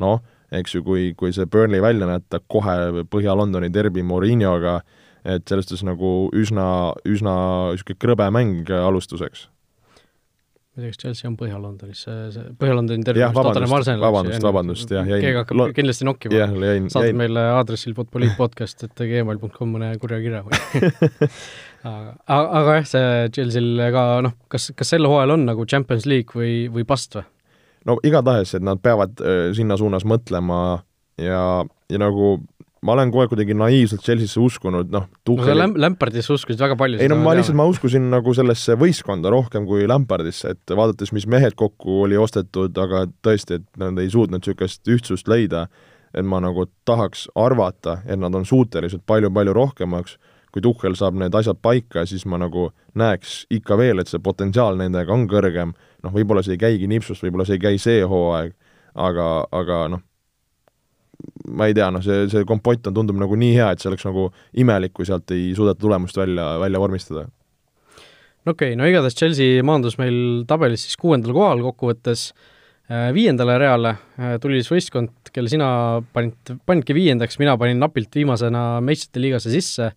noh, 0.00 0.22
eks 0.54 0.76
ju, 0.76 0.84
kui, 0.86 1.10
kui 1.18 1.32
see 1.34 1.48
Burnley 1.50 1.82
välja 1.82 2.08
näitab 2.08 2.46
kohe 2.48 3.04
Põhja-Londoni 3.10 3.72
derbi 3.74 4.04
Mourinhoga, 4.06 4.80
et 5.24 5.44
selles 5.48 5.68
suhtes 5.68 5.84
nagu 5.86 6.30
üsna, 6.34 6.94
üsna 7.04 7.34
niisugune 7.74 8.00
krõbe 8.00 8.30
mäng 8.34 8.70
alustuseks 8.70 9.48
ma 10.72 10.80
ei 10.80 10.86
tea, 10.86 10.92
kas 10.94 11.00
Chelsea 11.02 11.28
on 11.28 11.34
Põhja-Londonis, 11.36 12.02
see, 12.06 12.14
see 12.32 12.52
Põhja-Londoni 12.60 13.04
terve 13.04 13.20
jah, 13.20 13.32
vabandust, 13.36 13.90
vabandust, 14.00 14.46
vabandust, 14.46 14.94
jah, 14.96 15.08
jäin 15.10 15.20
keegi 15.26 15.40
hakkab 15.42 15.58
lo- 15.60 15.66
kindlasti 15.76 16.06
nokkima 16.08 16.38
jäin, 16.38 16.88
meile 17.18 17.42
aadressil 17.58 17.92
podpoliitpodcast, 17.98 18.86
et 18.88 19.02
gmail.com 19.10 19.74
mõne 19.76 19.90
kurja 20.00 20.22
kirja 20.24 20.40
või 20.46 20.56
aga, 21.84 22.46
aga 22.62 22.78
jah, 22.78 22.88
see 22.94 23.12
Chelsea'l 23.36 23.84
ka 23.94 24.06
noh, 24.28 24.36
kas, 24.52 24.70
kas 24.78 24.94
sel 24.94 25.08
hooajal 25.10 25.36
on 25.36 25.44
nagu 25.50 25.66
Champions 25.68 26.08
League 26.08 26.32
või, 26.38 26.54
või 26.72 26.86
bust 26.88 27.18
või? 27.20 27.28
no 27.88 27.98
igatahes, 28.06 28.54
et 28.56 28.64
nad 28.64 28.80
peavad 28.82 29.20
äh, 29.20 29.50
sinna 29.56 29.76
suunas 29.80 30.06
mõtlema 30.08 30.62
ja, 31.20 31.42
ja 31.92 32.00
nagu 32.00 32.36
ma 32.82 32.96
olen 32.96 33.12
kogu 33.12 33.22
aeg 33.22 33.30
kuidagi 33.30 33.54
naiivselt 33.56 34.02
Chelsea'sse 34.02 34.40
uskunud, 34.42 34.90
noh, 34.90 35.06
no 35.06 35.20
sa 35.20 35.24
Tucheli 35.28 35.60
Läm-, 35.60 35.76
Lampardisse 35.84 36.34
uskusid 36.34 36.60
väga 36.62 36.76
palju. 36.78 36.98
ei 37.02 37.10
no 37.10 37.18
ma 37.22 37.36
lihtsalt, 37.38 37.56
ma 37.58 37.66
uskusin 37.70 38.08
nagu 38.10 38.34
sellesse 38.34 38.76
võistkonda 38.80 39.30
rohkem 39.32 39.68
kui 39.68 39.86
Lampardisse, 39.90 40.56
et 40.56 40.74
vaadates, 40.76 41.14
mis 41.14 41.28
mehed 41.30 41.54
kokku 41.58 42.02
oli 42.08 42.18
ostetud, 42.18 42.76
aga 42.82 43.06
tõesti, 43.22 43.60
et 43.60 43.80
nad 43.80 43.98
ei 44.02 44.10
suutnud 44.10 44.42
niisugust 44.42 44.90
ühtsust 44.90 45.30
leida, 45.30 45.68
et 46.12 46.26
ma 46.26 46.42
nagu 46.42 46.66
tahaks 46.88 47.28
arvata, 47.38 48.00
et 48.06 48.20
nad 48.20 48.34
on 48.34 48.46
suutelised 48.48 49.06
palju-palju 49.06 49.54
rohkemaks, 49.56 50.18
kui 50.52 50.64
Tuchel 50.64 50.98
saab 50.98 51.16
need 51.16 51.34
asjad 51.38 51.62
paika, 51.64 52.04
siis 52.04 52.26
ma 52.28 52.36
nagu 52.42 52.68
näeks 52.98 53.44
ikka 53.54 53.78
veel, 53.80 54.02
et 54.02 54.10
see 54.10 54.20
potentsiaal 54.20 54.76
nendega 54.80 55.14
on 55.14 55.24
kõrgem, 55.30 55.72
noh, 56.02 56.12
võib-olla 56.12 56.42
see 56.44 56.58
ei 56.58 56.64
käigi 56.66 56.90
nipsust, 56.90 57.22
võib-olla 57.24 57.46
see 57.48 57.56
ei 57.56 57.62
käi 57.62 57.78
see 57.80 58.02
hooaeg, 58.04 58.52
aga, 59.00 59.28
aga 59.54 59.84
noh, 59.94 60.02
ma 61.52 61.68
ei 61.68 61.76
tea, 61.76 61.88
noh, 61.94 62.02
see, 62.04 62.26
see 62.32 62.46
kompott 62.48 62.88
on, 62.88 62.96
tundub 62.96 63.18
nagu 63.20 63.36
nii 63.38 63.54
hea, 63.56 63.68
et 63.72 63.82
see 63.82 63.90
oleks 63.90 64.06
nagu 64.08 64.28
imelik, 64.58 64.94
kui 64.96 65.08
sealt 65.08 65.30
ei 65.34 65.52
suudeta 65.56 65.80
tulemust 65.82 66.18
välja, 66.18 66.54
välja 66.62 66.80
vormistada. 66.82 67.26
No 68.42 68.56
okei 68.56 68.72
okay,, 68.72 68.78
no 68.78 68.88
igatahes 68.88 69.16
Chelsea 69.18 69.62
maandus 69.66 69.98
meil 70.00 70.42
tabelis 70.50 70.86
siis 70.88 70.98
kuuendal 70.98 71.34
kohal 71.36 71.62
kokkuvõttes 71.62 72.30
äh, 72.32 73.10
viiendale 73.14 73.54
reale 73.62 73.94
äh, 74.18 74.36
tuli 74.42 74.58
siis 74.58 74.72
võistkond, 74.72 75.30
kelle 75.30 75.52
sina 75.52 75.68
panid, 76.14 76.56
panidki 76.66 76.96
viiendaks, 76.96 77.38
mina 77.42 77.54
panin 77.60 77.78
napilt 77.82 78.18
viimasena 78.18 78.80
meistrite 78.84 79.22
liigasse 79.22 79.52
sisse, 79.52 79.92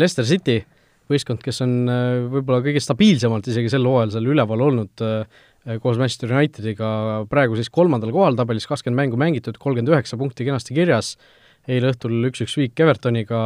Leicester 0.00 0.26
City, 0.26 0.58
võistkond, 1.10 1.42
kes 1.44 1.62
on 1.62 1.76
äh, 1.86 2.20
võib-olla 2.34 2.64
kõige 2.66 2.82
stabiilsemalt 2.82 3.52
isegi 3.52 3.70
sel 3.70 3.86
hooajal 3.86 4.16
seal 4.16 4.30
üleval 4.34 4.66
olnud 4.66 5.06
koos 5.80 5.98
Manchester 6.00 6.32
Unitediga 6.34 6.88
praegu 7.30 7.56
siis 7.58 7.70
kolmandal 7.72 8.12
kohal 8.14 8.36
tabelis, 8.36 8.66
kakskümmend 8.68 9.00
mängu 9.00 9.20
mängitud, 9.20 9.58
kolmkümmend 9.60 9.92
üheksa 9.94 10.18
punkti 10.20 10.46
kenasti 10.46 10.76
kirjas, 10.76 11.14
eile 11.70 11.92
õhtul 11.94 12.28
üks-üks 12.28 12.56
viik 12.60 12.84
Evertoniga, 12.84 13.40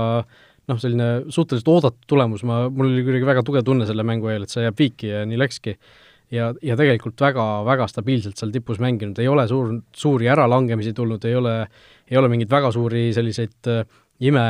noh, 0.68 0.80
selline 0.82 1.08
suhteliselt 1.32 1.70
oodatud 1.72 2.10
tulemus, 2.10 2.44
ma, 2.48 2.64
mul 2.72 2.90
oli 2.90 3.06
kuidagi 3.06 3.28
väga 3.28 3.44
tugev 3.46 3.64
tunne 3.66 3.86
selle 3.88 4.04
mängu 4.06 4.30
eel, 4.32 4.46
et 4.46 4.54
see 4.54 4.66
jääb 4.66 4.78
viiki 4.82 5.12
ja 5.12 5.24
nii 5.28 5.40
läkski. 5.40 5.76
ja, 6.34 6.50
ja 6.60 6.74
tegelikult 6.76 7.20
väga, 7.24 7.44
väga 7.64 7.86
stabiilselt 7.88 8.36
seal 8.36 8.50
tipus 8.52 8.82
mänginud, 8.82 9.16
ei 9.22 9.30
ole 9.30 9.46
suur, 9.48 9.78
suuri 9.96 10.28
äralangemisi 10.28 10.92
tulnud, 10.92 11.24
ei 11.24 11.38
ole, 11.38 11.54
ei 12.10 12.18
ole 12.20 12.28
mingeid 12.28 12.50
väga 12.52 12.72
suuri 12.74 13.08
selliseid 13.16 13.70
äh, 13.72 13.84
ime, 14.20 14.44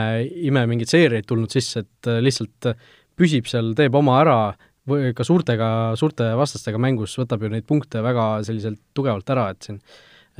ime 0.48 0.64
mingeid 0.66 0.90
seeriaid 0.90 1.28
tulnud 1.28 1.52
sisse, 1.54 1.84
et 1.84 2.10
äh, 2.10 2.18
lihtsalt 2.24 2.72
püsib 3.18 3.46
seal, 3.50 3.72
teeb 3.78 3.94
oma 3.98 4.18
ära, 4.22 4.38
või 4.88 5.12
ka 5.16 5.26
suurtega, 5.26 5.70
suurte 6.00 6.30
vastastega 6.38 6.80
mängus 6.82 7.16
võtab 7.20 7.44
ju 7.44 7.52
neid 7.52 7.66
punkte 7.68 8.02
väga 8.04 8.30
selliselt 8.46 8.80
tugevalt 8.96 9.30
ära, 9.34 9.48
et 9.54 9.68
siin 9.68 9.78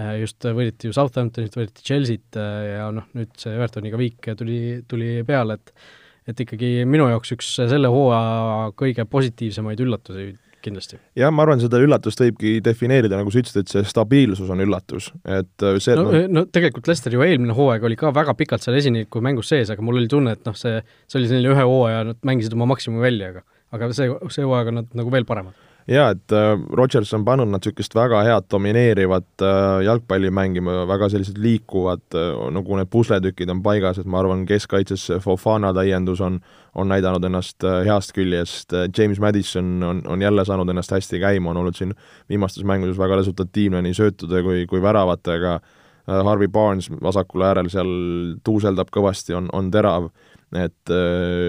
äh, 0.00 0.18
just 0.22 0.44
võideti 0.44 0.90
ju 0.90 0.96
Southamptonit, 0.96 1.56
võideti 1.58 1.87
Chelsea't 1.87 2.42
ja 2.72 2.90
noh, 2.94 3.08
nüüd 3.18 3.32
see 3.38 3.54
Evertoniga 3.54 4.00
viik 4.00 4.32
tuli, 4.38 4.61
tuli 4.88 5.16
peale, 5.28 5.61
et 5.61 5.74
et 6.28 6.42
ikkagi 6.44 6.82
minu 6.84 7.06
jaoks 7.08 7.32
üks 7.38 7.54
selle 7.70 7.88
hooaja 7.88 8.68
kõige 8.76 9.06
positiivsemaid 9.08 9.80
üllatusi 9.80 10.34
kindlasti. 10.62 10.98
jah, 11.18 11.32
ma 11.34 11.44
arvan, 11.44 11.61
seda 11.62 11.80
üllatust 11.82 12.20
võibki 12.22 12.58
defineerida, 12.64 13.18
nagu 13.20 13.32
sa 13.32 13.40
ütlesid, 13.42 13.62
et 13.62 13.72
see 13.72 13.84
stabiilsus 13.88 14.50
on 14.52 14.62
üllatus, 14.64 15.11
et 15.24 15.66
see 15.82 15.96
no, 15.98 16.08
no, 16.11 16.22
no 16.40 16.44
tegelikult 16.52 16.90
Lester 16.90 17.14
ju 17.14 17.22
eelmine 17.24 17.54
hooaeg 17.56 17.87
oli 17.88 17.98
ka 18.00 18.12
väga 18.14 18.34
pikalt 18.38 18.64
seal 18.64 18.78
esiniku 18.78 19.22
mängus 19.24 19.52
sees, 19.52 19.70
aga 19.72 19.84
mul 19.84 20.00
oli 20.00 20.11
tunne, 20.11 20.34
et 20.37 20.44
noh, 20.48 20.56
see, 20.58 20.82
see 21.06 21.20
oli 21.20 21.30
selline 21.30 21.54
ühe 21.54 21.68
hooaja, 21.70 22.02
nad 22.11 22.20
mängisid 22.28 22.56
oma 22.58 22.68
maksimumi 22.74 23.04
välja, 23.06 23.32
aga 23.34 23.44
aga 23.74 23.90
see, 23.96 24.12
see 24.33 24.44
hooaeg 24.46 24.70
on 24.72 24.81
nad 24.83 24.94
nagu 24.96 25.12
veel 25.12 25.26
paremad. 25.28 25.57
jaa, 25.88 26.11
et 26.12 26.35
äh, 26.37 26.50
Rodgers 26.76 27.14
on 27.16 27.24
pannud 27.24 27.48
nad 27.48 27.62
niisugust 27.64 27.94
väga 27.96 28.20
head 28.26 28.44
domineerivat 28.52 29.44
äh, 29.44 29.78
jalgpalli 29.87 30.31
mängima, 30.35 30.83
väga 30.88 31.09
sellised 31.12 31.38
liikuvad 31.40 32.04
äh,, 32.16 32.42
nagu 32.52 32.76
need 32.76 32.90
pusletükid 32.92 33.48
on 33.52 33.62
paigas, 33.64 34.00
et 34.00 34.09
ma 34.09 34.20
arvan, 34.20 34.44
keskkaitses 34.48 35.07
Fofana 35.24 35.72
täiendus 35.76 36.20
on, 36.24 36.40
on 36.74 36.92
näidanud 36.92 37.24
ennast 37.24 37.64
heast 37.88 38.12
küljest, 38.16 38.76
James 38.92 39.20
Madison 39.20 39.83
on, 39.83 40.04
on 40.07 40.22
jälle 40.22 40.44
saanud 40.44 40.68
ennast 40.68 40.92
hästi 40.92 41.20
käima, 41.24 41.50
on 41.54 41.64
olnud 41.64 41.76
siin 41.76 41.96
viimastes 42.28 42.68
mängudes 42.68 43.00
väga 43.00 43.22
resultatiivne 43.22 43.83
nii 43.85 43.96
söötude 43.96 44.44
kui, 44.44 44.66
kui 44.68 44.85
väravatega, 44.85 45.59
Harvey 46.09 46.48
Barnes 46.48 46.88
vasakul 47.04 47.44
äärel 47.44 47.68
seal 47.68 47.90
tuuseldab 48.44 48.88
kõvasti, 48.92 49.35
on, 49.37 49.48
on 49.52 49.68
terav 49.72 50.09
et 50.56 50.92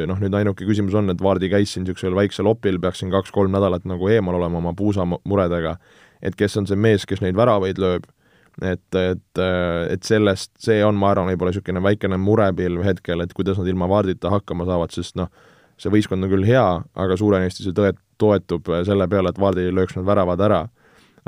noh, 0.09 0.17
nüüd 0.19 0.33
ainuke 0.35 0.65
küsimus 0.67 0.97
on, 0.99 1.07
et 1.13 1.21
Vaardi 1.23 1.47
käis 1.51 1.71
siin 1.73 1.85
niisugusel 1.85 2.17
väiksel 2.17 2.49
opil, 2.51 2.81
peaks 2.83 2.99
siin 2.99 3.11
kaks-kolm 3.13 3.53
nädalat 3.55 3.85
nagu 3.87 4.09
eemal 4.11 4.35
olema 4.41 4.59
oma 4.59 4.73
puusamuredega, 4.75 5.77
et 6.21 6.35
kes 6.35 6.57
on 6.59 6.67
see 6.67 6.75
mees, 6.75 7.05
kes 7.07 7.23
neid 7.23 7.37
väravaid 7.39 7.79
lööb, 7.79 8.09
et, 8.61 8.95
et, 8.95 9.41
et 9.93 10.03
sellest, 10.03 10.51
see 10.59 10.81
on, 10.85 10.97
ma 10.99 11.13
arvan, 11.13 11.29
võib-olla 11.31 11.53
niisugune 11.53 11.83
väikene 11.83 12.19
murepilv 12.19 12.83
hetkel, 12.83 13.23
et 13.23 13.33
kuidas 13.37 13.59
nad 13.61 13.69
ilma 13.71 13.87
Vaardita 13.89 14.33
hakkama 14.33 14.67
saavad, 14.67 14.91
sest 14.95 15.15
noh, 15.19 15.31
see 15.79 15.91
võistkond 15.93 16.25
on 16.25 16.31
küll 16.31 16.47
hea, 16.47 16.65
aga 16.99 17.17
suuresti 17.19 17.63
see 17.63 17.75
tõe-, 17.75 17.95
toetub 18.19 18.67
selle 18.87 19.07
peale, 19.11 19.31
et 19.31 19.39
Vaardi 19.39 19.69
lööks 19.71 19.95
need 19.95 20.07
väravad 20.09 20.43
ära. 20.43 20.67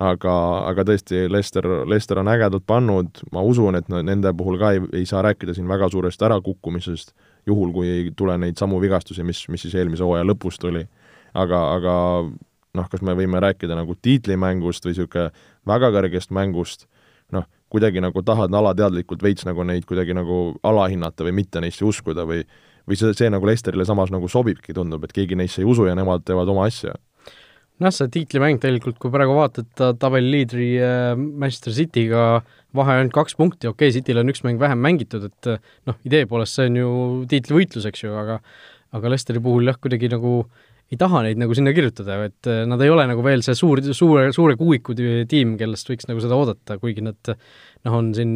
aga, 0.02 0.34
aga 0.66 0.84
tõesti, 0.88 1.28
Lester, 1.30 1.66
Lester 1.86 2.18
on 2.18 2.30
ägedalt 2.32 2.64
pannud, 2.66 3.20
ma 3.36 3.44
usun, 3.46 3.76
et 3.78 3.90
nende 3.92 4.32
puhul 4.34 4.58
ka 4.58 4.72
ei, 4.74 4.80
ei 5.02 5.06
saa 5.06 5.22
rääkida 5.22 5.54
siin 5.54 5.68
väga 5.70 5.90
suurest 5.92 6.22
ärakukkumisest, 6.26 7.12
juhul 7.48 7.74
kui 7.74 7.90
ei 7.90 8.12
tule 8.18 8.38
neid 8.38 8.60
samu 8.60 8.80
vigastusi, 8.82 9.24
mis, 9.24 9.44
mis 9.50 9.66
siis 9.66 9.76
eelmise 9.76 10.06
hooaja 10.06 10.28
lõpus 10.28 10.60
tuli. 10.62 10.86
aga, 11.34 11.60
aga 11.76 11.94
noh, 12.76 12.88
kas 12.92 13.02
me 13.02 13.16
võime 13.16 13.40
rääkida 13.44 13.76
nagu 13.76 13.96
tiitlimängust 13.96 14.86
või 14.86 14.96
niisugune 14.96 15.30
väga 15.68 15.92
kõrgest 15.96 16.32
mängust, 16.36 16.88
noh, 17.32 17.46
kuidagi 17.72 18.04
nagu 18.04 18.24
tahad 18.24 18.54
alateadlikult 18.54 19.24
veits 19.24 19.48
nagu 19.48 19.64
neid 19.64 19.86
kuidagi 19.88 20.16
nagu 20.16 20.58
alahinnata 20.64 21.24
või 21.24 21.38
mitte 21.44 21.64
neisse 21.64 21.86
uskuda 21.86 22.28
või 22.28 22.44
või 22.90 22.98
see, 22.98 23.14
see 23.14 23.30
nagu 23.30 23.46
Lesterile 23.46 23.86
samas 23.86 24.10
nagu 24.12 24.28
sobibki, 24.28 24.74
tundub, 24.74 25.04
et 25.06 25.14
keegi 25.14 25.38
neisse 25.38 25.62
ei 25.62 25.68
usu 25.70 25.86
ja 25.86 25.94
nemad 25.96 26.26
teevad 26.26 26.50
oma 26.50 26.66
asja 26.68 26.96
noh, 27.82 27.94
see 27.94 28.10
tiitlimäng 28.14 28.62
tegelikult, 28.62 28.98
kui 29.02 29.14
praegu 29.14 29.36
vaatad 29.38 29.98
tabeli 30.00 30.32
liidri 30.36 30.72
äh, 30.82 31.14
Manchester 31.18 31.74
Cityga 31.76 32.26
vahe 32.78 32.98
ainult 32.98 33.16
kaks 33.16 33.38
punkti, 33.40 33.70
okei 33.70 33.90
okay,, 33.90 33.96
Cityl 33.96 34.22
on 34.22 34.32
üks 34.32 34.44
mäng 34.46 34.60
vähem 34.62 34.82
mängitud, 34.84 35.28
et 35.30 35.50
noh, 35.90 35.98
idee 36.08 36.28
poolest 36.30 36.58
see 36.58 36.70
on 36.72 36.80
ju 36.80 36.92
tiitlivõitlus, 37.32 37.88
eks 37.90 38.06
ju, 38.06 38.14
aga 38.18 38.42
aga 38.98 39.12
Lesteri 39.14 39.40
puhul 39.44 39.70
jah, 39.72 39.78
kuidagi 39.80 40.10
nagu 40.12 40.34
ei 40.92 41.00
taha 41.00 41.22
neid 41.24 41.40
nagu 41.40 41.56
sinna 41.56 41.72
kirjutada, 41.72 42.18
et 42.28 42.50
nad 42.68 42.82
ei 42.84 42.92
ole 42.92 43.06
nagu 43.08 43.24
veel 43.24 43.44
see 43.46 43.56
suur, 43.56 43.80
suure, 43.96 44.26
suure 44.36 44.58
kuuiku 44.60 44.96
tiim, 44.96 45.56
kellest 45.60 45.88
võiks 45.88 46.10
nagu 46.10 46.24
seda 46.24 46.36
oodata, 46.36 46.76
kuigi 46.82 47.04
nad 47.06 47.32
noh, 47.32 47.94
on 47.96 48.12
siin 48.16 48.36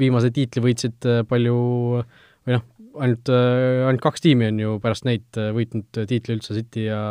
viimase 0.00 0.32
tiitli 0.34 0.64
võitsid 0.64 1.10
palju 1.30 1.58
või 2.02 2.56
noh, 2.56 2.64
ainult, 3.02 3.30
ainult 3.30 4.02
kaks 4.02 4.26
tiimi 4.26 4.50
on 4.50 4.58
ju 4.64 4.78
pärast 4.82 5.06
neid 5.06 5.42
võitnud 5.54 6.02
tiitli 6.10 6.38
üldse, 6.38 6.58
City 6.58 6.88
ja 6.88 7.02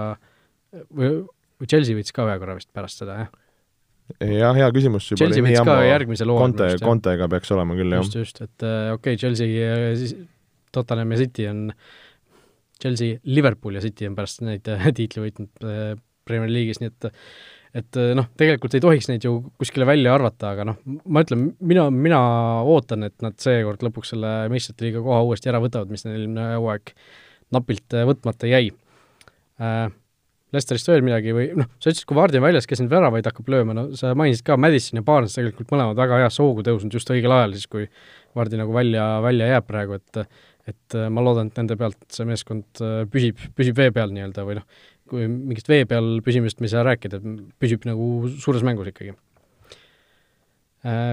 või 0.91 1.21
või 1.61 1.69
Chelsea 1.69 1.97
võitis 1.97 2.15
ka 2.15 2.25
ühe 2.25 2.39
korra 2.41 2.57
vist 2.57 2.71
pärast 2.73 3.03
seda, 3.03 3.19
jah? 3.21 3.31
Jah, 4.19 4.57
hea 4.57 4.67
küsimus. 4.75 5.09
Chelsea 5.13 5.43
võitis 5.45 5.63
ka 5.67 5.77
järgmisel 5.85 6.33
hooajal. 6.33 6.57
Conte, 6.57 6.69
Contega 6.83 7.29
peaks 7.31 7.53
olema 7.55 7.77
küll, 7.77 7.95
jah. 7.95 8.05
just, 8.05 8.19
just, 8.19 8.43
et 8.43 8.65
okei 8.65 8.95
okay,, 8.97 9.21
Chelsea, 9.21 9.71
siis 9.99 10.15
Tottenham 10.75 11.15
ja 11.15 11.21
City 11.23 11.47
on, 11.51 11.63
Chelsea, 12.81 13.21
Liverpool 13.29 13.77
ja 13.77 13.83
City 13.83 14.09
on 14.09 14.17
pärast 14.17 14.43
neid 14.45 14.67
tiitli 14.97 15.25
võitnud 15.27 15.71
Premier 16.27 16.51
League'is, 16.51 16.81
nii 16.83 16.93
et 16.93 17.11
et 17.71 17.97
noh, 18.17 18.25
tegelikult 18.35 18.73
ei 18.75 18.83
tohiks 18.83 19.07
neid 19.07 19.23
ju 19.23 19.37
kuskile 19.61 19.85
välja 19.87 20.11
arvata, 20.11 20.49
aga 20.51 20.65
noh, 20.67 20.79
ma 21.07 21.21
ütlen, 21.23 21.53
mina, 21.63 21.85
mina 21.93 22.19
ootan, 22.67 23.05
et 23.07 23.15
nad 23.23 23.37
seekord 23.39 23.85
lõpuks 23.85 24.11
selle 24.11 24.31
meistrite 24.51 24.83
liiga 24.83 25.03
koha 25.05 25.21
uuesti 25.23 25.47
ära 25.47 25.61
võtavad, 25.63 25.87
mis 25.93 26.03
neil 26.03 26.17
eelmine 26.17 26.49
hooaeg 26.57 26.91
napilt 27.55 27.95
võtmata 28.11 28.49
jäi 28.51 28.73
äh, 29.63 29.87
Lesterist 30.51 30.89
veel 30.91 31.03
midagi 31.05 31.31
või 31.35 31.45
noh, 31.55 31.67
sa 31.79 31.93
ütlesid, 31.93 32.05
kui 32.09 32.17
Vardi 32.17 32.39
on 32.41 32.43
väljas, 32.43 32.65
kes 32.67 32.81
neid 32.81 32.91
väravaid 32.91 33.27
hakkab 33.29 33.51
lööma, 33.53 33.75
no 33.77 33.83
sa 33.95 34.11
mainisid 34.19 34.43
ka 34.47 34.57
Madison 34.59 34.99
ja 34.99 35.05
Barnes 35.07 35.37
tegelikult 35.37 35.71
mõlemad 35.71 35.99
väga 35.99 36.19
heasse 36.25 36.43
hoogu 36.43 36.65
tõusnud 36.67 36.97
just 36.97 37.11
õigel 37.13 37.31
ajal, 37.31 37.55
siis 37.55 37.71
kui 37.71 37.85
Vardi 38.35 38.59
nagu 38.59 38.75
välja, 38.75 39.05
välja 39.23 39.47
jääb 39.53 39.69
praegu, 39.69 39.99
et 40.01 40.25
et 40.69 40.95
ma 41.09 41.23
loodan, 41.25 41.47
et 41.49 41.57
nende 41.57 41.75
pealt 41.75 41.97
see 42.13 42.27
meeskond 42.29 42.81
püsib, 43.11 43.39
püsib 43.57 43.79
vee 43.79 43.89
peal 43.95 44.11
nii-öelda 44.13 44.43
või 44.45 44.59
noh, 44.59 44.67
kui 45.09 45.25
mingist 45.27 45.71
vee 45.71 45.87
peal 45.89 46.19
püsimist 46.23 46.61
me 46.61 46.69
ei 46.69 46.73
saa 46.75 46.83
rääkida, 46.85 47.19
püsib 47.59 47.87
nagu 47.89 48.29
suures 48.29 48.63
mängus 48.67 48.91
ikkagi. 48.91 49.15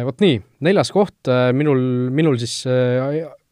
Vot 0.04 0.20
nii, 0.24 0.36
neljas 0.68 0.92
koht 0.92 1.30
minul, 1.56 1.80
minul 2.14 2.38
siis 2.40 2.60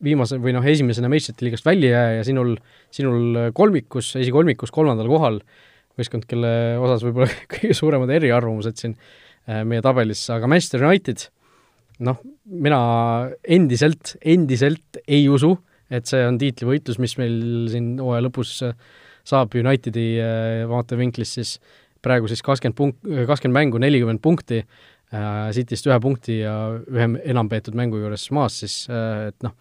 viimase 0.04 0.38
või 0.40 0.54
noh, 0.56 0.68
esimesena 0.68 1.10
meistrite 1.12 1.44
liigast 1.46 1.66
välja 1.66 1.94
jääja 1.94 2.20
ja 2.20 2.28
sinul, 2.28 2.54
sinul 2.92 3.50
kolmikus, 3.56 4.12
esikolmikus 4.20 4.72
kolmandal 4.72 5.08
kohal 5.10 5.40
võistkond, 5.98 6.26
kelle 6.28 6.50
osas 6.82 7.04
võib-olla 7.06 7.30
kõige 7.52 7.76
suuremad 7.76 8.12
eriarvamused 8.16 8.80
siin 8.80 8.96
äh, 8.96 9.62
meie 9.68 9.84
tabelis, 9.84 10.24
aga 10.34 10.50
Manchester 10.50 10.84
United, 10.88 11.28
noh, 12.06 12.20
mina 12.44 12.80
endiselt, 13.56 14.16
endiselt 14.20 15.00
ei 15.06 15.26
usu, 15.32 15.54
et 15.92 16.08
see 16.10 16.22
on 16.26 16.38
tiitlivõitlus, 16.40 16.98
mis 17.02 17.16
meil 17.20 17.38
siin 17.72 17.94
hooaja 18.02 18.26
lõpus 18.26 18.58
saab 19.26 19.54
Unitedi 19.58 20.16
vaatevinklist 20.70 21.38
siis 21.38 21.52
praegu 22.02 22.28
siis 22.30 22.42
kakskümmend 22.46 22.76
punkt, 22.78 23.00
kakskümmend 23.26 23.56
mängu, 23.56 23.80
nelikümmend 23.82 24.22
punkti, 24.22 24.62
Cityst 25.54 25.86
ühe 25.86 25.96
punkti 26.02 26.40
ja 26.40 26.52
ühe 26.74 27.06
enam 27.30 27.46
peetud 27.46 27.76
mängu 27.78 28.00
juures 28.00 28.24
maas, 28.34 28.56
siis 28.64 28.88
et 28.90 29.36
noh, 29.46 29.54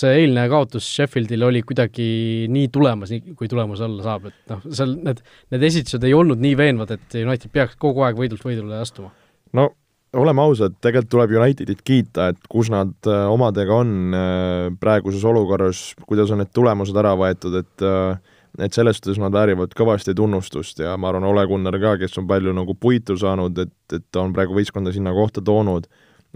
see 0.00 0.22
eilne 0.22 0.46
kaotus 0.52 0.86
Sheffieldil 0.96 1.44
oli 1.46 1.62
kuidagi 1.66 2.06
nii 2.52 2.70
tulemas, 2.72 3.12
kui 3.36 3.50
tulemus 3.50 3.82
olla 3.84 4.06
saab, 4.06 4.30
et 4.30 4.54
noh, 4.54 4.64
seal 4.68 4.96
need, 5.04 5.20
need 5.54 5.66
esitused 5.70 6.04
ei 6.06 6.16
olnud 6.16 6.40
nii 6.42 6.56
veenvad, 6.58 6.94
et 6.96 7.20
United 7.20 7.52
peaks 7.52 7.78
kogu 7.80 8.06
aeg 8.06 8.18
võidult 8.18 8.44
võidule 8.46 8.80
astuma. 8.80 9.12
no 9.56 9.70
oleme 10.16 10.42
ausad, 10.42 10.74
tegelikult 10.82 11.12
tuleb 11.12 11.36
Unitedit 11.38 11.82
kiita, 11.86 12.30
et 12.32 12.50
kus 12.50 12.70
nad 12.72 12.92
äh, 13.06 13.22
omadega 13.30 13.76
on 13.82 13.94
äh, 14.16 14.66
praeguses 14.82 15.24
olukorras, 15.26 15.90
kuidas 16.08 16.32
on 16.34 16.42
need 16.42 16.52
tulemused 16.56 16.96
ära 16.98 17.14
võetud, 17.18 17.60
et 17.62 17.86
äh, 17.86 18.36
et 18.58 18.74
selles 18.74 18.98
suhtes 18.98 19.18
nad 19.22 19.32
väärivad 19.32 19.74
kõvasti 19.78 20.14
tunnustust 20.18 20.80
ja 20.82 20.96
ma 20.98 21.12
arvan, 21.12 21.28
Ole 21.28 21.44
Gunnar 21.46 21.76
ka, 21.80 21.94
kes 22.00 22.18
on 22.18 22.26
palju 22.28 22.52
nagu 22.56 22.74
puitu 22.74 23.14
saanud, 23.18 23.58
et, 23.62 23.76
et 23.94 24.04
ta 24.10 24.24
on 24.24 24.34
praegu 24.34 24.56
võistkonda 24.56 24.92
sinna 24.92 25.12
kohta 25.14 25.42
toonud, 25.44 25.86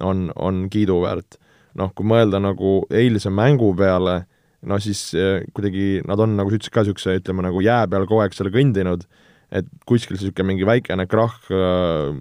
on, 0.01 0.29
on 0.37 0.69
kiiduväärt 0.71 1.41
noh, 1.79 1.93
kui 1.97 2.07
mõelda 2.07 2.41
nagu 2.43 2.83
eilse 2.95 3.33
mängu 3.35 3.73
peale, 3.79 4.23
no 4.65 4.79
siis 4.83 5.07
eh, 5.19 5.45
kuidagi 5.55 6.03
nad 6.09 6.21
on, 6.23 6.37
nagu 6.39 6.51
sa 6.51 6.59
ütlesid 6.59 6.75
ka, 6.75 6.85
niisuguse 6.85 7.17
ütleme 7.21 7.45
nagu 7.47 7.63
jää 7.65 7.85
peal 7.91 8.07
kogu 8.09 8.25
aeg 8.25 8.37
seal 8.37 8.51
kõndinud, 8.55 9.07
et 9.55 9.69
kuskil 9.89 10.17
niisugune 10.17 10.53
mingi 10.53 10.69
väikene 10.69 11.07
krahh 11.11 11.51
äh, 11.53 12.13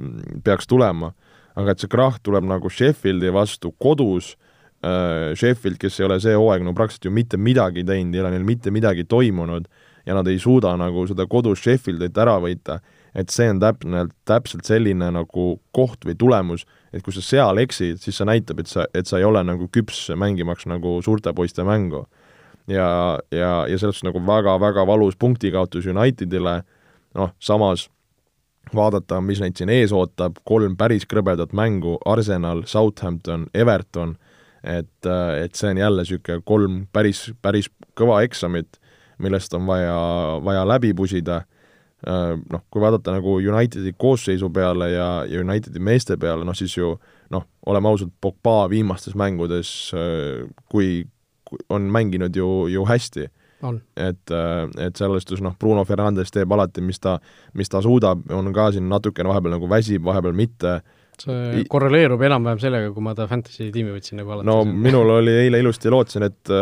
peaks 0.45 0.69
tulema, 0.69 1.13
aga 1.59 1.73
et 1.73 1.83
see 1.83 1.91
krahh 1.91 2.19
tuleb 2.25 2.47
nagu 2.49 2.71
Sheffieldi 2.71 3.31
vastu 3.33 3.73
kodus 3.81 4.33
äh,, 4.83 5.31
Sheffield, 5.37 5.79
kes 5.81 5.99
ei 5.99 6.09
ole 6.09 6.19
see 6.23 6.35
hooaeg 6.35 6.65
no 6.65 6.75
praktiliselt 6.77 7.09
ju 7.09 7.15
mitte 7.15 7.39
midagi 7.39 7.85
teinud, 7.87 8.15
ei 8.15 8.25
ole 8.25 8.35
neil 8.35 8.47
mitte 8.47 8.73
midagi 8.73 9.05
toimunud 9.09 9.69
ja 10.05 10.17
nad 10.17 10.27
ei 10.27 10.39
suuda 10.41 10.73
nagu 10.79 11.05
seda 11.07 11.27
kodus 11.29 11.61
Sheffieldit 11.63 12.17
ära 12.19 12.35
võita, 12.43 12.81
et 13.15 13.31
see 13.31 13.47
on 13.53 13.61
täpselt, 13.61 14.15
täpselt 14.27 14.67
selline 14.67 15.11
nagu 15.13 15.53
koht 15.75 16.03
või 16.07 16.17
tulemus, 16.19 16.65
et 16.93 17.01
kui 17.03 17.13
sa 17.15 17.23
seal 17.25 17.61
eksid, 17.63 18.01
siis 18.01 18.19
see 18.19 18.27
näitab, 18.29 18.61
et 18.61 18.69
sa, 18.69 18.85
et 18.93 19.09
sa 19.09 19.17
ei 19.19 19.25
ole 19.27 19.41
nagu 19.45 19.67
küps 19.73 20.05
mängimaks 20.19 20.67
nagu 20.69 20.99
suurte 21.05 21.33
poiste 21.33 21.65
mängu. 21.65 22.05
ja, 22.67 23.19
ja, 23.31 23.65
ja 23.67 23.77
selles 23.77 23.97
suhtes 23.99 24.07
nagu 24.07 24.21
väga-väga 24.23 24.85
valus 24.87 25.17
punktikaotus 25.19 25.85
Unitedile, 25.85 26.61
noh, 27.15 27.33
samas 27.39 27.89
vaadata, 28.75 29.19
mis 29.21 29.41
neid 29.43 29.57
siin 29.59 29.71
ees 29.73 29.91
ootab, 29.91 30.37
kolm 30.47 30.77
päris 30.79 31.05
krõbedat 31.09 31.51
mängu, 31.53 31.97
Arsenal, 32.05 32.63
Southampton, 32.65 33.47
Everton, 33.53 34.15
et, 34.63 35.09
et 35.41 35.55
see 35.55 35.73
on 35.73 35.81
jälle 35.81 36.05
niisugune 36.05 36.45
kolm 36.47 36.77
päris, 36.93 37.25
päris 37.41 37.67
kõva 37.99 38.21
eksamit, 38.23 38.79
millest 39.19 39.53
on 39.53 39.67
vaja, 39.67 39.97
vaja 40.43 40.63
läbi 40.67 40.93
pusida 40.95 41.43
noh, 42.03 42.63
kui 42.71 42.81
vaadata 42.83 43.13
nagu 43.15 43.37
Unitedi 43.39 43.93
koosseisu 43.97 44.49
peale 44.53 44.89
ja, 44.91 45.07
ja 45.29 45.43
Unitedi 45.43 45.79
meeste 45.79 46.17
peale, 46.19 46.45
noh 46.45 46.57
siis 46.57 46.75
ju 46.77 46.93
noh, 47.33 47.45
oleme 47.65 47.89
ausad, 47.89 48.11
Pogba 48.21 48.67
viimastes 48.71 49.15
mängudes 49.15 49.69
äh, 49.95 50.43
kui, 50.71 51.05
kui 51.47 51.63
on 51.69 51.87
mänginud 51.91 52.35
ju, 52.35 52.67
ju 52.71 52.85
hästi. 52.85 53.29
et, 53.95 54.31
äh, 54.31 54.87
et 54.87 54.99
selles 54.99 55.23
suhtes 55.23 55.41
noh, 55.41 55.55
Bruno 55.59 55.85
Fernandes 55.87 56.33
teeb 56.35 56.51
alati, 56.51 56.81
mis 56.83 56.99
ta, 56.99 57.19
mis 57.53 57.71
ta 57.71 57.79
suudab, 57.81 58.25
on 58.31 58.51
ka 58.53 58.71
siin 58.75 58.89
natukene 58.91 59.31
vahepeal 59.31 59.55
nagu 59.55 59.69
väsib, 59.71 60.03
vahepeal 60.03 60.35
mitte 60.35 60.81
see 61.21 61.65
korreleerub 61.69 62.21
enam-vähem 62.25 62.61
sellega, 62.61 62.91
kui 62.95 63.03
ma 63.05 63.13
ta 63.17 63.27
fantasy 63.29 63.69
tiimi 63.73 63.93
võtsin 63.93 64.19
nagu 64.21 64.33
alati. 64.35 64.47
no 64.49 64.61
minul 64.65 65.11
oli 65.19 65.35
eile 65.45 65.61
ilusti, 65.63 65.91
lootsin, 65.93 66.25
et, 66.29 66.53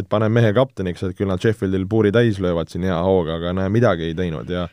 et 0.00 0.08
panen 0.12 0.34
mehe 0.34 0.52
kapteniks, 0.56 1.06
et 1.06 1.16
küll 1.18 1.30
nad 1.30 1.42
Sheffieldil 1.42 1.86
puuri 1.90 2.12
täis 2.14 2.40
löövad 2.42 2.72
siin 2.72 2.86
hea 2.88 2.98
hooga, 3.06 3.40
aga 3.40 3.54
näe, 3.56 3.72
midagi 3.72 4.10
ei 4.10 4.18
teinud 4.18 4.50
ja 4.52 4.66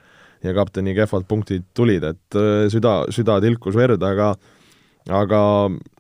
ja 0.44 0.52
kapteni 0.54 0.92
kehvad 0.96 1.24
punktid 1.28 1.70
tulid, 1.76 2.04
et 2.04 2.36
äh, 2.36 2.66
süda, 2.72 3.04
süda 3.16 3.40
tilkus 3.44 3.78
verd, 3.80 4.04
aga 4.04 4.34
aga 5.12 5.40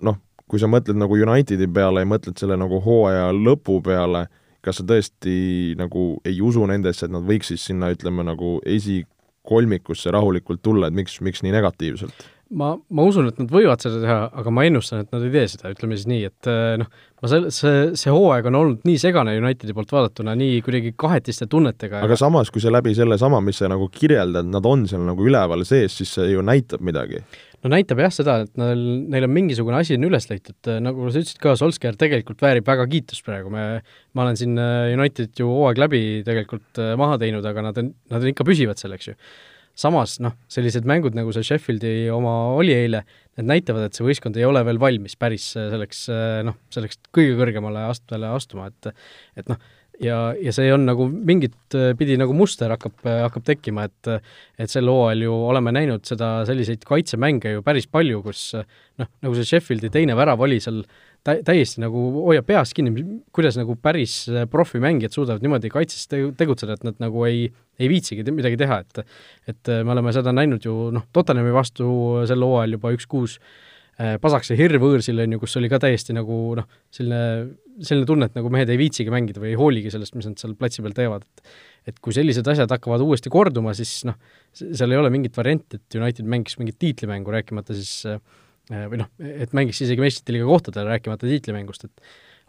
noh, 0.03 0.19
kui 0.47 0.61
sa 0.61 0.69
mõtled 0.71 0.99
nagu 0.99 1.17
Unitedi 1.17 1.67
peale 1.71 2.03
ja 2.03 2.09
mõtled 2.09 2.39
selle 2.39 2.57
nagu 2.59 2.79
hooaja 2.83 3.31
lõpu 3.35 3.79
peale, 3.83 4.27
kas 4.63 4.79
sa 4.79 4.87
tõesti 4.87 5.73
nagu 5.79 6.13
ei 6.27 6.39
usu 6.43 6.65
nendesse, 6.69 7.07
et 7.07 7.13
nad 7.13 7.25
võiks 7.27 7.51
siis 7.51 7.65
sinna, 7.71 7.91
ütleme 7.95 8.25
nagu 8.27 8.57
esikolmikusse 8.75 10.13
rahulikult 10.13 10.63
tulla, 10.63 10.87
et 10.87 10.97
miks, 10.99 11.19
miks 11.25 11.43
nii 11.43 11.55
negatiivselt? 11.55 12.27
Ma, 12.51 12.73
ma 12.93 13.05
usun, 13.07 13.29
et 13.29 13.39
nad 13.41 13.51
võivad 13.51 13.83
seda 13.83 13.99
teha, 14.01 14.17
aga 14.41 14.53
ma 14.53 14.65
ennustan, 14.67 15.03
et 15.03 15.13
nad 15.13 15.23
ei 15.25 15.31
tee 15.33 15.45
seda, 15.53 15.71
ütleme 15.73 15.97
siis 15.97 16.09
nii, 16.09 16.27
et 16.29 16.49
eh, 16.51 16.75
noh, 16.81 16.89
ma 17.23 17.31
selle, 17.31 17.53
see, 17.55 17.85
see 17.99 18.13
hooaeg 18.13 18.49
on 18.49 18.59
olnud 18.59 18.87
nii 18.87 18.99
segane 19.01 19.35
Unitedi 19.39 19.75
poolt 19.75 19.93
vaadatuna, 19.93 20.35
nii 20.39 20.59
kuidagi 20.65 20.93
kahetiste 20.99 21.47
tunnetega. 21.51 22.03
aga 22.05 22.17
samas, 22.19 22.51
kui 22.53 22.63
sa 22.63 22.73
läbi 22.73 22.95
sellesama, 22.97 23.41
mis 23.45 23.61
sa 23.61 23.71
nagu 23.71 23.87
kirjeldad, 23.93 24.49
nad 24.51 24.67
on 24.69 24.85
seal 24.89 25.05
nagu 25.07 25.25
üleval 25.25 25.65
sees, 25.67 25.97
siis 25.99 26.13
see 26.19 26.33
ju 26.33 26.43
näitab 26.45 26.83
midagi. 26.85 27.23
no 27.63 27.71
näitab 27.71 28.03
jah 28.03 28.13
seda, 28.13 28.39
et 28.43 28.59
neil, 28.59 28.83
neil 29.13 29.29
on 29.29 29.33
mingisugune 29.33 29.79
asi 29.79 29.97
on 29.99 30.09
üles 30.09 30.27
leitud, 30.29 30.59
nagu 30.83 31.07
sa 31.09 31.23
ütlesid 31.23 31.41
ka, 31.43 31.55
Solskjaer 31.59 31.97
tegelikult 31.99 32.43
väärib 32.43 32.67
väga 32.67 32.89
kiitust 32.91 33.25
praegu, 33.25 33.53
me, 33.53 33.79
ma 34.13 34.27
olen 34.27 34.39
siin 34.39 34.59
eh, 34.59 34.91
Unitedit 34.97 35.39
ju 35.39 35.49
hooaeg 35.49 35.81
läbi 35.87 36.03
tegelikult 36.27 36.83
maha 36.99 37.17
teinud, 37.21 37.45
aga 37.47 37.69
nad 37.69 37.81
on, 37.81 37.95
nad 38.11 38.21
on 38.21 38.33
ikka 38.33 38.47
püsivad 38.47 38.81
seal, 38.81 38.95
eks 38.99 39.13
ju 39.13 39.17
samas 39.77 40.17
noh, 40.21 40.35
sellised 40.51 40.87
mängud, 40.89 41.15
nagu 41.17 41.33
see 41.33 41.45
Sheffieldi 41.47 42.09
oma 42.13 42.33
oli 42.57 42.75
eile, 42.75 43.03
need 43.37 43.49
näitavad, 43.49 43.87
et 43.87 43.97
see 43.97 44.05
võistkond 44.05 44.37
ei 44.37 44.45
ole 44.45 44.61
veel 44.67 44.81
valmis 44.81 45.17
päris 45.19 45.51
äh, 45.57 45.69
selleks 45.73 46.07
äh, 46.13 46.41
noh, 46.45 46.59
selleks 46.73 46.99
kõige 47.15 47.37
kõrgemale 47.39 47.87
astmele 47.89 48.29
astuma, 48.35 48.69
et 48.69 48.91
et 49.41 49.49
noh, 49.49 49.57
ja, 50.03 50.19
ja 50.37 50.53
see 50.53 50.69
on 50.75 50.85
nagu 50.85 51.07
mingit 51.09 51.77
äh, 51.77 51.91
pidi 51.97 52.19
nagu 52.21 52.35
muster 52.37 52.75
hakkab, 52.75 53.01
hakkab 53.07 53.47
tekkima, 53.49 53.87
et 53.89 54.11
et 54.61 54.69
sel 54.69 54.91
hooajal 54.91 55.25
ju 55.25 55.39
oleme 55.49 55.73
näinud 55.73 56.05
seda, 56.05 56.35
selliseid 56.49 56.85
kaitsemänge 56.85 57.55
ju 57.55 57.65
päris 57.65 57.89
palju, 57.89 58.21
kus 58.27 58.51
noh, 59.01 59.09
nagu 59.25 59.39
see 59.39 59.55
Sheffieldi 59.55 59.89
teine 59.93 60.17
värav 60.19 60.45
oli 60.45 60.61
seal 60.61 60.83
tä-, 61.27 61.39
täiesti 61.45 61.81
nagu 61.83 62.03
hoiab 62.27 62.47
peas 62.47 62.73
kinni, 62.75 63.05
kuidas 63.35 63.57
nagu 63.59 63.75
päris 63.81 64.23
profimängijad 64.51 65.15
suudavad 65.15 65.43
niimoodi 65.43 65.71
kaitses 65.73 66.07
tegutseda, 66.11 66.77
et 66.77 66.87
nad 66.87 67.03
nagu 67.03 67.25
ei, 67.29 67.45
ei 67.79 67.91
viitsigi 67.91 68.25
midagi 68.31 68.59
teha, 68.59 68.81
et 68.83 69.03
et 69.53 69.75
me 69.83 69.95
oleme 69.95 70.13
seda 70.15 70.33
näinud 70.35 70.65
ju 70.65 70.89
noh, 70.95 71.07
Tottenhami 71.13 71.53
vastu 71.55 71.87
sel 72.29 72.43
hooajal 72.45 72.77
juba 72.77 72.93
üks-kuus 72.95 73.37
äh, 73.39 74.15
Pasakse 74.21 74.57
hirv 74.59 74.83
võõrsil, 74.83 75.19
on 75.23 75.35
ju, 75.35 75.43
kus 75.43 75.57
oli 75.59 75.71
ka 75.71 75.79
täiesti 75.83 76.15
nagu 76.15 76.39
noh, 76.59 76.69
selline, 76.93 77.53
selline 77.83 78.09
tunne, 78.09 78.29
et 78.29 78.37
nagu 78.37 78.51
mehed 78.53 78.71
ei 78.73 78.79
viitsigi 78.81 79.13
mängida 79.13 79.43
või 79.43 79.53
ei 79.53 79.59
hooligi 79.59 79.93
sellest, 79.93 80.17
mis 80.17 80.29
nad 80.29 80.39
seal 80.41 80.57
platsi 80.59 80.85
peal 80.85 80.97
teevad, 80.97 81.27
et 81.27 81.55
et 81.83 81.97
kui 81.99 82.13
sellised 82.15 82.47
asjad 82.47 82.71
hakkavad 82.71 83.01
uuesti 83.03 83.27
korduma, 83.27 83.73
siis 83.75 84.05
noh, 84.07 84.15
seal 84.55 84.93
ei 84.95 84.95
ole 84.95 85.09
mingit 85.11 85.35
varianti, 85.35 85.75
et 85.75 85.97
United 85.99 86.29
mängiks 86.31 86.55
mingit 86.55 86.77
tiitlimängu, 86.79 87.33
rääkimata 87.35 87.75
siis 87.75 88.05
äh, 88.07 88.21
Äh, 88.23 88.42
või 88.71 89.01
noh, 89.01 89.09
et 89.19 89.55
mängiks 89.55 89.81
isegi 89.83 90.03
meistrite 90.03 90.35
liiga 90.35 90.47
kohtadel, 90.47 90.87
rääkimata 90.87 91.27
tiitlimängust, 91.27 91.87
et 91.89 91.93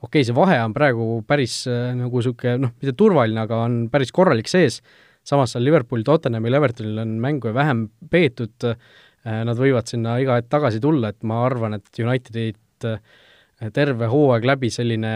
okei 0.05 0.21
okay,, 0.21 0.27
see 0.29 0.37
vahe 0.37 0.61
on 0.63 0.75
praegu 0.77 1.09
päris 1.27 1.63
äh, 1.71 1.91
nagu 1.99 2.21
niisugune 2.21 2.61
noh, 2.67 2.75
mitte 2.79 2.95
turvaline, 2.99 3.41
aga 3.45 3.65
on 3.67 3.81
päris 3.93 4.13
korralik 4.15 4.51
sees, 4.51 4.81
samas 5.27 5.55
seal 5.55 5.65
Liverpool, 5.67 6.05
Tottenhamil, 6.07 6.59
Evertonil 6.61 7.01
on 7.03 7.17
mängu 7.23 7.55
vähem 7.57 7.87
peetud, 8.13 8.55
äh, 8.69 8.77
nad 9.25 9.59
võivad 9.59 9.89
sinna 9.91 10.19
iga 10.23 10.39
hetk 10.39 10.53
tagasi 10.53 10.83
tulla, 10.85 11.15
et 11.15 11.23
ma 11.27 11.45
arvan, 11.47 11.79
et 11.79 12.05
Unitedit 12.05 12.61
terve 13.73 14.09
hooaeg 14.11 14.45
läbi 14.45 14.69
selline 14.69 15.11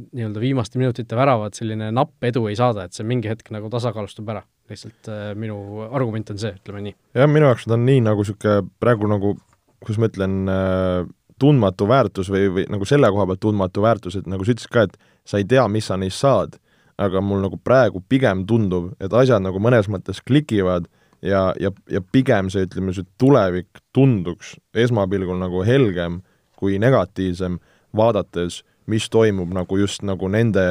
nii-öelda 0.00 0.40
viimaste 0.42 0.80
minutite 0.80 1.14
väravad, 1.14 1.54
selline 1.54 1.92
napp 1.94 2.24
edu 2.26 2.48
ei 2.50 2.56
saada, 2.58 2.88
et 2.88 2.96
see 2.96 3.06
mingi 3.06 3.30
hetk 3.30 3.52
nagu 3.54 3.70
tasakaalustub 3.70 4.32
ära. 4.32 4.42
lihtsalt 4.72 5.10
minu 5.38 5.84
argument 5.92 6.30
on 6.32 6.40
see, 6.40 6.50
ütleme 6.56 6.80
nii. 6.88 6.94
jah, 7.14 7.28
minu 7.30 7.46
jaoks 7.50 7.68
nad 7.68 7.76
on 7.76 7.84
nii 7.86 8.02
nagu 8.08 8.24
niisugune 8.24 8.64
praegu 8.82 9.10
nagu 9.10 9.34
kuidas 9.82 10.00
ma 10.00 10.08
ütlen, 10.10 10.38
äh, 10.50 11.10
tundmatu 11.42 11.88
väärtus 11.90 12.30
või, 12.30 12.46
või 12.54 12.66
nagu 12.70 12.86
selle 12.88 13.10
koha 13.10 13.26
pealt 13.30 13.42
tundmatu 13.42 13.82
väärtus, 13.84 14.16
et 14.18 14.28
nagu 14.30 14.46
sa 14.46 14.54
ütlesid 14.54 14.72
ka, 14.72 14.86
et 14.86 14.98
sa 15.28 15.40
ei 15.40 15.46
tea, 15.48 15.64
mis 15.70 15.88
sa 15.90 15.98
neist 15.98 16.22
saad, 16.22 16.58
aga 17.02 17.22
mul 17.24 17.42
nagu 17.42 17.58
praegu 17.58 18.02
pigem 18.08 18.44
tundub, 18.46 18.92
et 19.02 19.12
asjad 19.16 19.42
nagu 19.42 19.60
mõnes 19.62 19.88
mõttes 19.90 20.22
klikivad 20.22 20.86
ja, 21.24 21.48
ja, 21.60 21.72
ja 21.90 22.02
pigem 22.14 22.50
see, 22.52 22.66
ütleme, 22.68 22.94
see 22.94 23.06
tulevik 23.20 23.82
tunduks 23.96 24.56
esmapilgul 24.74 25.40
nagu 25.40 25.64
helgem 25.66 26.20
kui 26.58 26.78
negatiivsem, 26.78 27.58
vaadates, 27.96 28.60
mis 28.90 29.08
toimub 29.10 29.50
nagu 29.54 29.78
just 29.78 30.04
nagu 30.06 30.28
nende, 30.30 30.62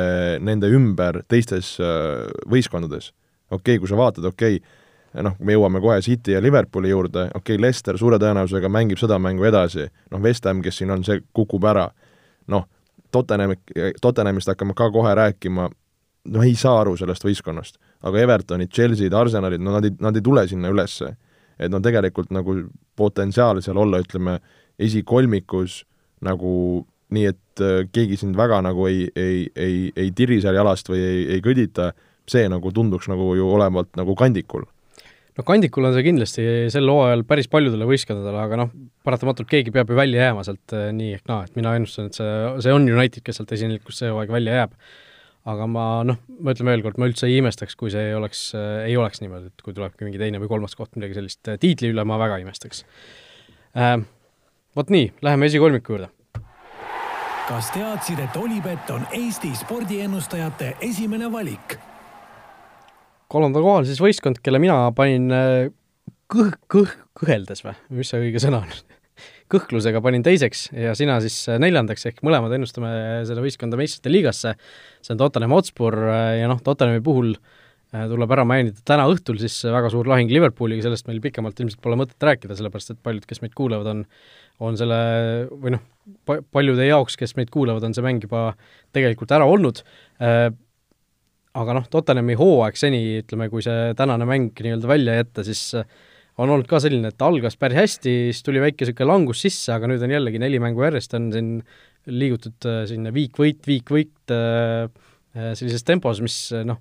nende 0.43 0.70
ümber 0.72 1.22
teistes 1.32 1.74
äh, 1.84 2.28
võistkondades. 2.47 3.12
okei 3.51 3.76
okay,, 3.76 3.82
kui 3.82 3.91
sa 3.91 3.99
vaatad, 3.99 4.28
okei 4.28 4.59
okay,, 4.59 4.80
noh, 5.20 5.36
me 5.39 5.55
jõuame 5.55 5.82
kohe 5.84 5.99
City 6.01 6.36
ja 6.36 6.41
Liverpooli 6.43 6.91
juurde, 6.91 7.28
okei 7.36 7.55
okay,, 7.55 7.62
Leicester 7.62 7.97
suure 7.99 8.20
tõenäosusega 8.22 8.70
mängib 8.72 8.99
seda 9.01 9.20
mängu 9.20 9.45
edasi, 9.47 9.88
noh, 10.12 10.22
West 10.24 10.47
Ham, 10.47 10.62
kes 10.64 10.80
siin 10.80 10.93
on, 10.93 11.03
see 11.07 11.22
kukub 11.36 11.66
ära. 11.68 11.89
noh, 12.47 12.68
Tottenham, 13.12 13.55
Tottenhamist 14.01 14.47
hakkame 14.47 14.74
ka 14.76 14.88
kohe 14.91 15.12
rääkima, 15.16 15.68
no 16.32 16.43
ei 16.43 16.55
saa 16.55 16.80
aru 16.82 16.95
sellest 16.97 17.26
võistkonnast. 17.26 17.78
aga 18.01 18.20
Evertonid, 18.20 18.72
Chelsea'd, 18.72 19.14
Arsenalid, 19.14 19.62
no 19.62 19.76
nad 19.76 19.86
ei, 19.86 19.95
nad 19.99 20.16
ei 20.16 20.22
tule 20.22 20.47
sinna 20.47 20.70
ülesse. 20.70 21.16
et 21.59 21.72
no 21.72 21.80
tegelikult 21.80 22.32
nagu 22.32 22.55
potentsiaal 22.95 23.62
seal 23.62 23.78
olla, 23.78 23.99
ütleme, 24.01 24.39
esikolmikus 24.80 25.84
nagu 26.22 26.86
nii, 27.09 27.26
et 27.26 27.62
äh, 27.62 27.84
keegi 27.91 28.18
sind 28.18 28.38
väga 28.38 28.62
nagu 28.62 28.88
ei, 28.88 29.12
ei, 29.16 29.51
ei, 29.55 29.91
ei 29.95 30.12
tiri 30.12 30.39
seal 30.41 30.55
jalast 30.55 30.89
või 30.89 31.03
ei, 31.03 31.26
ei 31.36 31.41
kõdita, 31.41 31.91
see 32.26 32.47
nagu 32.49 32.72
tunduks 32.72 33.09
nagu 33.12 33.36
ju 33.36 33.49
olevat 33.51 33.91
nagu 33.99 34.16
kandikul 34.16 34.66
no 35.38 35.45
kandikul 35.47 35.88
on 35.88 35.95
see 35.95 36.05
kindlasti 36.05 36.45
sel 36.73 36.89
hooajal 36.91 37.23
päris 37.27 37.49
paljudele 37.51 37.88
võistkondadele, 37.89 38.41
aga 38.45 38.59
noh, 38.63 38.73
paratamatult 39.07 39.49
keegi 39.51 39.73
peab 39.75 39.91
ju 39.91 39.97
välja 39.97 40.27
jääma 40.27 40.45
sealt 40.47 40.75
eh, 40.77 40.89
nii 40.95 41.15
ehk 41.17 41.32
naa, 41.32 41.47
et 41.47 41.57
mina 41.59 41.73
ennustan, 41.79 42.11
et 42.11 42.19
see, 42.19 42.36
see 42.65 42.75
on 42.75 42.88
United, 42.89 43.23
kes 43.25 43.39
sealt 43.39 43.55
esinelikust 43.55 44.03
see 44.03 44.11
hooaeg 44.11 44.34
välja 44.34 44.61
jääb. 44.61 44.77
aga 45.51 45.65
ma 45.65 45.84
noh, 46.05 46.19
ma 46.38 46.53
ütlen 46.53 46.69
veel 46.69 46.84
kord, 46.86 46.99
ma 47.01 47.07
üldse 47.09 47.25
ei 47.25 47.39
imestaks, 47.41 47.73
kui 47.79 47.89
see 47.89 48.11
ei 48.11 48.15
oleks 48.17 48.51
äh,, 48.53 48.86
ei 48.91 48.97
oleks 48.99 49.23
niimoodi, 49.23 49.49
et 49.49 49.65
kui 49.65 49.73
tulebki 49.73 50.05
mingi 50.05 50.21
teine 50.21 50.41
või 50.41 50.51
kolmas 50.51 50.77
koht, 50.77 50.93
midagi 50.99 51.17
sellist, 51.17 51.41
tiitli 51.63 51.89
üle 51.95 52.05
ma 52.05 52.19
väga 52.21 52.41
imestaks 52.43 52.86
äh,. 53.77 53.95
Vot 54.71 54.88
nii, 54.88 55.09
läheme 55.25 55.49
esikolmiku 55.49 55.97
juurde 55.97 56.11
kas 57.51 57.71
teadsid, 57.73 58.19
et 58.23 58.36
Olipet 58.39 58.89
on 58.95 59.01
Eesti 59.11 59.49
spordiennustajate 59.59 60.75
esimene 60.88 61.27
valik? 61.32 61.75
Kolmandal 63.32 63.65
kohal 63.65 63.88
siis 63.88 64.01
võistkond, 64.03 64.41
kelle 64.43 64.59
mina 64.61 64.77
panin 64.95 65.29
äh, 65.36 65.69
kõh-, 66.32 66.57
kõh-, 66.71 66.97
kõheldes 67.17 67.63
või, 67.65 67.75
mis 68.01 68.11
see 68.11 68.25
õige 68.27 68.41
sõna 68.43 68.63
on? 68.65 68.73
Kõhklusega 69.51 69.99
panin 70.03 70.23
teiseks 70.23 70.69
ja 70.71 70.93
sina 70.97 71.19
siis 71.23 71.38
äh, 71.51 71.59
neljandaks, 71.61 72.05
ehk 72.09 72.21
mõlemad 72.25 72.53
ennustame 72.55 72.91
selle 73.27 73.43
võistkonda 73.43 73.79
meistrite 73.79 74.11
liigasse. 74.11 74.55
see 75.03 75.15
on 75.15 75.23
Tottenham 75.23 75.55
Hotspur 75.55 75.97
äh, 76.07 76.38
ja 76.41 76.51
noh, 76.51 76.61
Tottenhami 76.63 77.03
puhul 77.05 77.36
tuleb 77.91 78.32
ära 78.32 78.45
mainida 78.47 78.79
täna 78.88 79.03
õhtul 79.11 79.36
siis 79.36 79.57
väga 79.67 79.89
suur 79.91 80.07
lahing 80.07 80.29
Liverpooliga, 80.32 80.79
sellest 80.86 81.09
meil 81.09 81.17
pikemalt 81.19 81.57
ilmselt 81.59 81.82
pole 81.84 81.97
mõtet 81.99 82.23
rääkida, 82.23 82.55
sellepärast 82.55 82.93
et 82.93 83.01
paljud, 83.03 83.25
kes 83.27 83.41
meid 83.43 83.51
kuulavad, 83.51 83.89
on 83.91 84.05
on 84.61 84.77
selle 84.79 84.97
või 85.49 85.73
noh, 85.75 85.84
paljude 86.53 86.86
jaoks, 86.86 87.17
kes 87.19 87.36
meid 87.38 87.51
kuulavad, 87.53 87.84
on 87.88 87.95
see 87.97 88.05
mäng 88.05 88.23
juba 88.23 88.51
tegelikult 88.95 89.34
ära 89.36 89.47
olnud 89.49 89.82
aga 91.57 91.75
noh, 91.75 91.87
Tottenhami 91.91 92.37
hooaeg 92.39 92.79
seni, 92.79 93.01
ütleme, 93.21 93.49
kui 93.51 93.63
see 93.65 93.91
tänane 93.99 94.27
mäng 94.27 94.55
nii-öelda 94.55 94.89
välja 94.89 95.17
jätta, 95.19 95.43
siis 95.47 95.63
äh, 95.79 95.87
on 96.39 96.51
olnud 96.51 96.69
ka 96.69 96.79
selline, 96.83 97.11
et 97.11 97.25
algas 97.25 97.57
päris 97.59 97.79
hästi, 97.81 98.13
siis 98.31 98.45
tuli 98.45 98.61
väike 98.63 98.85
niisugune 98.85 99.09
langus 99.09 99.43
sisse, 99.43 99.73
aga 99.75 99.89
nüüd 99.91 100.03
on 100.05 100.13
jällegi 100.15 100.41
neli 100.41 100.61
mängu 100.63 100.85
järjest 100.85 101.17
on 101.19 101.27
siin 101.35 101.51
liigutud 102.11 102.69
äh, 102.69 102.85
sinna 102.89 103.11
viik-võit, 103.15 103.59
viik-võit 103.67 104.35
äh, 104.35 104.87
sellises 105.35 105.85
tempos, 105.87 106.23
mis 106.23 106.39
noh, 106.67 106.79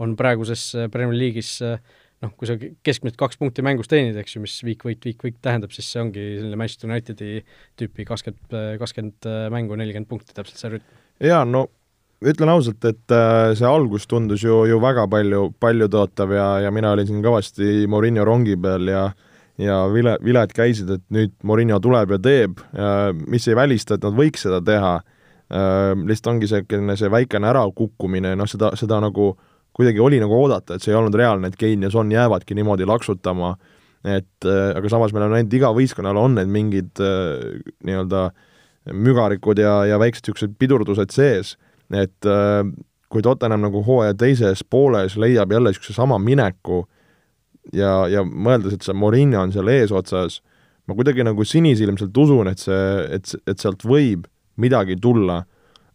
on 0.00 0.14
praeguses 0.16 0.70
Premier 0.92 1.16
League'is 1.16 1.58
noh, 1.60 2.30
kui 2.36 2.48
sa 2.48 2.56
keskmiselt 2.56 3.18
kaks 3.20 3.40
punkti 3.40 3.64
mängus 3.64 3.88
teenid, 3.88 4.16
eks 4.20 4.36
ju, 4.36 4.44
mis 4.44 4.54
viik-võit, 4.64 5.00
viik-võit 5.04 5.36
tähendab, 5.44 5.72
siis 5.76 5.88
see 5.88 6.00
ongi 6.00 6.24
selline 6.38 6.56
Manchester 6.60 6.88
Unitedi 6.88 7.42
tüüpi 7.80 8.08
kakskümmend, 8.08 8.56
kakskümmend 8.80 9.28
mängu, 9.52 9.76
nelikümmend 9.80 10.08
punkti, 10.08 10.36
täpselt 10.36 10.60
see 10.60 10.72
rütm. 10.76 10.96
jaa, 11.24 11.44
no 11.48 11.66
ütlen 12.20 12.52
ausalt, 12.52 12.84
et 12.84 13.14
äh, 13.14 13.54
see 13.56 13.68
algus 13.68 14.06
tundus 14.10 14.44
ju, 14.44 14.62
ju 14.68 14.78
väga 14.82 15.06
palju, 15.10 15.50
paljutõotav 15.60 16.34
ja, 16.36 16.48
ja 16.66 16.72
mina 16.74 16.92
olin 16.92 17.08
siin 17.08 17.22
kõvasti 17.24 17.86
Morinho 17.88 18.26
rongi 18.28 18.58
peal 18.60 18.88
ja 18.92 19.10
ja 19.60 19.76
vile, 19.92 20.16
viled 20.24 20.52
käisid, 20.56 20.90
et 20.94 21.02
nüüd 21.12 21.32
Morinho 21.44 21.76
tuleb 21.82 22.14
ja 22.14 22.18
teeb, 22.22 22.60
mis 23.28 23.48
ei 23.48 23.56
välista, 23.58 23.96
et 23.96 24.04
nad 24.06 24.16
võiks 24.16 24.46
seda 24.46 24.60
teha, 24.64 24.94
äh, 25.52 25.92
lihtsalt 26.00 26.34
ongi 26.34 26.48
selline 26.50 26.96
see 26.96 27.10
väikene 27.12 27.50
ärakukkumine, 27.50 28.34
noh 28.40 28.48
seda, 28.48 28.72
seda 28.80 29.00
nagu 29.04 29.34
kuidagi 29.76 30.00
oli 30.02 30.20
nagu 30.20 30.34
oodata, 30.36 30.76
et 30.76 30.84
see 30.84 30.94
ei 30.94 30.98
olnud 30.98 31.16
reaalne, 31.16 31.50
et 31.50 31.58
Kein 31.60 31.84
ja 31.84 31.92
Son 31.92 32.10
jäävadki 32.12 32.56
niimoodi 32.56 32.88
laksutama, 32.88 33.54
et 34.04 34.48
äh, 34.48 34.70
aga 34.76 34.92
samas 34.92 35.12
meil 35.12 35.28
on 35.28 35.36
ainult 35.38 35.56
iga 35.60 35.72
võistkonnal 35.76 36.16
on 36.16 36.38
need 36.40 36.52
mingid 36.52 37.02
nii-öelda 37.84 38.30
mügarikud 38.96 39.60
ja, 39.60 39.82
ja 39.90 40.00
väiksed 40.00 40.24
niisugused 40.24 40.56
pidurdused 40.58 41.12
sees 41.12 41.58
et 41.90 42.26
äh, 42.28 42.62
kui 43.10 43.22
Tottenham 43.22 43.64
nagu 43.66 43.82
hooaja 43.86 44.14
teises 44.14 44.62
pooles 44.64 45.16
leiab 45.18 45.52
jälle 45.52 45.72
niisuguse 45.72 45.96
sama 45.96 46.18
mineku 46.18 46.84
ja, 47.74 48.06
ja 48.08 48.22
mõeldes, 48.24 48.76
et 48.76 48.86
see 48.86 48.96
Morinho 48.96 49.42
on 49.42 49.52
seal 49.54 49.68
eesotsas, 49.72 50.40
ma 50.86 50.96
kuidagi 50.98 51.26
nagu 51.26 51.44
sinisilmselt 51.46 52.16
usun, 52.16 52.50
et 52.50 52.62
see, 52.62 52.84
et, 53.16 53.34
et 53.50 53.62
sealt 53.62 53.84
võib 53.86 54.28
midagi 54.60 54.96
tulla, 55.00 55.42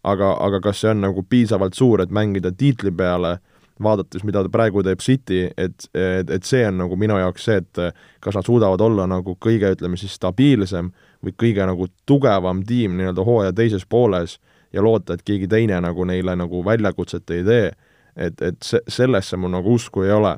aga, 0.05 0.35
aga 0.45 0.61
kas 0.63 0.83
see 0.83 0.93
on 0.93 1.03
nagu 1.05 1.23
piisavalt 1.29 1.77
suur, 1.77 2.03
et 2.03 2.13
mängida 2.13 2.51
tiitli 2.55 2.93
peale, 2.95 3.37
vaadates, 3.81 4.23
mida 4.23 4.43
ta 4.45 4.51
praegu 4.51 4.83
teeb 4.85 5.01
City, 5.03 5.41
et, 5.59 5.87
et, 5.91 6.29
et 6.31 6.47
see 6.47 6.63
on 6.67 6.77
nagu 6.85 6.95
minu 6.99 7.17
jaoks 7.19 7.47
see, 7.47 7.59
et 7.59 7.81
kas 8.23 8.37
nad 8.37 8.47
suudavad 8.47 8.81
olla 8.81 9.07
nagu 9.11 9.35
kõige, 9.41 9.73
ütleme 9.75 9.99
siis, 9.99 10.15
stabiilsem 10.15 10.93
või 11.25 11.35
kõige 11.35 11.67
nagu 11.67 11.89
tugevam 12.07 12.63
tiim 12.67 12.95
nii-öelda 12.95 13.25
hooaja 13.27 13.55
teises 13.57 13.83
pooles 13.89 14.37
ja 14.75 14.83
loota, 14.83 15.15
et 15.15 15.23
keegi 15.25 15.47
teine 15.47 15.79
nagu 15.81 16.05
neile 16.07 16.35
nagu 16.35 16.61
väljakutset 16.65 17.31
ei 17.31 17.43
tee, 17.47 17.71
et, 18.15 18.41
et 18.41 18.57
se-, 18.63 18.83
sellesse 18.91 19.39
mul 19.39 19.53
nagu 19.55 19.75
usku 19.79 20.03
ei 20.03 20.11
ole. 20.11 20.35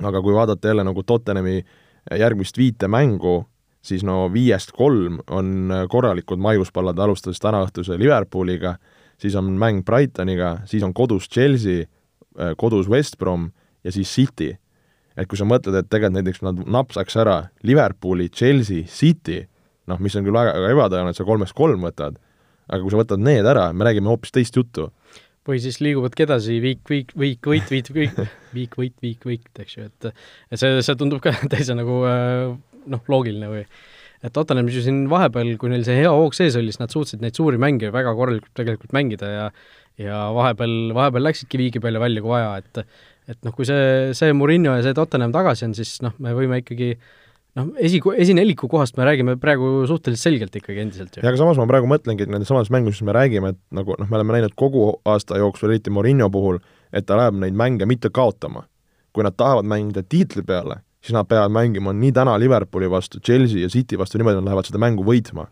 aga 0.00 0.22
kui 0.24 0.32
vaadata 0.32 0.68
jälle 0.68 0.84
nagu 0.84 1.02
Tottenhami 1.02 1.64
järgmist 2.18 2.56
viite 2.58 2.88
mängu, 2.88 3.44
siis 3.84 4.04
no 4.04 4.30
viiest 4.32 4.72
kolm 4.72 5.18
on 5.30 5.72
korralikud 5.88 6.40
maiuspallad, 6.40 6.98
alustades 6.98 7.40
tänaõhtuse 7.42 7.98
Liverpooliga, 8.00 8.76
siis 9.20 9.36
on 9.36 9.52
mäng 9.60 9.84
Brightoniga, 9.84 10.62
siis 10.64 10.82
on 10.82 10.94
kodus 10.94 11.28
Chelsea, 11.28 11.84
kodus 12.56 12.88
West 12.88 13.18
Brom 13.18 13.50
ja 13.84 13.92
siis 13.92 14.14
City. 14.14 14.56
et 15.16 15.28
kui 15.28 15.36
sa 15.36 15.44
mõtled, 15.44 15.74
et 15.76 15.90
tegelikult 15.92 16.14
näiteks 16.16 16.42
nad 16.42 16.60
napsaks 16.72 17.16
ära 17.20 17.50
Liverpooli, 17.62 18.30
Chelsea, 18.32 18.86
City, 18.88 19.42
noh, 19.86 19.98
mis 20.00 20.16
on 20.16 20.24
küll 20.24 20.32
väga, 20.32 20.54
väga 20.56 20.70
ebatõenäoline, 20.72 21.12
et 21.12 21.20
sa 21.20 21.26
kolmest 21.28 21.52
kolm 21.52 21.84
võtad 21.84 22.16
aga 22.68 22.80
kui 22.82 22.92
sa 22.92 23.00
võtad 23.00 23.22
need 23.22 23.46
ära, 23.48 23.70
me 23.74 23.86
räägime 23.88 24.10
hoopis 24.12 24.34
teist 24.34 24.56
juttu. 24.56 24.90
või 25.48 25.58
siis 25.58 25.80
liiguvadki 25.82 26.22
edasi 26.22 26.60
viik, 26.62 26.84
viik, 26.88 27.16
viik, 27.18 27.46
võit, 27.46 27.70
viit, 27.70 27.88
viik, 27.90 28.18
viik, 28.54 28.76
võit, 28.78 28.94
viik, 29.02 29.24
võit, 29.26 29.48
eks 29.58 29.76
ju, 29.76 29.88
et 29.88 30.12
et 30.12 30.60
see, 30.60 30.82
see 30.86 30.98
tundub 30.98 31.22
ka 31.24 31.34
täitsa 31.52 31.74
nagu 31.78 32.02
äh, 32.06 32.52
noh, 32.86 33.02
loogiline 33.10 33.50
või 33.50 33.64
et 34.22 34.30
Tottenhamis 34.30 34.76
ju 34.78 34.84
siin 34.84 35.04
vahepeal, 35.10 35.56
kui 35.58 35.72
neil 35.72 35.82
see 35.86 35.98
hea 35.98 36.10
hoog 36.14 36.36
sees 36.38 36.54
oli, 36.58 36.70
siis 36.70 36.78
nad 36.78 36.94
suutsid 36.94 37.24
neid 37.24 37.34
suuri 37.34 37.58
mänge 37.58 37.90
väga 37.90 38.14
korralikult 38.14 38.54
tegelikult 38.58 38.94
mängida 38.94 39.32
ja 39.32 39.48
ja 40.00 40.20
vahepeal, 40.32 40.94
vahepeal 40.96 41.26
läksidki 41.26 41.58
viigi 41.60 41.80
peale 41.82 42.00
välja, 42.00 42.22
kui 42.22 42.32
vaja, 42.32 42.54
et 42.62 42.86
et 43.30 43.38
noh, 43.46 43.54
kui 43.54 43.66
see, 43.66 44.14
see 44.18 44.32
Murillo 44.34 44.76
ja 44.78 44.86
see 44.86 44.94
Tottenham 44.94 45.34
tagasi 45.34 45.66
on, 45.66 45.74
siis 45.78 45.98
noh, 46.02 46.14
me 46.22 46.32
võime 46.38 46.62
ikkagi 46.62 46.94
äh, 46.94 47.10
noh, 47.58 47.72
esi, 47.80 48.00
esineliku 48.24 48.68
kohast 48.70 48.96
me 48.96 49.06
räägime 49.06 49.36
praegu 49.40 49.82
suhteliselt 49.88 50.22
selgelt 50.22 50.56
ikkagi 50.56 50.84
endiselt 50.84 51.16
ju. 51.16 51.22
ja 51.22 51.28
aga 51.30 51.40
samas 51.40 51.60
ma 51.60 51.66
praegu 51.70 51.88
mõtlengi, 51.90 52.24
et 52.24 52.32
nendes 52.32 52.50
samades 52.50 52.72
mängudes, 52.72 53.02
me 53.04 53.14
räägime, 53.16 53.52
et 53.54 53.60
nagu 53.74 53.96
noh, 53.98 54.08
me 54.08 54.18
oleme 54.18 54.38
näinud 54.38 54.56
kogu 54.58 54.88
aasta 55.08 55.40
jooksul, 55.40 55.72
eriti 55.72 55.92
Morinho 55.92 56.30
puhul, 56.32 56.62
et 56.92 57.06
ta 57.08 57.18
läheb 57.20 57.36
neid 57.42 57.56
mänge 57.58 57.88
mitte 57.88 58.12
kaotama. 58.12 58.66
kui 59.12 59.20
nad 59.20 59.34
tahavad 59.36 59.66
mängida 59.68 60.00
tiitli 60.08 60.40
peale, 60.40 60.78
siis 61.04 61.12
nad 61.12 61.26
peavad 61.28 61.52
mängima 61.52 61.92
nii 61.92 62.14
täna 62.16 62.38
Liverpooli 62.40 62.88
vastu, 62.90 63.20
Chelsea 63.20 63.60
ja 63.60 63.68
City 63.68 63.98
vastu 64.00 64.16
niimoodi, 64.16 64.38
nad 64.40 64.46
lähevad 64.48 64.64
seda 64.64 64.78
mängu 64.80 65.04
võitma. 65.04 65.50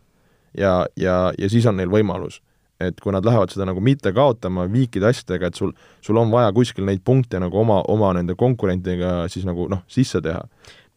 ja, 0.57 0.87
ja, 0.97 1.33
ja 1.37 1.49
siis 1.49 1.65
on 1.65 1.77
neil 1.77 1.89
võimalus. 1.89 2.41
et 2.81 2.97
kui 2.97 3.13
nad 3.13 3.25
lähevad 3.25 3.51
seda 3.53 3.67
nagu 3.69 3.77
mitte 3.77 4.09
kaotama, 4.09 4.65
viikide 4.65 5.05
asjadega, 5.05 5.47
et 5.47 5.55
sul, 5.55 5.69
sul 6.01 6.17
on 6.17 6.31
vaja 6.31 6.49
kuskil 6.51 6.85
neid 6.85 7.03
punkte 7.05 7.37
nagu 7.39 7.57
oma, 7.57 7.83
oma 7.85 8.09
nende 8.17 8.33
konkurentidega 8.33 9.27
siis 9.29 9.45
nagu 9.45 9.67
noh, 9.69 9.83
sisse 9.87 10.17
teha 10.21 10.41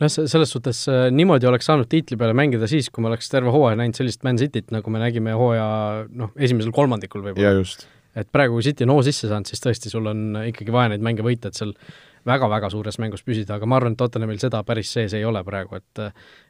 noh, 0.02 0.10
selles 0.10 0.54
suhtes 0.54 0.84
äh, 0.90 1.06
niimoodi 1.14 1.48
oleks 1.50 1.68
saanud 1.70 1.88
tiitli 1.90 2.18
peale 2.20 2.36
mängida 2.36 2.68
siis, 2.70 2.90
kui 2.92 3.04
me 3.04 3.12
oleks 3.12 3.30
terve 3.32 3.52
hooaja 3.54 3.78
näinud 3.80 3.98
sellist 3.98 4.24
Man 4.26 4.40
Cityt, 4.40 4.72
nagu 4.74 4.94
me 4.94 5.02
nägime 5.02 5.36
hooaja 5.38 5.66
noh, 6.10 6.32
esimesel 6.36 6.74
kolmandikul 6.74 7.24
võib-olla. 7.28 7.62
et 8.14 8.30
praegu, 8.32 8.58
kui 8.58 8.66
City 8.66 8.86
on 8.86 8.94
hoo 8.96 9.04
sisse 9.06 9.30
saanud, 9.30 9.50
siis 9.50 9.62
tõesti, 9.62 9.92
sul 9.92 10.10
on 10.10 10.40
ikkagi 10.46 10.74
vaja 10.74 10.94
neid 10.94 11.04
mänge 11.04 11.26
võita, 11.26 11.50
et 11.50 11.58
seal 11.58 11.74
väga-väga 12.24 12.70
suures 12.72 12.96
mängus 13.02 13.24
püsida, 13.26 13.58
aga 13.58 13.68
ma 13.68 13.76
arvan, 13.76 13.94
et 13.94 14.00
Tottenhamil 14.00 14.38
seda 14.40 14.62
päris 14.64 14.90
sees 14.94 15.12
ei 15.16 15.26
ole 15.28 15.44
praegu, 15.44 15.76
et 15.80 16.04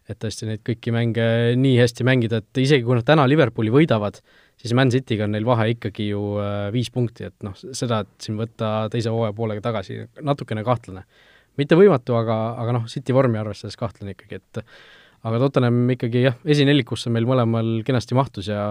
et 0.05 0.19
tõesti 0.21 0.45
neid 0.45 0.61
kõiki 0.61 0.93
mänge 0.93 1.27
nii 1.57 1.79
hästi 1.81 2.05
mängida, 2.05 2.43
et 2.43 2.61
isegi 2.61 2.85
kui 2.85 2.99
nad 2.99 3.07
täna 3.09 3.25
Liverpooli 3.25 3.73
võidavad, 3.73 4.21
siis 4.61 4.75
Man 4.77 4.93
Cityga 4.93 5.25
on 5.25 5.33
neil 5.33 5.47
vahe 5.49 5.71
ikkagi 5.73 6.11
ju 6.11 6.35
äh, 6.41 6.69
viis 6.75 6.93
punkti, 6.93 7.31
et 7.31 7.47
noh, 7.47 7.57
seda, 7.57 8.03
et 8.05 8.27
siin 8.27 8.37
võtta 8.37 8.91
teise 8.93 9.13
hooaja 9.13 9.33
poolega 9.37 9.65
tagasi, 9.65 10.03
natukene 10.21 10.65
kahtlane 10.65 11.07
mitte 11.61 11.79
võimatu, 11.79 12.17
aga, 12.19 12.37
aga 12.61 12.77
noh, 12.79 12.87
City 12.91 13.15
vormi 13.17 13.41
arvestades 13.41 13.79
kahtlane 13.81 14.15
ikkagi, 14.15 14.41
et 14.41 14.63
aga 15.25 15.41
Tottenham 15.43 15.83
ikkagi 15.95 16.25
jah, 16.27 16.39
esinelikusse 16.45 17.13
meil 17.13 17.27
mõlemal 17.29 17.77
kenasti 17.87 18.17
mahtus 18.19 18.51
ja 18.53 18.63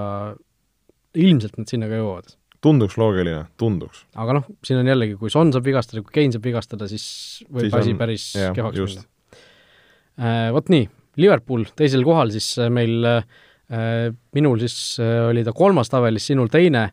ilmselt 1.13 1.59
nad 1.59 1.69
sinna 1.69 1.89
ka 1.89 1.99
jõuavad. 1.99 2.35
tunduks 2.63 2.97
loogiline, 2.97 3.45
tunduks. 3.59 4.05
aga 4.15 4.39
noh, 4.39 4.49
siin 4.65 4.81
on 4.81 4.91
jällegi, 4.91 5.17
kui 5.19 5.31
Son 5.33 5.51
saab 5.53 5.65
vigastada, 5.67 6.03
kui 6.03 6.15
Kein 6.15 6.35
saab 6.35 6.45
vigastada, 6.47 6.87
siis 6.91 7.05
võib 7.49 7.67
siis 7.67 7.79
asi 7.79 7.95
on, 7.95 8.01
päris 8.01 8.27
jah, 8.37 8.53
kehvaks 8.55 8.79
minna 8.79 9.07
äh,. 10.19 10.51
Vot 10.53 10.69
nii, 10.71 10.87
Liverpool 11.21 11.65
teisel 11.77 12.05
kohal 12.05 12.31
siis 12.33 12.53
äh, 12.61 12.69
meil 12.73 13.03
äh, 13.09 13.25
minul 14.35 14.61
siis 14.63 14.99
äh, 15.01 15.29
oli 15.29 15.43
ta 15.45 15.53
kolmas 15.55 15.91
tabelis, 15.91 16.29
sinul 16.29 16.51
teine 16.53 16.87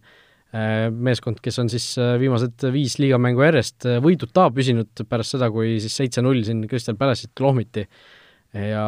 meeskond, 0.51 1.39
kes 1.39 1.61
on 1.63 1.69
siis 1.71 1.85
viimased 2.19 2.65
viis 2.75 2.97
liigamängu 2.99 3.45
järjest 3.45 3.85
võiduta 4.03 4.49
püsinud 4.51 5.05
pärast 5.07 5.37
seda, 5.37 5.47
kui 5.55 5.77
siis 5.79 5.95
seitse-null 6.01 6.43
siin 6.43 6.65
Crystal 6.67 6.97
Palace'it 6.99 7.31
klohmiti. 7.39 7.85
ja 8.51 8.85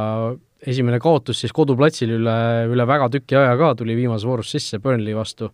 esimene 0.66 0.98
kaotus 0.98 1.44
siis 1.44 1.54
koduplatsil 1.54 2.16
üle, 2.16 2.34
üle 2.66 2.86
väga 2.86 3.06
tüki 3.14 3.38
aja 3.38 3.54
ka 3.60 3.76
tuli 3.78 3.94
viimases 3.94 4.26
voorus 4.26 4.50
sisse 4.50 4.82
Burnley 4.82 5.14
vastu 5.14 5.52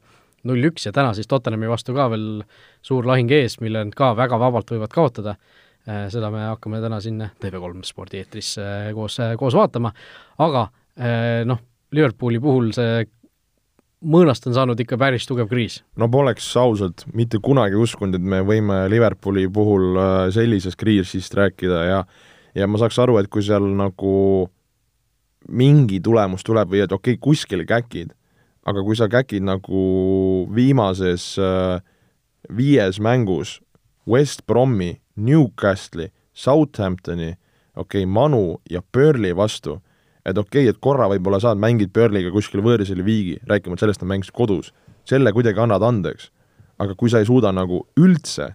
null-üks 0.48 0.88
ja 0.88 0.92
täna 0.96 1.12
siis 1.12 1.28
Tottenhami 1.28 1.68
vastu 1.68 1.92
ka 1.92 2.08
veel 2.08 2.42
suur 2.80 3.04
lahing 3.04 3.30
ees, 3.36 3.60
mille 3.60 3.84
nad 3.84 3.92
ka 3.92 4.14
väga 4.16 4.40
vabalt 4.40 4.72
võivad 4.72 4.96
kaotada 4.96 5.36
Äh, 5.88 6.08
seda 6.12 6.28
me 6.32 6.42
hakkame 6.50 6.82
täna 6.84 6.98
siin 7.00 7.22
TV3 7.40 7.86
spordieetris 7.88 8.50
äh, 8.60 8.90
koos, 8.96 9.16
äh, 9.24 9.32
koos 9.40 9.56
vaatama, 9.56 9.92
aga 10.44 10.68
noh, 11.46 11.60
Liverpooli 11.94 12.40
puhul 12.42 12.72
see 12.74 13.04
mõõnast 14.04 14.46
on 14.46 14.54
saanud 14.54 14.80
ikka 14.80 14.98
päris 15.00 15.26
tugev 15.26 15.48
kriis. 15.50 15.82
no 15.96 16.08
poleks 16.08 16.48
ausalt 16.56 17.04
mitte 17.14 17.40
kunagi 17.42 17.78
uskunud, 17.78 18.14
et 18.14 18.22
me 18.22 18.40
võime 18.46 18.84
Liverpooli 18.90 19.48
puhul 19.52 19.98
sellisest 20.34 20.78
kriisist 20.78 21.34
rääkida 21.34 21.82
ja 21.84 22.04
ja 22.54 22.66
ma 22.66 22.78
saaks 22.78 22.98
aru, 22.98 23.18
et 23.18 23.28
kui 23.30 23.42
seal 23.42 23.66
nagu 23.78 24.48
mingi 25.48 26.00
tulemus 26.00 26.44
tuleb 26.44 26.72
või 26.72 26.82
et 26.84 26.92
okei 26.92 27.16
okay,, 27.16 27.22
kuskil 27.22 27.64
käkid, 27.66 28.14
aga 28.66 28.82
kui 28.84 28.96
sa 28.96 29.08
käkid 29.08 29.44
nagu 29.46 29.82
viimases 30.54 31.36
viies 32.48 33.00
mängus 33.00 33.58
West 34.08 34.46
Bromi 34.46 35.00
Newcastle'i, 35.16 36.10
Southamptoni, 36.32 37.34
okei 37.76 38.04
okay,, 38.04 38.06
Manu 38.06 38.60
ja 38.70 38.82
Burnley 38.92 39.36
vastu, 39.36 39.80
et 40.28 40.38
okei 40.38 40.66
okay,, 40.66 40.74
et 40.74 40.80
korra 40.82 41.08
võib-olla 41.12 41.40
saad, 41.42 41.60
mängid 41.60 41.92
Burnley'ga 41.94 42.32
kuskil 42.34 42.62
võõris 42.64 42.92
oli 42.94 43.04
viigi, 43.06 43.36
rääkimata 43.48 43.86
sellest, 43.86 44.02
et 44.02 44.10
mängisid 44.10 44.34
kodus, 44.36 44.72
selle 45.08 45.32
kuidagi 45.32 45.60
annad 45.62 45.84
andeks. 45.84 46.30
aga 46.78 46.94
kui 46.94 47.10
sa 47.10 47.18
ei 47.18 47.26
suuda 47.26 47.50
nagu 47.52 47.80
üldse 47.98 48.52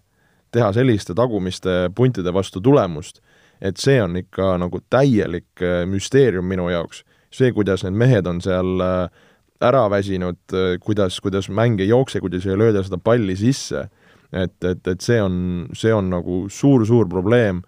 teha 0.52 0.70
selliste 0.72 1.14
tagumiste 1.14 1.90
puntide 1.96 2.32
vastu 2.34 2.62
tulemust, 2.62 3.20
et 3.62 3.78
see 3.78 3.98
on 4.02 4.16
ikka 4.16 4.58
nagu 4.62 4.80
täielik 4.90 5.62
äh, 5.62 5.84
müsteerium 5.90 6.46
minu 6.46 6.70
jaoks. 6.70 7.04
see, 7.32 7.52
kuidas 7.52 7.84
need 7.84 7.94
mehed 7.98 8.28
on 8.28 8.42
seal 8.42 8.82
äh, 8.82 9.10
ära 9.62 9.90
väsinud, 9.90 10.40
äh, 10.54 10.78
kuidas, 10.80 11.20
kuidas 11.20 11.50
mäng 11.50 11.80
ei 11.80 11.88
jookse, 11.88 12.20
kuidas 12.20 12.46
ei 12.46 12.58
lööda 12.58 12.84
seda 12.84 12.98
palli 12.98 13.36
sisse 13.36 13.90
et, 14.34 14.64
et, 14.66 14.88
et 14.88 15.02
see 15.02 15.20
on, 15.22 15.36
see 15.78 15.94
on 15.94 16.10
nagu 16.12 16.44
suur-suur 16.52 17.08
probleem, 17.10 17.62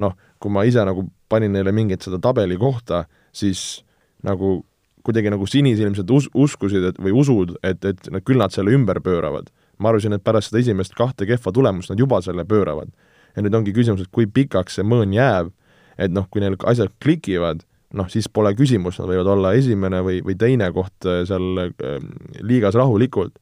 noh, 0.00 0.16
kui 0.40 0.52
ma 0.52 0.64
ise 0.68 0.84
nagu 0.86 1.06
panin 1.30 1.54
neile 1.54 1.72
mingit 1.74 2.04
seda 2.04 2.20
tabeli 2.22 2.58
kohta, 2.60 3.04
siis 3.32 3.82
nagu 4.26 4.60
kuidagi 5.06 5.32
nagu 5.32 5.46
sinisilmsed 5.48 6.10
us-, 6.12 6.28
uskusid, 6.36 6.84
et 6.90 7.00
või 7.00 7.14
usud, 7.16 7.54
et, 7.64 7.84
et 7.84 8.10
nad, 8.12 8.24
küll 8.26 8.40
nad 8.40 8.52
selle 8.54 8.74
ümber 8.76 9.00
pööravad. 9.04 9.50
ma 9.80 9.88
arvasin, 9.88 10.12
et 10.12 10.24
pärast 10.24 10.50
seda 10.50 10.60
esimest 10.60 10.92
kahte 10.92 11.24
kehva 11.24 11.52
tulemust 11.56 11.88
nad 11.88 11.98
juba 11.98 12.20
selle 12.22 12.44
pööravad. 12.44 12.90
ja 13.36 13.42
nüüd 13.42 13.54
ongi 13.54 13.72
küsimus, 13.72 14.02
et 14.02 14.12
kui 14.12 14.26
pikaks 14.26 14.76
see 14.76 14.84
mõõn 14.84 15.14
jääb, 15.14 15.52
et 15.98 16.12
noh, 16.12 16.26
kui 16.28 16.40
neil 16.40 16.56
asjad 16.66 16.92
klikivad, 17.00 17.62
noh, 17.94 18.08
siis 18.08 18.28
pole 18.28 18.52
küsimust, 18.54 19.00
nad 19.00 19.08
võivad 19.08 19.26
olla 19.26 19.54
esimene 19.54 20.02
või, 20.04 20.20
või 20.22 20.36
teine 20.38 20.70
koht 20.72 21.06
äh, 21.06 21.22
seal 21.26 21.64
äh, 21.64 21.96
liigas 22.42 22.74
rahulikult 22.74 23.38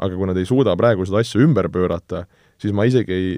aga 0.00 0.16
kui 0.16 0.28
nad 0.28 0.38
ei 0.40 0.48
suuda 0.48 0.74
praegu 0.80 1.04
seda 1.06 1.20
asja 1.20 1.42
ümber 1.44 1.68
pöörata, 1.72 2.24
siis 2.60 2.74
ma 2.76 2.86
isegi 2.88 3.16
ei, 3.16 3.30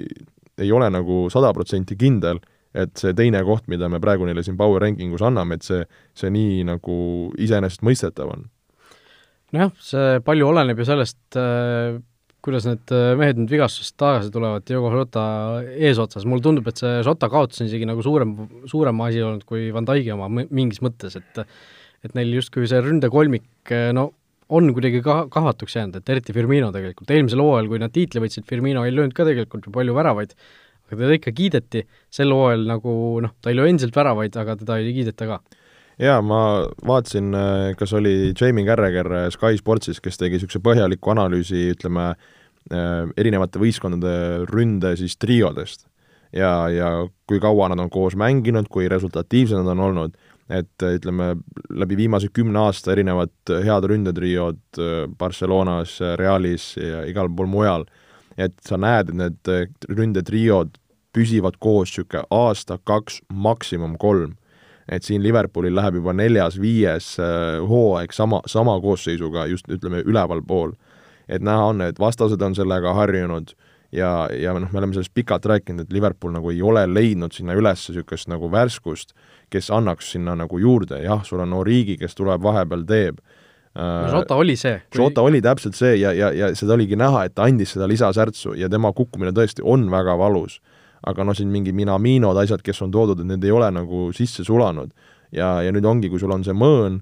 ei 0.63 0.71
ole 0.71 0.89
nagu 0.93 1.25
sada 1.33 1.51
protsenti 1.55 1.97
kindel, 1.99 2.39
et 2.73 2.95
see 2.97 3.13
teine 3.17 3.43
koht, 3.45 3.67
mida 3.71 3.89
me 3.91 4.01
praegu 4.03 4.27
neile 4.27 4.43
siin 4.45 4.57
power 4.59 4.81
ranking 4.83 5.13
us 5.13 5.23
anname, 5.25 5.59
et 5.59 5.67
see, 5.67 5.83
see 6.17 6.31
nii 6.33 6.63
nagu 6.69 6.95
iseenesestmõistetav 7.41 8.33
on. 8.33 8.47
nojah, 9.53 9.75
see 9.83 10.17
palju 10.25 10.49
oleneb 10.49 10.81
ju 10.81 10.87
sellest 10.89 11.37
äh,, 11.39 11.99
kuidas 12.43 12.65
need 12.67 12.91
äh, 12.91 13.13
mehed 13.19 13.39
nüüd 13.39 13.53
vigastusest 13.53 13.95
tagasi 14.01 14.33
tulevad, 14.33 14.65
Diogo 14.67 14.89
Jota 14.91 15.27
eesotsas, 15.63 16.25
mulle 16.27 16.43
tundub, 16.43 16.67
et 16.67 16.81
see 16.81 16.97
Jota 17.05 17.29
kaotus 17.31 17.61
on 17.61 17.69
isegi 17.69 17.87
nagu 17.87 18.03
suurem, 18.03 18.33
suurem 18.69 19.05
asi 19.05 19.23
olnud 19.23 19.45
kui 19.47 19.69
Van 19.75 19.87
Dijk'i 19.87 20.11
oma 20.15 20.27
mingis 20.31 20.83
mõttes, 20.83 21.17
et 21.19 21.45
et 22.03 22.17
neil 22.17 22.33
justkui 22.35 22.67
see 22.67 22.81
ründekolmik, 22.83 23.71
no 23.95 24.09
on 24.53 24.67
kuidagi 24.75 24.99
ka-, 25.05 25.27
kahvatuks 25.31 25.77
jäänud, 25.77 26.01
et 26.01 26.09
eriti 26.11 26.35
Firmino 26.35 26.71
tegelikult, 26.73 27.11
eelmisel 27.15 27.41
hooajal, 27.43 27.69
kui 27.71 27.79
nad 27.81 27.93
tiitli 27.95 28.21
võitsid, 28.23 28.45
Firmino 28.49 28.83
ei 28.83 28.91
löönud 28.91 29.15
ka 29.15 29.25
tegelikult 29.27 29.69
ju 29.69 29.73
palju 29.75 29.95
väravaid, 29.95 30.35
aga 30.93 31.03
teda 31.03 31.17
ikka 31.19 31.33
kiideti, 31.35 31.83
sel 32.13 32.33
hooajal 32.33 32.65
nagu 32.69 32.95
noh, 33.23 33.35
ta 33.41 33.51
ei 33.51 33.57
löö 33.57 33.69
endiselt 33.71 33.95
väravaid, 33.97 34.35
aga 34.39 34.57
teda 34.59 34.79
ei 34.81 34.93
kiideta 34.95 35.29
ka. 35.29 35.39
jaa, 36.01 36.19
ma 36.25 36.41
vaatasin, 36.85 37.31
äh, 37.37 37.71
kas 37.77 37.93
oli 37.93 38.33
Jamie 38.39 38.65
Carragher 38.65 39.11
äh, 39.13 39.29
Sky 39.33 39.57
Sportsis, 39.59 40.01
kes 40.01 40.17
tegi 40.17 40.37
niisuguse 40.37 40.61
põhjaliku 40.63 41.13
analüüsi, 41.13 41.67
ütleme, 41.75 42.13
äh, 42.71 42.91
erinevate 43.17 43.61
võistkondade 43.61 44.45
ründe 44.49 44.95
siis 44.99 45.17
triodest. 45.17 45.87
ja, 46.33 46.67
ja 46.73 47.07
kui 47.29 47.39
kaua 47.39 47.69
nad 47.69 47.79
on 47.79 47.91
koos 47.93 48.15
mänginud, 48.17 48.69
kui 48.69 48.87
resultatiivsed 48.89 49.59
nad 49.59 49.75
on 49.75 49.89
olnud 49.89 50.21
et 50.51 50.83
ütleme, 50.83 51.37
läbi 51.71 51.95
viimase 51.97 52.27
kümne 52.33 52.59
aasta 52.65 52.91
erinevad 52.91 53.31
head 53.63 53.85
ründetriod 53.87 54.79
Barcelonas, 55.17 55.95
Realis 56.19 56.73
ja 56.77 57.05
igal 57.07 57.29
pool 57.31 57.47
mujal, 57.47 57.85
et 58.37 58.55
sa 58.65 58.79
näed, 58.81 59.11
et 59.13 59.19
need 59.19 59.87
ründetriod 59.89 60.77
püsivad 61.13 61.59
koos 61.59 61.91
niisugune 61.91 62.23
aasta, 62.31 62.79
kaks, 62.83 63.21
maksimum 63.33 63.97
kolm. 63.97 64.35
et 64.89 65.03
siin 65.03 65.23
Liverpoolil 65.23 65.75
läheb 65.75 65.95
juba 65.95 66.13
neljas-viies 66.13 67.13
äh, 67.19 67.59
hooaeg 67.67 68.11
sama, 68.11 68.41
sama 68.45 68.79
koosseisuga 68.81 69.45
just 69.45 69.69
ütleme, 69.69 70.03
ülevalpool. 70.05 70.73
et 71.27 71.41
näha 71.41 71.65
on, 71.65 71.81
et 71.81 71.99
vastased 71.99 72.41
on 72.41 72.55
sellega 72.55 72.93
harjunud 72.93 73.53
ja, 73.91 74.27
ja 74.31 74.53
noh, 74.53 74.71
me 74.71 74.79
oleme 74.79 74.93
sellest 74.93 75.13
pikalt 75.13 75.45
rääkinud, 75.45 75.85
et 75.85 75.93
Liverpool 75.93 76.33
nagu 76.33 76.49
ei 76.51 76.61
ole 76.61 76.87
leidnud 76.93 77.31
sinna 77.31 77.53
üles 77.53 77.87
niisugust 77.89 78.27
nagu 78.27 78.51
värskust 78.51 79.13
kes 79.53 79.71
annaks 79.73 80.11
sinna 80.15 80.35
nagu 80.37 80.59
juurde, 80.59 80.99
jah, 81.03 81.23
sul 81.25 81.43
on 81.43 81.53
Origi, 81.57 81.97
kes 82.01 82.17
tuleb 82.17 82.43
vahepeal, 82.43 82.85
teeb 82.89 83.21
no 83.73 84.09
Jota 84.13 84.37
oli 84.37 84.55
see. 84.59 84.75
Jota 84.93 85.23
oli 85.25 85.41
täpselt 85.41 85.77
see 85.77 85.95
ja, 85.97 86.11
ja, 86.13 86.29
ja 86.33 86.51
seda 86.57 86.75
oligi 86.75 86.97
näha, 86.99 87.25
et 87.25 87.33
ta 87.37 87.47
andis 87.49 87.73
seda 87.73 87.87
lisasärtsu 87.89 88.53
ja 88.59 88.69
tema 88.69 88.93
kukkumine 88.93 89.33
tõesti 89.33 89.65
on 89.65 89.87
väga 89.91 90.13
valus. 90.19 90.59
Aga 91.03 91.25
noh, 91.27 91.35
siin 91.35 91.51
mingi 91.51 91.73
Minaminod, 91.75 92.37
asjad, 92.39 92.61
kes 92.63 92.81
on 92.85 92.91
toodud, 92.93 93.19
et 93.19 93.27
need 93.27 93.43
ei 93.43 93.51
ole 93.51 93.69
nagu 93.75 94.05
sisse 94.15 94.45
sulanud. 94.47 94.93
ja, 95.33 95.61
ja 95.65 95.71
nüüd 95.73 95.85
ongi, 95.89 96.09
kui 96.13 96.21
sul 96.21 96.31
on 96.31 96.43
see 96.45 96.53
mõõn, 96.53 96.99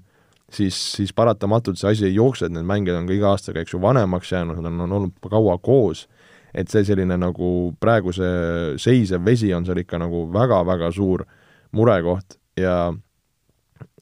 siis, 0.52 0.76
siis 0.96 1.12
paratamatult 1.12 1.80
see 1.80 1.90
asi 1.90 2.06
ei 2.08 2.14
jookse, 2.16 2.46
et 2.46 2.54
need 2.54 2.66
mängijad 2.68 3.00
on 3.00 3.08
ka 3.08 3.16
iga 3.16 3.32
aastaga, 3.32 3.62
eks 3.62 3.74
ju, 3.74 3.80
vanemaks 3.82 4.32
jäänud, 4.32 4.60
nad 4.60 4.70
on, 4.72 4.80
on 4.86 4.96
olnud 4.98 5.30
kaua 5.32 5.58
koos, 5.60 6.06
et 6.54 6.72
see 6.72 6.84
selline 6.88 7.16
nagu 7.20 7.50
praegu 7.80 8.12
see 8.12 8.78
seisev 8.80 9.24
vesi 9.24 9.52
on 9.56 9.66
seal 9.68 9.80
ikka 9.80 10.00
nagu 10.00 10.26
väga-väga 10.32 10.90
suur 10.92 11.24
murekoht 11.72 12.36
ja, 12.60 12.92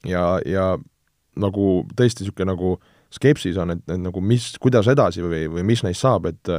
ja, 0.07 0.25
ja 0.47 0.65
nagu 1.39 1.67
tõesti 1.95 2.25
niisugune 2.25 2.51
nagu 2.51 2.75
skepsis 3.11 3.59
on, 3.59 3.75
et, 3.75 3.83
et 3.87 3.99
nagu 3.99 4.23
mis, 4.23 4.51
kuidas 4.59 4.87
edasi 4.91 5.23
või, 5.23 5.45
või 5.51 5.63
mis 5.67 5.83
neist 5.83 6.03
saab, 6.03 6.27
et 6.31 6.51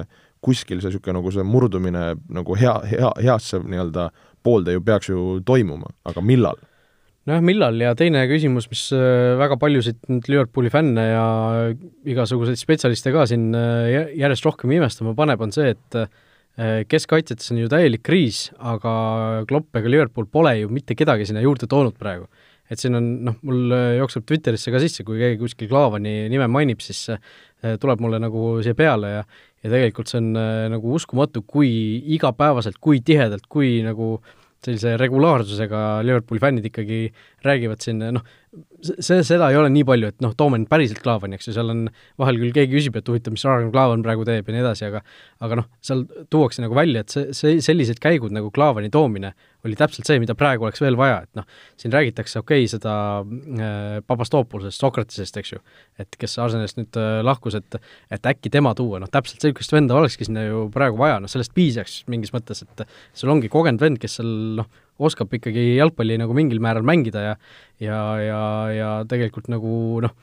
kuskil 0.42 0.82
see 0.82 0.90
niisugune 0.90 1.20
nagu 1.20 1.32
see 1.34 1.46
murdumine 1.46 2.12
nagu 2.34 2.58
hea, 2.58 2.74
hea, 2.90 3.14
heasse 3.22 3.62
nii-öelda 3.62 4.10
poolde 4.42 4.74
ju 4.76 4.82
peaks 4.84 5.10
ju 5.12 5.40
toimuma, 5.46 5.92
aga 6.08 6.24
millal? 6.24 6.58
nojah, 7.30 7.44
millal 7.46 7.78
ja 7.78 7.92
teine 7.98 8.24
küsimus, 8.30 8.66
mis 8.72 8.88
äh, 8.96 9.36
väga 9.38 9.56
paljusid 9.62 10.00
nüüd 10.10 10.26
Liverpooli 10.32 10.72
fänne 10.74 11.06
ja 11.06 11.24
igasuguseid 12.02 12.58
spetsialiste 12.58 13.14
ka 13.14 13.28
siin 13.30 13.52
äh, 13.54 14.12
järjest 14.18 14.48
rohkem 14.48 14.74
imestama 14.74 15.14
paneb, 15.18 15.44
on 15.46 15.54
see, 15.54 15.70
et 15.76 16.02
Äh, 16.60 16.82
keskkaitsjates 16.84 17.48
on 17.54 17.62
ju 17.62 17.68
täielik 17.72 18.02
kriis, 18.04 18.50
aga 18.60 18.90
Klopp 19.48 19.72
ega 19.78 19.88
Liverpool 19.88 20.26
pole 20.28 20.50
ju 20.58 20.68
mitte 20.68 20.92
kedagi 20.92 21.24
sinna 21.24 21.40
juurde 21.40 21.64
toonud 21.64 21.96
praegu. 21.96 22.26
Et 22.72 22.80
siin 22.80 22.96
on, 22.98 23.08
noh, 23.28 23.38
mul 23.46 23.74
äh, 23.76 23.86
jookseb 24.00 24.26
Twitterisse 24.28 24.72
ka 24.72 24.80
sisse, 24.82 25.04
kui 25.06 25.20
keegi 25.20 25.40
kuskil 25.40 25.70
Klaavani 25.70 26.30
nime 26.32 26.48
mainib, 26.50 26.80
siis 26.84 27.04
äh, 27.12 27.76
tuleb 27.80 28.02
mulle 28.02 28.20
nagu 28.22 28.58
siia 28.64 28.76
peale 28.78 29.16
ja 29.18 29.24
ja 29.62 29.70
tegelikult 29.70 30.10
see 30.10 30.18
on 30.18 30.32
nagu 30.72 30.94
uskumatu, 30.96 31.44
kui 31.46 31.68
igapäevaselt, 32.16 32.80
kui 32.82 32.98
tihedalt, 33.06 33.44
kui 33.46 33.76
nagu 33.86 34.16
sellise 34.62 34.96
regulaarsusega 34.98 36.02
Liverpooli 36.02 36.42
fännid 36.42 36.66
ikkagi 36.66 37.04
räägivad 37.46 37.82
siin, 37.84 38.02
noh, 38.16 38.24
see, 38.82 39.22
seda 39.24 39.48
ei 39.48 39.56
ole 39.56 39.70
nii 39.72 39.84
palju, 39.88 40.10
et 40.12 40.18
noh, 40.24 40.34
toome 40.36 40.58
nüüd 40.60 40.68
päriselt 40.70 41.00
Klaavani, 41.04 41.38
eks 41.38 41.48
ju, 41.48 41.54
seal 41.56 41.72
on, 41.72 41.86
vahel 42.20 42.40
küll 42.40 42.52
keegi 42.56 42.74
küsib, 42.74 42.98
et 42.98 43.08
huvitav, 43.08 43.32
mis 43.34 43.44
Ragnar 43.46 43.72
Klavan 43.72 44.04
praegu 44.04 44.26
teeb 44.28 44.48
ja 44.48 44.56
nii 44.56 44.62
edasi, 44.64 44.88
aga 44.90 45.00
aga 45.42 45.58
noh, 45.62 45.68
seal 45.84 46.04
tuuakse 46.32 46.64
nagu 46.64 46.76
välja, 46.76 47.04
et 47.04 47.14
see, 47.14 47.32
see, 47.36 47.62
sellised 47.64 48.02
käigud 48.02 48.34
nagu 48.34 48.52
Klaavani 48.54 48.92
toomine 48.92 49.32
oli 49.64 49.78
täpselt 49.78 50.08
see, 50.08 50.18
mida 50.20 50.34
praegu 50.38 50.66
oleks 50.66 50.82
veel 50.82 50.98
vaja, 50.98 51.22
et 51.24 51.38
noh, 51.38 51.46
siin 51.80 51.94
räägitakse, 51.94 52.42
okei 52.42 52.66
okay,, 52.66 52.70
seda 52.74 52.94
äh, 53.22 53.98
Papastopoulsest, 54.06 54.82
Sokratesest, 54.82 55.38
eks 55.40 55.54
ju, 55.54 55.62
et 56.02 56.20
kes 56.20 56.36
Arsenalist 56.42 56.80
nüüd 56.80 57.00
äh, 57.00 57.20
lahkus, 57.24 57.56
et 57.58 57.80
et 58.12 58.26
äkki 58.28 58.50
tema 58.52 58.74
tuua, 58.76 59.00
noh 59.00 59.10
täpselt 59.10 59.40
niisugust 59.40 59.72
venda 59.72 59.96
olekski 59.96 60.26
sinna 60.28 60.44
ju 60.44 60.66
praegu 60.74 60.98
vaja, 61.00 61.20
noh 61.22 61.30
sellest 61.30 61.54
piisaks 61.56 62.02
mingis 62.12 62.34
mõttes, 62.34 62.66
et 62.66 62.84
sul 63.16 63.32
ongi 63.32 63.48
kogenud 63.52 63.80
vend, 63.80 64.02
kes 64.02 64.18
seal 64.18 64.32
noh, 64.60 64.68
oskab 65.02 65.32
ikkagi 65.34 65.76
jalgpalli 65.78 66.18
nagu 66.20 66.34
mingil 66.36 66.60
määral 66.62 66.84
mängida 66.86 67.24
ja 67.24 67.32
ja, 67.80 68.00
ja, 68.20 68.42
ja 68.76 68.90
tegelikult 69.08 69.48
nagu 69.52 70.02
noh, 70.04 70.14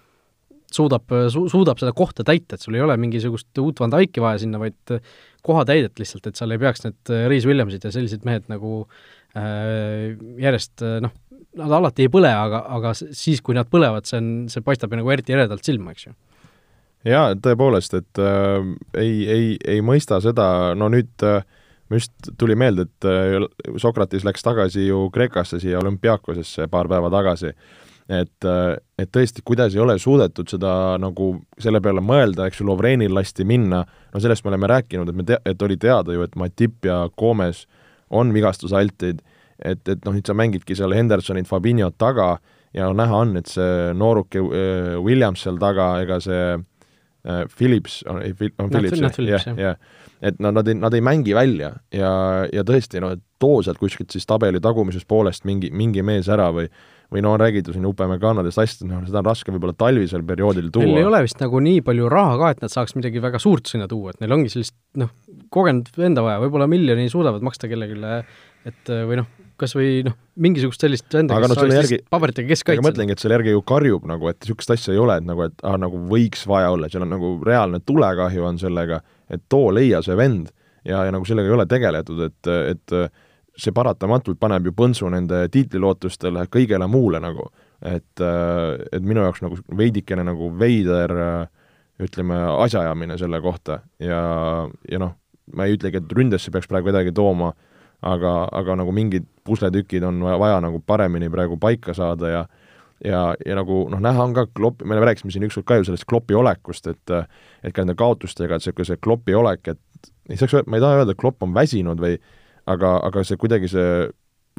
suudab 0.72 1.09
su,, 1.34 1.47
suudab 1.51 1.82
seda 1.82 1.93
kohta 1.97 2.26
täita, 2.28 2.55
et 2.55 2.65
sul 2.65 2.78
ei 2.78 2.84
ole 2.86 2.97
mingisugust 3.01 3.57
uut 3.63 3.80
Van 3.82 3.93
Dyke'i 3.93 4.24
vaja 4.24 4.43
sinna, 4.43 4.61
vaid 4.61 4.99
kohatäidet 5.45 5.99
lihtsalt, 5.99 6.30
et 6.30 6.39
seal 6.39 6.53
ei 6.53 6.61
peaks 6.61 6.86
need 6.86 7.15
Reis 7.32 7.47
Williamsid 7.49 7.88
ja 7.88 7.93
sellised 7.95 8.28
mehed 8.28 8.45
nagu 8.51 8.84
äh, 9.38 10.13
järjest 10.43 10.86
noh, 11.01 11.15
nad 11.57 11.76
alati 11.80 12.05
ei 12.05 12.11
põle, 12.11 12.32
aga, 12.32 12.63
aga 12.78 12.93
siis, 12.97 13.41
kui 13.45 13.57
nad 13.57 13.70
põlevad, 13.72 14.07
see 14.09 14.20
on, 14.20 14.32
see 14.51 14.65
paistab 14.65 14.93
ju 14.93 14.99
nagu 15.01 15.13
eriti 15.13 15.36
eredalt 15.36 15.65
silma, 15.65 15.95
eks 15.95 16.09
ju. 16.09 16.15
Jaa, 17.07 17.32
tõepoolest, 17.39 17.95
et 17.95 18.20
äh, 18.22 18.57
ei, 18.99 19.13
ei, 19.32 19.45
ei 19.76 19.84
mõista 19.86 20.20
seda, 20.24 20.76
no 20.78 20.89
nüüd 20.91 21.24
äh, 21.26 21.39
just 21.98 22.32
tuli 22.38 22.56
meelde, 22.56 22.86
et 22.88 23.08
äh, 23.08 23.46
Sokrates 23.78 24.26
läks 24.28 24.44
tagasi 24.46 24.88
ju 24.88 25.08
Kreekasse 25.14 25.60
siia 25.62 25.80
olümpiaakosesse 25.80 26.68
paar 26.72 26.90
päeva 26.92 27.10
tagasi, 27.14 27.54
et, 28.10 28.46
äh, 28.46 28.76
et 29.00 29.12
tõesti, 29.16 29.44
kuidas 29.46 29.76
ei 29.76 29.82
ole 29.84 29.98
suudetud 30.02 30.50
seda 30.52 30.74
nagu 31.02 31.32
selle 31.62 31.82
peale 31.82 32.04
mõelda, 32.06 32.48
eks 32.50 32.62
ju, 32.62 32.68
Lovrenil 32.70 33.14
lasti 33.16 33.46
minna, 33.48 33.84
no 34.14 34.22
sellest 34.22 34.46
me 34.46 34.54
oleme 34.54 34.70
rääkinud, 34.72 35.10
et 35.10 35.18
me 35.18 35.26
tea-, 35.28 35.42
et 35.46 35.66
oli 35.66 35.78
teada 35.82 36.16
ju, 36.16 36.26
et 36.26 36.38
Matip 36.40 36.86
ja 36.86 37.02
Gomes 37.18 37.66
on 38.10 38.34
vigastusaltid, 38.34 39.22
et, 39.60 39.84
et 39.88 40.06
noh, 40.06 40.16
nüüd 40.16 40.30
sa 40.30 40.38
mängidki 40.38 40.78
seal 40.78 40.96
Hendersonit, 40.96 41.50
Fabinhot 41.50 41.98
taga 42.00 42.36
ja 42.74 42.92
näha 42.94 43.24
on, 43.26 43.38
et 43.42 43.50
see 43.50 43.94
nooruke 43.98 44.42
äh, 44.46 44.98
Williams 45.02 45.46
seal 45.46 45.62
taga, 45.62 45.96
ega 46.04 46.22
see 46.24 46.58
Philips, 47.52 47.98
on, 48.08 48.22
on 48.64 48.70
Philips, 48.72 49.20
jah, 49.28 49.44
jah, 49.60 49.76
et 50.22 50.39
no 50.43 50.51
nad 50.51 50.67
ei, 50.67 50.78
nad 50.80 50.93
ei 50.95 51.03
mängi 51.05 51.36
välja 51.38 51.74
ja, 51.95 52.11
ja 52.51 52.63
tõesti, 52.67 53.01
noh, 53.03 53.15
et 53.15 53.24
too 53.39 53.61
sealt 53.63 53.80
kuskilt 53.80 54.11
siis 54.11 54.28
tabeli 54.28 54.59
tagumisest 54.63 55.07
poolest 55.07 55.45
mingi, 55.47 55.72
mingi 55.72 56.03
mees 56.05 56.28
ära 56.32 56.49
või 56.55 56.67
või 57.09 57.24
no 57.26 57.32
on 57.34 57.41
räägitud 57.41 57.74
siin 57.74 57.88
Upemekanadest 57.89 58.61
asjadest, 58.61 58.86
noh, 58.86 59.01
seda 59.07 59.24
on 59.24 59.30
raske 59.32 59.53
võib-olla 59.53 59.74
talvisel 59.74 60.22
perioodil 60.30 60.70
tuua. 60.74 60.86
Neil 60.86 61.01
ei 61.01 61.07
ole 61.09 61.24
vist 61.26 61.41
nagu 61.41 61.61
nii 61.65 61.82
palju 61.86 62.09
raha 62.13 62.36
ka, 62.38 62.51
et 62.53 62.61
nad 62.61 62.74
saaks 62.74 62.93
midagi 62.99 63.24
väga 63.24 63.41
suurt 63.41 63.72
sinna 63.72 63.88
tuua, 63.89 64.13
et 64.13 64.22
neil 64.22 64.36
ongi 64.38 64.53
sellist 64.53 64.76
noh, 65.01 65.09
kogenud 65.49 65.89
venda 65.97 66.22
vaja, 66.26 66.38
võib-olla 66.43 66.70
miljoni 66.70 67.09
suudavad 67.09 67.45
maksta 67.45 67.70
kellelegi, 67.72 67.97
et 68.70 68.93
või 69.09 69.24
noh, 69.24 69.30
kas 69.59 69.74
või 69.76 70.03
noh, 70.05 70.15
mingisugust 70.39 70.86
sellist 70.86 71.09
venda, 71.13 71.38
kes 71.41 71.51
no, 71.51 71.57
oleks 71.63 71.80
järgi, 71.80 71.99
paberitega 72.13 72.53
keskkaitsel. 72.53 72.84
ma 72.84 72.91
mõtlengi, 72.91 73.15
et 73.15 73.24
selle 73.24 73.39
järgi 73.39 73.55
ju 73.55 73.63
karjub 73.74 74.05
nagu, 74.09 74.30
et 74.32 74.39
niisugust 74.43 74.76
asja 74.76 74.93
ei 74.93 75.01
ole, 75.01 75.17
et 75.20 75.28
nagu, 75.28 75.47
et 75.49 75.65
ah, 75.65 75.80
nagu 75.82 76.03
võiks 76.11 76.45
vaja 76.49 76.70
olla, 76.76 76.91
seal 76.91 77.07
on 77.07 77.13
nagu 77.15 77.34
reaalne 77.45 77.82
tulekahju 77.89 78.45
on 78.51 78.61
sellega, 78.61 79.01
et 79.30 79.44
too 79.50 79.72
leia 79.76 80.02
see 80.06 80.18
vend 80.18 80.50
ja, 80.86 81.04
ja 81.06 81.12
nagu 81.12 81.26
sellega 81.28 81.50
ei 81.50 81.58
ole 81.58 81.66
tegeletud, 81.70 82.22
et, 82.26 82.52
et 82.74 82.96
see 83.60 83.76
paratamatult 83.76 84.40
paneb 84.40 84.70
ju 84.70 84.74
põntsu 84.76 85.10
nende 85.12 85.44
tiitlilootustele, 85.52 86.46
kõigele 86.52 86.88
muule 86.88 87.20
nagu. 87.24 87.50
et, 87.80 88.22
et 88.92 89.04
minu 89.04 89.22
jaoks 89.24 89.40
nagu 89.40 89.56
veidikene 89.78 90.24
nagu 90.28 90.50
veider 90.60 91.14
ütleme, 92.00 92.36
asjaajamine 92.66 93.16
selle 93.18 93.40
kohta 93.42 93.80
ja, 94.04 94.20
ja 94.92 95.00
noh, 95.00 95.14
ma 95.56 95.66
ei 95.66 95.78
ütlegi, 95.78 96.02
et 96.02 96.12
ründesse 96.16 96.52
peaks 96.52 96.68
praegu 96.68 96.90
kedagi 96.92 97.14
tooma, 97.16 97.54
aga, 98.02 98.34
aga 98.52 98.76
nagu 98.82 98.92
mingid 98.96 99.28
pusletükid 99.48 100.04
on 100.04 100.20
vaja, 100.24 100.40
vaja 100.40 100.60
nagu 100.64 100.82
paremini 100.86 101.30
praegu 101.32 101.58
paika 101.60 101.96
saada 101.96 102.34
ja 102.34 102.44
ja, 103.06 103.22
ja 103.45 103.58
nagu 103.58 103.84
noh, 103.91 104.02
näha 104.04 104.24
on 104.24 104.36
ka 104.36 104.45
Klopp, 104.56 104.84
me 104.88 105.00
rääkisime 105.00 105.34
siin 105.34 105.47
ükskord 105.47 105.68
ka 105.68 105.80
ju 105.80 105.88
sellest 105.89 106.08
Kloppi 106.10 106.38
olekust, 106.38 106.88
et 106.91 107.14
et 107.64 107.74
ka 107.74 107.84
nende 107.84 107.97
kaotustega, 108.00 108.56
et 108.56 108.64
niisugune 108.64 108.88
see 108.88 109.02
Kloppi 109.04 109.36
olek, 109.36 109.74
et 109.74 110.12
ei 110.30 110.39
saaks, 110.39 110.62
ma 110.68 110.80
ei 110.80 110.84
taha 110.84 111.02
öelda, 111.02 111.16
et 111.16 111.22
Klopp 111.22 111.43
on 111.43 111.54
väsinud 111.56 112.02
või 112.02 112.18
aga, 112.70 112.97
aga 113.08 113.24
see 113.28 113.39
kuidagi 113.39 113.72
see 113.72 114.10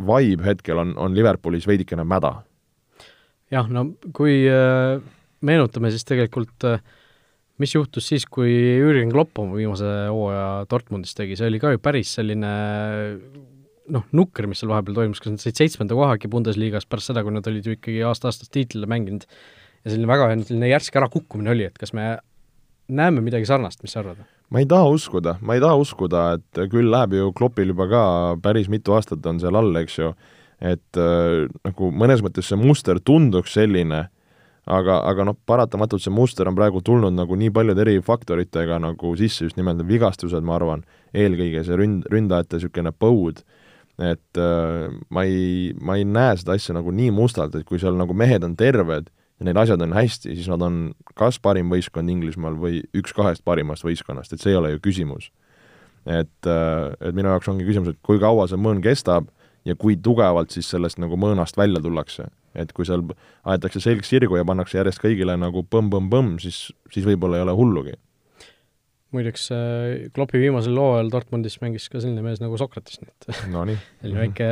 vibe 0.01 0.47
hetkel 0.47 0.81
on, 0.81 0.95
on 0.99 1.17
Liverpoolis 1.17 1.67
veidikene 1.69 2.05
mäda. 2.05 2.41
jah, 3.51 3.69
no 3.69 3.91
kui 4.17 4.43
äh, 4.49 5.01
meenutame, 5.41 5.91
siis 5.91 6.07
tegelikult 6.09 6.69
äh, 6.69 6.81
mis 7.61 7.75
juhtus 7.75 8.09
siis, 8.09 8.27
kui 8.27 8.51
Jürgen 8.51 9.13
Klopp 9.13 9.39
oma 9.43 9.57
viimase 9.59 9.89
hooaja 10.09 10.67
Dortmundis 10.71 11.17
tegi, 11.17 11.37
see 11.37 11.51
oli 11.51 11.61
ka 11.63 11.75
ju 11.75 11.83
päris 11.83 12.15
selline 12.17 12.53
noh, 13.91 14.05
nukker, 14.17 14.49
mis 14.51 14.61
seal 14.63 14.71
vahepeal 14.73 14.99
toimus, 14.99 15.23
kas 15.23 15.35
nad 15.35 15.43
said 15.43 15.59
seitsmenda 15.59 15.97
kohagi 15.99 16.31
Bundesliga-s 16.31 16.89
pärast 16.91 17.11
seda, 17.11 17.25
kui 17.27 17.35
nad 17.35 17.47
olid 17.49 17.67
ju 17.67 17.77
ikkagi 17.77 18.03
aasta-aastast 18.07 18.53
tiitlile 18.55 18.89
mänginud, 18.91 19.25
ja 19.85 19.93
selline 19.93 20.11
väga 20.11 20.29
selline 20.43 20.69
järsk 20.71 21.01
ärakukkumine 21.01 21.55
oli, 21.55 21.67
et 21.71 21.81
kas 21.81 21.95
me 21.97 22.13
näeme 22.91 23.23
midagi 23.25 23.49
sarnast, 23.49 23.83
mis 23.83 23.95
sa 23.95 24.03
arvad? 24.05 24.23
ma 24.51 24.59
ei 24.59 24.67
taha 24.67 24.89
uskuda, 24.91 25.37
ma 25.47 25.55
ei 25.55 25.63
taha 25.63 25.79
uskuda, 25.79 26.23
et 26.39 26.63
küll 26.73 26.91
läheb 26.91 27.15
ju 27.15 27.33
Kloppil 27.39 27.71
juba 27.71 27.87
ka 27.91 28.05
päris 28.43 28.67
mitu 28.69 28.97
aastat 28.97 29.27
on 29.31 29.39
seal 29.43 29.55
all, 29.57 29.71
eks 29.79 29.99
ju, 30.01 30.15
et 30.59 30.99
äh, 30.99 31.45
nagu 31.67 31.91
mõnes 31.95 32.25
mõttes 32.27 32.51
see 32.51 32.59
muster 32.59 32.99
tunduks 32.99 33.55
selline, 33.55 34.09
aga, 34.67 34.99
aga 35.07 35.29
noh, 35.31 35.39
paratamatult 35.47 36.03
see 36.03 36.15
muster 36.15 36.51
on 36.51 36.59
praegu 36.59 36.83
tulnud 36.85 37.15
nagu 37.15 37.39
nii 37.39 37.53
paljude 37.55 37.87
eri 37.87 38.03
faktoritega 38.05 38.81
nagu 38.83 39.15
sisse, 39.19 39.47
just 39.47 39.61
nimelt 39.61 39.87
vigastused, 39.87 40.43
ma 40.47 40.59
arvan, 40.59 40.83
eelkõige 41.15 41.63
see 41.67 41.79
ründ, 41.79 42.11
ründajate 42.11 42.59
niisugune 42.59 42.93
põud, 42.93 43.45
et 44.01 44.41
äh, 44.41 44.89
ma 45.13 45.25
ei, 45.29 45.73
ma 45.81 45.99
ei 46.01 46.07
näe 46.09 46.37
seda 46.41 46.57
asja 46.57 46.75
nagu 46.77 46.93
nii 46.95 47.13
mustalt, 47.15 47.55
et 47.57 47.67
kui 47.69 47.81
seal 47.83 47.99
nagu 48.01 48.17
mehed 48.17 48.45
on 48.47 48.57
terved 48.59 49.11
ja 49.13 49.49
neil 49.49 49.61
asjad 49.61 49.83
on 49.85 49.93
hästi, 49.97 50.33
siis 50.37 50.49
nad 50.49 50.65
on 50.65 50.81
kas 51.19 51.41
parim 51.43 51.73
võistkond 51.73 52.13
Inglismaal 52.13 52.57
või 52.61 52.81
üks 52.97 53.15
kahest 53.17 53.45
parimast 53.45 53.85
võistkonnast, 53.85 54.33
et 54.33 54.43
see 54.43 54.55
ei 54.55 54.61
ole 54.61 54.75
ju 54.75 54.83
küsimus. 54.89 55.31
et, 56.07 56.47
äh, 56.49 56.97
et 57.01 57.15
minu 57.15 57.29
jaoks 57.29 57.49
ongi 57.53 57.67
küsimus, 57.69 57.93
et 57.93 58.01
kui 58.03 58.19
kaua 58.19 58.49
see 58.49 58.57
mõõn 58.57 58.81
kestab 58.81 59.29
ja 59.69 59.75
kui 59.77 59.97
tugevalt 59.97 60.51
siis 60.51 60.71
sellest 60.71 60.99
nagu 60.99 61.17
mõõnast 61.21 61.57
välja 61.57 61.81
tullakse. 61.81 62.31
et 62.55 62.73
kui 62.73 62.85
seal 62.85 63.05
aetakse 63.45 63.81
selg 63.81 64.05
sirgu 64.05 64.37
ja 64.37 64.45
pannakse 64.45 64.79
järjest 64.79 64.99
kõigile 64.99 65.37
nagu 65.39 65.63
põmm-põmm-põmm, 65.63 66.41
siis, 66.41 66.73
siis 66.91 67.05
võib-olla 67.07 67.37
ei 67.37 67.43
ole 67.43 67.53
hullugi 67.53 67.95
muideks 69.15 69.49
äh, 69.55 70.11
Kloppi 70.15 70.41
viimasel 70.43 70.77
hooajal 70.79 71.11
Dortmundis 71.13 71.59
mängis 71.63 71.89
ka 71.91 72.03
selline 72.03 72.23
mees 72.25 72.43
nagu 72.43 72.59
Sokrates, 72.61 73.01
nii 73.03 73.11
et 73.11 73.41
no, 73.55 73.65
selline 74.03 74.23
väike, 74.25 74.51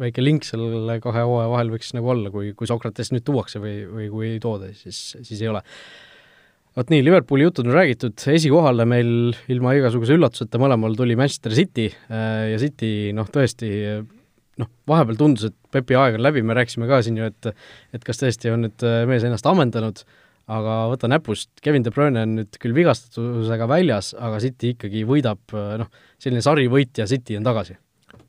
väike 0.00 0.24
link 0.24 0.46
selle 0.48 0.98
kahe 1.04 1.26
hooaja 1.28 1.50
vahel 1.52 1.74
võiks 1.74 1.92
nagu 1.96 2.14
olla, 2.14 2.32
kui, 2.34 2.54
kui 2.58 2.70
Sokrates 2.70 3.12
nüüd 3.14 3.26
tuuakse 3.26 3.60
või, 3.62 3.76
või 3.88 4.08
kui 4.12 4.30
ei 4.34 4.40
tooda, 4.42 4.72
siis, 4.76 5.02
siis 5.20 5.42
ei 5.42 5.50
ole. 5.52 5.60
vot 6.78 6.92
nii, 6.92 7.04
Liverpooli 7.04 7.46
jutud 7.46 7.68
on 7.68 7.76
räägitud, 7.76 8.16
esikohale 8.32 8.88
meil 8.88 9.12
ilma 9.52 9.76
igasuguse 9.78 10.16
üllatuseta 10.16 10.60
mõlemal 10.62 10.96
tuli 10.98 11.18
Manchester 11.18 11.54
City 11.56 11.90
äh, 11.92 12.50
ja 12.54 12.58
City 12.62 13.12
noh, 13.16 13.28
tõesti 13.32 13.72
noh, 14.60 14.68
vahepeal 14.88 15.20
tundus, 15.20 15.50
et 15.50 15.58
Pepi 15.72 15.96
aeg 15.96 16.18
on 16.18 16.26
läbi, 16.26 16.42
me 16.44 16.56
rääkisime 16.56 16.88
ka 16.88 17.00
siin 17.04 17.20
ju, 17.20 17.28
et 17.28 17.52
et 17.96 18.04
kas 18.04 18.20
tõesti 18.20 18.52
on 18.52 18.66
nüüd 18.66 18.84
äh, 18.88 19.02
mees 19.08 19.24
ennast 19.28 19.48
ammendanud 19.48 20.04
aga 20.50 20.76
võta 20.90 21.10
näpust, 21.10 21.50
Kevin 21.62 21.84
De 21.86 21.92
Bruyne 21.94 22.24
on 22.26 22.36
nüüd 22.40 22.60
küll 22.62 22.74
vigastatusega 22.76 23.68
väljas, 23.70 24.12
aga 24.18 24.40
City 24.42 24.74
ikkagi 24.76 25.04
võidab, 25.08 25.42
noh, 25.52 25.90
selline 26.22 26.42
sarivõitja 26.44 27.06
City 27.10 27.38
on 27.38 27.46
tagasi. 27.46 27.78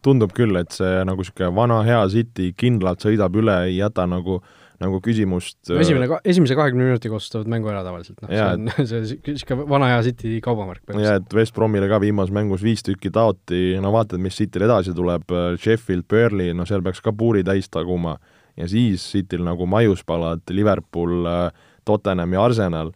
tundub 0.03 0.33
küll, 0.35 0.55
et 0.59 0.71
see 0.75 0.99
nagu 1.07 1.23
niisugune 1.23 1.53
vana 1.55 1.79
hea 1.87 2.01
City 2.11 2.51
kindlalt 2.57 3.03
sõidab 3.03 3.35
üle, 3.39 3.63
ei 3.69 3.77
jäta 3.77 4.05
nagu 4.09 4.41
nagu 4.83 4.97
küsimust 5.03 5.69
esimene, 5.79 6.09
esimese 6.27 6.57
kahekümne 6.57 6.89
minutiga 6.89 7.15
otsustavad 7.15 7.47
mängu 7.51 7.69
ära 7.71 7.83
tavaliselt, 7.85 8.17
noh, 8.23 8.31
see 8.33 8.43
on 8.43 8.71
see 8.89 9.19
niisugune 9.29 9.67
vana 9.69 9.89
hea 9.93 10.01
City 10.09 10.39
kaubamärk. 10.43 10.83
jaa, 10.99 11.17
et 11.21 11.35
West 11.37 11.55
Bromile 11.55 11.87
ka 11.91 12.01
viimases 12.03 12.33
mängus 12.35 12.65
viis 12.65 12.83
tükki 12.85 13.13
taoti, 13.13 13.77
no 13.83 13.93
vaatad, 13.95 14.21
mis 14.23 14.37
Cityl 14.39 14.67
edasi 14.67 14.95
tuleb, 14.97 15.29
Sheffield, 15.61 16.07
Burnley, 16.09 16.55
no 16.57 16.67
seal 16.69 16.83
peaks 16.85 17.03
ka 17.05 17.13
puuri 17.15 17.45
täis 17.47 17.69
taguma 17.71 18.17
ja 18.59 18.67
siis 18.69 19.05
Cityl 19.13 19.45
nagu 19.45 19.67
maiuspalad, 19.69 20.43
Liverpool 20.51 21.29
äh, 21.29 21.69
Tottenham 21.85 22.33
ja 22.33 22.43
Arsenal, 22.47 22.93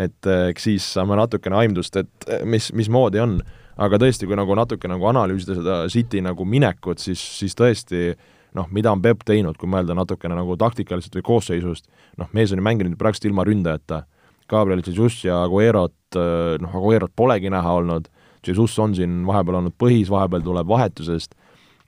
et 0.00 0.28
eh, 0.28 0.50
eks 0.52 0.68
siis 0.68 0.90
saame 0.96 1.16
natukene 1.18 1.58
aimdust, 1.62 1.96
et 2.00 2.28
eh, 2.28 2.44
mis, 2.48 2.70
mismoodi 2.76 3.22
on. 3.22 3.40
aga 3.80 3.96
tõesti, 3.96 4.26
kui 4.28 4.36
nagu 4.36 4.52
natuke 4.58 4.88
nagu 4.90 5.06
analüüsida 5.08 5.54
seda 5.56 5.76
City 5.88 6.20
nagu 6.20 6.44
minekut, 6.44 7.00
siis, 7.00 7.20
siis 7.38 7.54
tõesti 7.56 8.10
noh, 8.52 8.66
mida 8.76 8.90
on 8.92 9.00
Peep 9.00 9.22
teinud, 9.24 9.56
kui 9.56 9.70
mõelda 9.70 9.94
natukene 9.96 10.36
nagu 10.36 10.56
taktikaliselt 10.60 11.14
või 11.16 11.24
koosseisust, 11.24 11.86
noh, 12.20 12.28
mees 12.36 12.52
on 12.52 12.60
ju 12.60 12.66
mänginud 12.66 12.98
praktiliselt 13.00 13.30
ilma 13.30 13.46
ründajata. 13.48 14.02
Gabriel 14.50 14.82
Jesus 14.84 15.22
ja 15.24 15.38
Aguerot, 15.46 15.96
eh, 16.18 16.58
noh, 16.60 16.76
Aguerot 16.76 17.14
polegi 17.16 17.52
näha 17.52 17.72
olnud, 17.80 18.10
Jesus 18.46 18.76
on 18.80 18.94
siin 18.96 19.22
vahepeal 19.28 19.60
olnud 19.60 19.76
põhis, 19.80 20.10
vahepeal 20.12 20.44
tuleb 20.44 20.68
vahetusest, 20.68 21.36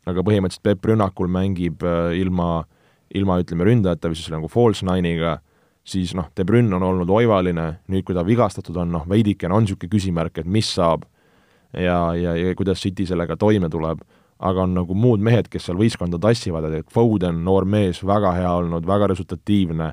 aga 0.09 0.25
põhimõtteliselt 0.25 0.65
Peep 0.65 0.89
rünnakul 0.89 1.29
mängib 1.33 1.85
ilma, 2.17 2.65
ilma 3.15 3.39
ütleme, 3.43 3.69
ründajata 3.69 4.09
või 4.09 4.21
siis 4.21 4.33
nagu 4.33 4.49
false 4.53 4.87
nine'iga 4.87 5.41
siis 5.85 6.15
noh, 6.15 6.31
De 6.37 6.45
Brünn 6.47 6.73
on 6.75 6.85
olnud 6.87 7.11
oivaline, 7.11 7.67
nüüd 7.91 8.07
kui 8.07 8.17
ta 8.17 8.25
vigastatud 8.27 8.77
on, 8.79 8.93
noh, 8.95 9.07
veidikene 9.09 9.55
on 9.55 9.67
niisugune 9.67 9.91
küsimärk, 9.93 10.43
et 10.43 10.49
mis 10.49 10.71
saab 10.77 11.07
ja, 11.75 12.15
ja, 12.19 12.37
ja 12.39 12.55
kuidas 12.59 12.83
City 12.83 13.07
sellega 13.09 13.37
toime 13.41 13.71
tuleb, 13.73 14.03
aga 14.43 14.65
on 14.67 14.75
nagu 14.77 14.95
muud 14.99 15.23
mehed, 15.23 15.51
kes 15.51 15.69
seal 15.69 15.79
võistkonda 15.79 16.21
tassivad, 16.23 16.67
et 16.75 16.91
Foden, 16.93 17.43
noor 17.47 17.67
mees, 17.69 18.03
väga 18.07 18.35
hea 18.39 18.57
olnud, 18.63 18.87
väga 18.87 19.11
resultatiivne, 19.13 19.93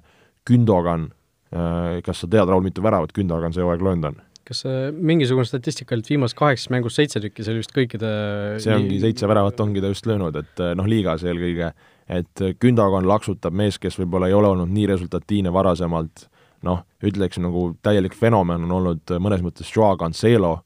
Gündogan, 0.50 1.10
äh, 1.54 2.00
kas 2.06 2.24
sa 2.24 2.30
tead, 2.30 2.50
Raul, 2.50 2.66
mitu 2.66 2.84
väravat 2.86 3.14
Gündogan 3.14 3.54
see 3.54 3.66
hooaeg 3.66 3.86
löönud 3.86 4.12
on? 4.14 4.26
kas 4.50 4.64
mingisugune 4.98 5.46
statistika 5.46 5.94
oli, 5.94 6.02
et 6.02 6.08
viimases 6.10 6.34
kaheksas 6.34 6.72
mängus 6.74 6.96
seitse 6.98 7.20
tükki, 7.22 7.44
see 7.46 7.54
oli 7.54 7.62
vist 7.62 7.74
kõikide 7.76 8.10
see 8.64 8.74
ongi, 8.74 8.98
seitse 9.04 9.30
väravat 9.30 9.62
ongi 9.62 9.84
ta 9.84 9.92
just 9.92 10.10
löönud, 10.10 10.40
et 10.42 10.64
noh, 10.74 10.88
liigas 10.90 11.22
eelkõige 11.22 11.68
et 12.10 12.42
Gündogan 12.62 13.08
laksutab 13.08 13.54
mees, 13.54 13.78
kes 13.82 14.00
võib-olla 14.00 14.30
ei 14.30 14.36
ole 14.38 14.50
olnud 14.54 14.72
nii 14.74 14.88
resultatiivne 14.90 15.54
varasemalt, 15.54 16.26
noh, 16.66 16.82
ütleks 17.06 17.40
nagu 17.42 17.70
täielik 17.86 18.18
fenomen 18.18 18.66
on 18.68 18.76
olnud 18.80 19.14
mõnes 19.22 19.44
mõttes 19.46 19.70
Joao 19.76 19.98
Cancelo, 20.00 20.58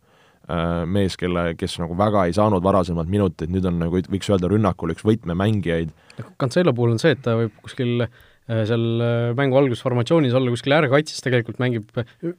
mees, 0.91 1.16
kelle, 1.20 1.54
kes 1.56 1.78
nagu 1.80 1.96
väga 2.00 2.26
ei 2.28 2.34
saanud 2.36 2.64
varasemalt 2.64 3.12
minuteid, 3.12 3.52
nüüd 3.54 3.68
on 3.70 3.78
nagu 3.80 4.02
võiks 4.12 4.32
öelda 4.32 4.50
rünnakul 4.52 4.91
üks 4.91 5.06
võtmemängijaid. 5.08 5.94
Cancelo 6.41 6.74
puhul 6.76 6.96
on 6.96 7.00
see, 7.04 7.14
et 7.16 7.24
ta 7.24 7.38
võib 7.39 7.54
kuskil 7.64 8.08
seal 8.44 8.84
mängu 9.39 9.56
algusformatsioonis 9.56 10.36
olla 10.36 10.52
kuskil 10.52 10.76
äärekaitses, 10.76 11.24
tegelikult 11.24 11.62
mängib, 11.64 11.88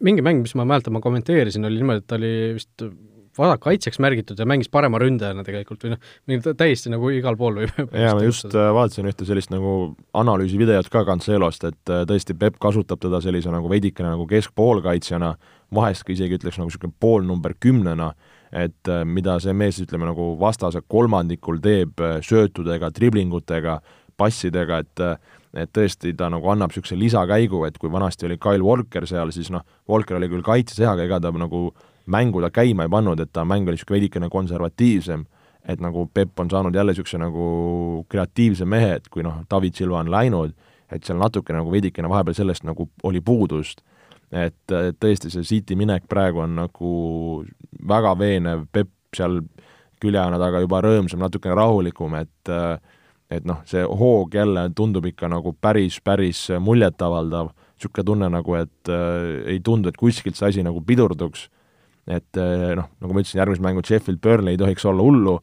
mingi 0.05 0.25
mäng, 0.25 0.43
mis 0.45 0.53
ma 0.59 0.67
mäletan, 0.69 0.93
ma 0.93 1.01
kommenteerisin, 1.05 1.65
oli 1.65 1.81
niimoodi, 1.81 2.03
et 2.05 2.09
ta 2.11 2.19
oli 2.19 2.33
vist 2.59 2.85
vasakkaitsjaks 3.39 3.99
märgitud 4.03 4.39
ja 4.39 4.47
mängis 4.49 4.71
parema 4.73 4.99
ründajana 5.03 5.45
tegelikult 5.47 5.85
või 5.85 5.95
noh, 5.95 6.47
täiesti 6.59 6.93
nagu 6.93 7.11
igal 7.15 7.37
pool 7.41 7.61
võib 7.63 7.75
jaa, 8.05 8.15
ma 8.15 8.23
just 8.25 8.47
äh, 8.51 8.71
vaatasin 8.77 9.09
ühte 9.11 9.27
sellist 9.29 9.53
nagu 9.55 9.95
analüüsivideot 10.17 10.91
ka 10.93 11.05
Cancelost, 11.09 11.67
et 11.71 11.93
äh, 11.93 12.05
tõesti 12.09 12.37
Peep 12.39 12.61
kasutab 12.63 13.03
teda 13.03 13.21
sellise 13.25 13.53
nagu 13.55 13.71
veidikene 13.71 14.15
nagu 14.15 14.27
keskpoolkaitsjana, 14.31 15.35
vahest 15.75 16.07
ka 16.07 16.15
isegi 16.15 16.39
ütleks 16.39 16.61
nagu 16.61 16.71
niisugune 16.71 16.97
pool 17.01 17.27
number 17.27 17.57
kümnena, 17.61 18.13
et 18.55 18.91
äh, 18.91 19.05
mida 19.05 19.39
see 19.43 19.55
mees, 19.57 19.81
ütleme 19.83 20.09
nagu 20.11 20.35
vastase 20.41 20.85
kolmandikul 20.87 21.63
teeb 21.65 22.03
söötudega, 22.25 22.93
driblingutega, 22.95 23.81
passidega, 24.19 24.85
et 24.85 25.09
et 25.55 25.71
tõesti, 25.71 26.11
ta 26.19 26.27
nagu 26.33 26.49
annab 26.51 26.73
niisuguse 26.73 26.97
lisakäigu, 26.99 27.61
et 27.69 27.77
kui 27.79 27.91
vanasti 27.93 28.27
oli 28.27 28.41
Kyle 28.43 28.65
Walker 28.67 29.05
seal, 29.07 29.31
siis 29.31 29.53
noh, 29.55 29.63
Walker 29.87 30.19
oli 30.19 30.27
küll 30.33 30.43
kaitses 30.43 30.81
jah, 30.83 30.97
aga 30.97 31.05
ega 31.07 31.21
ta 31.23 31.31
nagu 31.31 31.69
mängu 32.07 32.41
ta 32.43 32.51
käima 32.51 32.85
ei 32.85 32.93
pannud, 32.93 33.21
et 33.21 33.33
ta 33.33 33.45
mäng 33.45 33.69
oli 33.69 33.79
niisugune 33.79 33.97
veidikene 33.97 34.29
konservatiivsem, 34.31 35.25
et 35.69 35.81
nagu 35.81 36.07
Pepp 36.15 36.41
on 36.41 36.51
saanud 36.51 36.75
jälle 36.75 36.93
niisuguse 36.93 37.19
nagu 37.19 38.05
kreatiivse 38.09 38.65
mehe, 38.65 38.95
et 38.99 39.09
kui 39.09 39.25
noh, 39.25 39.43
David 39.51 39.75
Silva 39.75 40.03
on 40.03 40.11
läinud, 40.13 40.55
et 40.93 41.05
seal 41.05 41.19
natukene 41.19 41.63
nagu 41.63 41.73
veidikene 41.73 42.09
vahepeal 42.09 42.37
sellest 42.37 42.65
nagu 42.65 42.89
oli 43.03 43.21
puudust. 43.21 43.83
et 44.35 44.73
tõesti, 44.99 45.31
see 45.31 45.45
City 45.47 45.77
minek 45.79 46.09
praegu 46.11 46.41
on 46.43 46.57
nagu 46.57 47.45
väga 47.89 48.15
veenev, 48.19 48.65
Pepp 48.73 48.91
seal 49.15 49.41
küljeaina 50.03 50.41
taga 50.43 50.61
juba 50.65 50.81
rõõmsam, 50.83 51.21
natukene 51.23 51.55
rahulikum, 51.55 52.17
et 52.19 52.51
et 53.31 53.47
noh, 53.49 53.63
see 53.67 53.83
hoog 53.83 54.35
jälle 54.35 54.69
tundub 54.77 55.07
ikka 55.07 55.29
nagu 55.33 55.55
päris, 55.61 56.01
päris 56.05 56.49
muljetavaldav, 56.61 57.53
niisugune 57.79 58.07
tunne 58.07 58.29
nagu, 58.31 58.57
et 58.59 58.91
äh, 58.93 59.55
ei 59.55 59.61
tundu, 59.65 59.89
et 59.89 59.97
kuskilt 59.97 60.37
see 60.37 60.51
asi 60.51 60.65
nagu 60.67 60.83
pidurduks 60.85 61.49
et 62.11 62.41
eh, 62.41 62.71
noh, 62.77 62.89
nagu 63.01 63.17
ma 63.17 63.23
ütlesin, 63.23 63.41
järgmised 63.41 63.65
mängud 63.65 63.89
Sheffield, 63.89 64.21
Burnley 64.25 64.55
ei 64.57 64.61
tohiks 64.61 64.85
olla 64.89 65.05
hullu, 65.05 65.39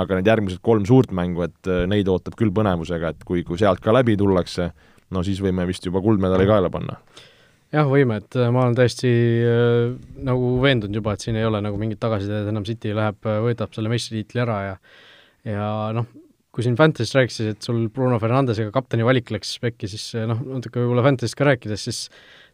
aga 0.00 0.18
need 0.18 0.30
järgmised 0.30 0.62
kolm 0.64 0.86
suurt 0.88 1.12
mängu, 1.14 1.44
et 1.46 1.70
eh, 1.70 1.84
neid 1.90 2.08
ootab 2.10 2.36
küll 2.38 2.52
põnevusega, 2.54 3.14
et 3.14 3.26
kui, 3.26 3.44
kui 3.46 3.58
sealt 3.60 3.82
ka 3.84 3.94
läbi 3.94 4.16
tullakse, 4.18 4.70
no 5.14 5.24
siis 5.26 5.42
võime 5.42 5.66
vist 5.68 5.86
juba 5.86 6.02
kuldmedali 6.02 6.48
kaela 6.50 6.70
panna. 6.72 6.98
jah, 7.70 7.86
võime, 7.86 8.18
et 8.22 8.38
eh, 8.38 8.48
ma 8.50 8.64
olen 8.64 8.78
täiesti 8.78 9.12
äh, 9.46 9.92
nagu 10.26 10.56
veendunud 10.62 10.98
juba, 10.98 11.14
et 11.14 11.26
siin 11.26 11.38
ei 11.38 11.46
ole 11.46 11.62
nagu 11.62 11.78
mingit 11.78 12.02
tagasiteed, 12.02 12.50
enam 12.50 12.66
City 12.66 12.96
läheb, 12.96 13.22
võidab 13.46 13.76
selle 13.76 13.92
meistritiitli 13.92 14.42
ära 14.46 14.58
ja 14.66 14.74
ja 15.46 15.68
noh, 15.96 16.10
kui 16.50 16.66
siin 16.66 16.74
Fantasy'st 16.76 17.14
rääkisid, 17.16 17.54
et 17.54 17.64
sul 17.64 17.86
Bruno 17.94 18.18
Fernandesega 18.20 18.74
kapteni 18.74 19.06
valik 19.06 19.30
läks 19.32 19.54
pekki, 19.62 19.88
siis 19.88 20.10
noh, 20.28 20.42
natuke 20.58 20.82
võib-olla 20.82 21.06
Fantasy'st 21.06 21.38
ka 21.38 21.46
rääkides, 21.46 21.86
siis 21.86 22.02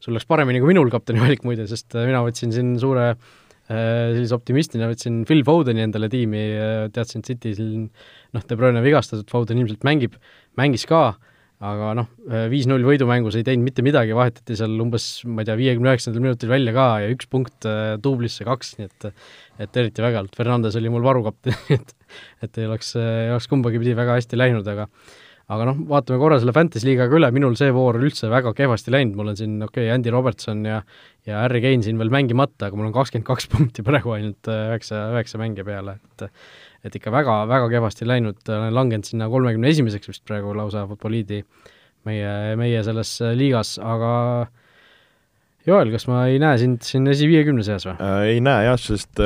sul 0.05 0.15
läks 0.15 0.29
paremini 0.29 0.61
kui 0.63 0.71
minul 0.71 0.93
kapteni 0.93 1.25
valik 1.25 1.43
muide, 1.49 1.65
sest 1.67 1.97
mina 1.97 2.21
võtsin 2.23 2.53
siin 2.55 2.77
suure 2.79 3.09
äh, 3.15 3.33
Äh, 3.67 4.13
sellise 4.15 4.37
optimistina 4.37 4.87
võtsin 4.87 5.25
Phil 5.27 5.41
Fodeni 5.47 5.83
endale 5.83 6.07
tiimi, 6.11 6.43
teadsin, 6.95 7.25
et 7.25 7.31
City'l 7.33 7.63
noh, 7.89 8.45
De 8.47 8.59
Bruyne 8.59 8.83
vigastatud, 8.85 9.27
Foden 9.33 9.59
ilmselt 9.59 9.83
mängib, 9.87 10.15
mängis 10.61 10.87
ka, 10.87 11.17
aga 11.67 11.89
noh, 11.99 12.07
viis-null 12.53 12.85
võidumängus 12.87 13.39
ei 13.41 13.47
teinud 13.47 13.67
mitte 13.67 13.83
midagi, 13.83 14.15
vahetati 14.15 14.55
seal 14.61 14.77
umbes, 14.85 15.09
ma 15.27 15.43
ei 15.43 15.49
tea, 15.49 15.57
viiekümne 15.59 15.91
üheksandal 15.95 16.23
minutil 16.23 16.53
välja 16.53 16.77
ka 16.77 16.87
ja 17.03 17.11
üks 17.11 17.27
punkt 17.33 17.67
äh, 17.67 17.97
duublisse 18.03 18.47
kaks, 18.47 18.77
nii 18.79 18.91
et 18.91 19.11
et 19.67 19.79
eriti 19.81 20.05
vägevalt, 20.05 20.37
Fernandes 20.37 20.77
oli 20.79 20.93
mul 20.93 21.03
varukapten 21.07 21.57
et 21.79 21.95
et 22.45 22.59
ei 22.61 22.71
oleks, 22.71 22.95
ei 23.01 23.33
oleks 23.33 23.51
kumbagi 23.51 23.83
pidi 23.83 23.97
väga 23.99 24.21
hästi 24.21 24.39
läinud, 24.39 24.69
aga 24.69 24.87
aga 25.47 25.67
noh, 25.69 25.79
vaatame 25.91 26.19
korra 26.19 26.39
selle 26.43 26.55
Fantasy 26.55 26.89
liigaga 26.89 27.15
üle, 27.19 27.29
minul 27.35 27.55
see 27.59 27.71
voor 27.75 27.99
üldse 28.01 28.31
väga 28.33 28.51
kehvasti 28.57 28.91
läinud, 28.91 29.15
mul 29.19 29.31
on 29.31 29.39
siin 29.39 29.57
okei 29.61 29.87
okay,, 29.87 29.93
Andy 29.95 30.11
Robertson 30.15 30.65
ja 30.67 30.81
ja 31.27 31.43
Harry 31.45 31.61
Kane 31.63 31.87
siin 31.87 31.99
veel 32.01 32.11
mängimata, 32.15 32.69
aga 32.69 32.79
mul 32.79 32.89
on 32.89 32.95
kakskümmend 32.95 33.27
kaks 33.29 33.49
punkti 33.53 33.85
praegu 33.87 34.15
ainult 34.17 34.51
äh, 34.51 34.67
üheksa, 34.73 35.07
üheksa 35.15 35.41
mängija 35.43 35.67
peale, 35.67 35.99
et 36.03 36.29
et 36.87 36.99
ikka 36.99 37.11
väga, 37.11 37.41
väga 37.51 37.71
kehvasti 37.73 38.07
läinud, 38.07 38.43
olen 38.47 38.75
langenud 38.75 39.07
sinna 39.09 39.27
kolmekümne 39.31 39.71
esimeseks 39.73 40.11
vist 40.11 40.23
praegu 40.27 40.53
lausa 40.55 40.85
Futboliidi 40.91 41.41
meie, 42.07 42.33
meie 42.59 42.83
selles 42.87 43.17
äh, 43.23 43.35
liigas, 43.39 43.77
aga 43.83 44.13
Joel, 45.67 45.91
kas 45.95 46.07
ma 46.07 46.25
ei 46.31 46.39
näe 46.43 46.59
sind 46.63 46.83
siin 46.87 47.07
esiviiekümne 47.11 47.63
seas 47.67 47.87
või? 47.89 47.97
Äh,? 47.99 48.35
Ei 48.35 48.43
näe 48.43 48.67
jah, 48.69 48.79
sest 48.79 49.23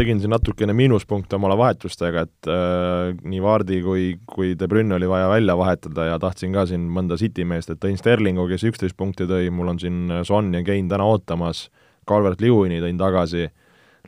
tegin 0.00 0.20
siin 0.20 0.32
natukene 0.32 0.72
miinuspunkte 0.76 1.36
omale 1.36 1.56
vahetustega, 1.60 2.24
et 2.24 2.48
äh, 2.48 3.10
nii 3.20 3.40
Vardi 3.44 3.80
kui, 3.84 4.04
kui 4.28 4.54
De 4.58 4.68
Bruyne 4.70 4.96
oli 4.96 5.08
vaja 5.08 5.28
välja 5.28 5.56
vahetada 5.60 6.06
ja 6.08 6.18
tahtsin 6.22 6.54
ka 6.56 6.64
siin 6.70 6.86
mõnda 6.94 7.18
City 7.20 7.44
meest, 7.44 7.72
et 7.72 7.80
tõin 7.82 7.98
Sterlingu, 8.00 8.46
kes 8.48 8.64
üksteist 8.70 8.96
punkti 8.96 9.28
tõi, 9.28 9.50
mul 9.52 9.74
on 9.74 9.80
siin 9.82 10.22
Son 10.28 10.48
ja 10.56 10.64
Kane 10.64 10.88
täna 10.88 11.08
ootamas, 11.10 11.66
Calvert-Lewini 12.08 12.80
tõin 12.80 13.00
tagasi, 13.00 13.50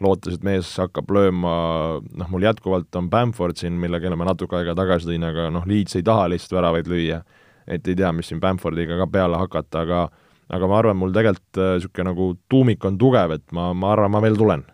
lootes, 0.03 0.39
et 0.39 0.47
mees 0.47 0.73
hakkab 0.81 1.13
lööma, 1.13 1.55
noh, 2.01 2.33
mul 2.33 2.49
jätkuvalt 2.49 2.97
on 2.99 3.13
Bamford 3.13 3.61
siin, 3.61 3.77
mille, 3.81 4.01
kelle 4.01 4.17
ma 4.17 4.31
natuke 4.33 4.57
aega 4.59 4.75
tagasi 4.79 5.13
tõin, 5.13 5.29
aga 5.29 5.51
noh, 5.53 5.69
Leeds 5.69 6.01
ei 6.01 6.07
taha 6.07 6.31
lihtsalt 6.33 6.57
väravaid 6.61 6.89
lüüa. 6.89 7.23
et 7.67 7.87
ei 7.87 7.95
tea, 7.95 8.09
mis 8.13 8.27
siin 8.27 8.41
Bamfordiga 8.41 8.97
ka 8.99 9.07
peale 9.07 9.39
hakata, 9.39 9.85
aga 9.85 10.07
aga 10.53 10.69
ma 10.69 10.79
arvan, 10.81 10.97
mul 10.99 11.13
tegelikult 11.15 11.61
niisugune 11.61 12.03
äh, 12.03 12.09
nagu 12.11 12.25
tuumik 12.51 12.85
on 12.85 12.97
tugev, 12.99 13.37
et 13.37 13.53
ma, 13.53 13.73
ma 13.73 13.93
arvan, 13.95 14.11
ma 14.11 14.21
veel 14.25 14.37
tulen 14.37 14.65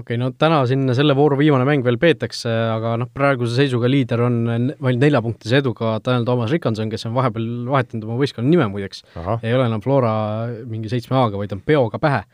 okei 0.00 0.16
okay,, 0.16 0.20
no 0.20 0.30
täna 0.38 0.62
siin 0.68 0.88
selle 0.96 1.14
vooru 1.16 1.36
viimane 1.38 1.66
mäng 1.68 1.84
veel 1.86 1.98
peetakse, 2.00 2.50
aga 2.74 2.94
noh, 3.00 3.10
praeguse 3.14 3.56
seisuga 3.58 3.88
liider 3.90 4.22
on 4.26 4.38
vaid 4.82 5.00
neljapunktise 5.02 5.60
eduga 5.62 5.96
Daniel 6.04 6.26
Toomas 6.28 6.52
Rikanson, 6.54 6.90
kes 6.92 7.06
on 7.08 7.14
vahepeal 7.16 7.48
vahetanud 7.70 8.06
oma 8.08 8.18
võistkonna 8.20 8.50
nime 8.50 8.68
muideks. 8.72 9.04
ei 9.42 9.54
ole 9.54 9.68
enam 9.68 9.82
Flora 9.84 10.14
mingi 10.70 10.92
seitsme 10.92 11.18
A-ga, 11.20 11.40
vaid 11.40 11.54
on 11.56 11.62
peoga 11.64 12.00
pähe. 12.02 12.24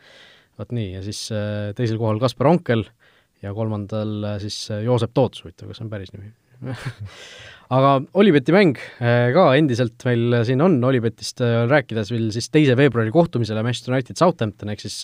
vot 0.59 0.75
nii, 0.75 0.91
ja 0.97 1.01
siis 1.05 1.23
äh, 1.33 1.71
teisel 1.77 1.97
kohal 2.01 2.19
Kaspar 2.21 2.51
Onkel 2.51 2.85
ja 3.41 3.53
kolmandal 3.57 4.11
äh, 4.33 4.37
siis 4.43 4.57
äh, 4.71 4.83
Joosep 4.85 5.13
Toots, 5.17 5.43
huvitav, 5.43 5.71
kas 5.71 5.81
see 5.81 5.87
on 5.87 5.91
päris 5.93 6.13
nimi 6.13 6.31
aga 7.77 7.93
Olibeti 8.21 8.53
mäng 8.53 8.77
ka 8.99 9.45
endiselt 9.57 10.03
meil 10.05 10.41
siin 10.45 10.61
on, 10.61 10.75
Olibetist 10.85 11.41
rääkides 11.41 12.11
veel 12.13 12.27
siis 12.35 12.51
teise 12.53 12.75
veebruari 12.77 13.13
kohtumisele 13.15 13.63
Manchester 13.65 13.95
United 13.95 14.19
Southampton, 14.19 14.69
ehk 14.69 14.83
siis 14.83 14.99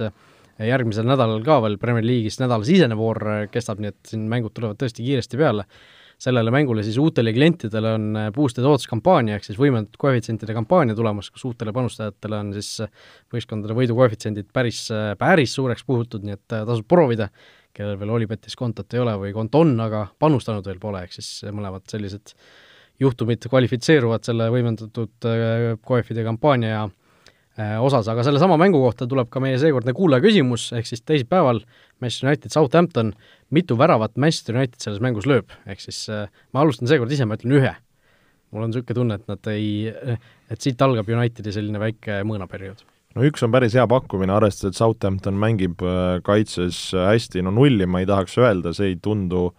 järgmisel 0.65 1.05
nädalal 1.07 1.43
ka 1.45 1.59
veel 1.65 1.77
Premier 1.81 2.05
League'is 2.05 2.39
nädalasisene 2.41 2.97
voor 2.97 3.21
kestab, 3.53 3.81
nii 3.83 3.93
et 3.93 4.11
siin 4.11 4.25
mängud 4.31 4.55
tulevad 4.55 4.79
tõesti 4.81 5.05
kiiresti 5.05 5.39
peale. 5.39 5.67
sellele 6.17 6.49
mängule 6.49 6.81
siis 6.81 6.95
uutele 6.97 7.29
klientidele 7.29 7.91
on 7.93 8.05
boosted 8.33 8.65
odds 8.65 8.87
kampaania, 8.89 9.35
ehk 9.37 9.43
siis 9.45 9.59
võimendatud 9.59 9.99
koefitsientide 10.01 10.55
kampaania 10.57 10.95
tulemas, 10.97 11.29
kus 11.29 11.45
uutele 11.45 11.69
panustajatele 11.73 12.39
on 12.39 12.49
siis 12.55 12.81
võistkondade 13.33 13.75
võidukoefitsiendid 13.77 14.47
päris, 14.53 14.87
päris 15.17 15.53
suureks 15.53 15.85
puhutud, 15.85 16.25
nii 16.25 16.33
et 16.33 16.47
tasub 16.49 16.87
proovida, 16.89 17.29
kellel 17.69 17.99
veel 18.01 18.15
Olipetis 18.15 18.57
kontot 18.57 18.97
ei 18.97 19.03
ole 19.03 19.13
või 19.27 19.33
konto 19.35 19.61
on, 19.61 19.75
aga 19.79 20.07
panustanud 20.17 20.65
veel 20.65 20.81
pole, 20.81 21.03
ehk 21.05 21.13
siis 21.19 21.45
mõlemad 21.53 21.85
sellised 21.85 22.33
juhtumid 22.97 23.45
kvalifitseeruvad 23.45 24.25
selle 24.25 24.49
võimendatud 24.49 25.29
koefide 25.85 26.25
kampaania 26.25 26.71
ja 26.71 26.87
Äh, 26.87 27.06
osas, 27.57 28.07
aga 28.11 28.23
sellesama 28.25 28.57
mängu 28.59 28.79
kohta 28.83 29.07
tuleb 29.09 29.31
ka 29.33 29.41
meie 29.41 29.57
seekordne 29.61 29.93
kuulaja 29.97 30.21
küsimus, 30.21 30.69
ehk 30.77 30.85
siis 30.89 31.01
teisipäeval 31.01 31.63
Manchester 32.03 32.29
United 32.29 32.53
Southampton, 32.53 33.13
mitu 33.49 33.77
väravat 33.77 34.17
Manchester 34.17 34.59
United 34.59 34.77
selles 34.83 35.01
mängus 35.01 35.25
lööb, 35.29 35.49
ehk 35.65 35.81
siis 35.81 36.03
äh, 36.13 36.27
ma 36.53 36.61
alustan 36.61 36.89
seekord 36.89 37.11
ise, 37.13 37.25
ma 37.25 37.39
ütlen 37.39 37.57
ühe. 37.57 37.73
mul 38.53 38.63
on 38.63 38.71
niisugune 38.71 38.95
tunne, 38.95 39.17
et 39.17 39.25
nad 39.27 39.49
ei, 39.51 39.89
et 40.47 40.61
siit 40.63 40.81
algab 40.81 41.09
Unitedi 41.11 41.51
selline 41.51 41.81
väike 41.81 42.21
mõõnaperiood. 42.29 42.85
no 43.17 43.25
üks 43.25 43.43
on 43.43 43.51
päris 43.51 43.73
hea 43.73 43.87
pakkumine, 43.89 44.37
arvestades, 44.37 44.75
et 44.75 44.83
Southampton 44.83 45.39
mängib 45.41 45.81
äh, 45.81 46.21
kaitses 46.23 46.91
hästi, 46.93 47.41
no 47.41 47.55
nulli 47.57 47.89
ma 47.89 48.05
ei 48.05 48.09
tahaks 48.09 48.37
öelda, 48.37 48.73
see 48.77 48.93
ei 48.93 48.99
tundu 49.01 49.49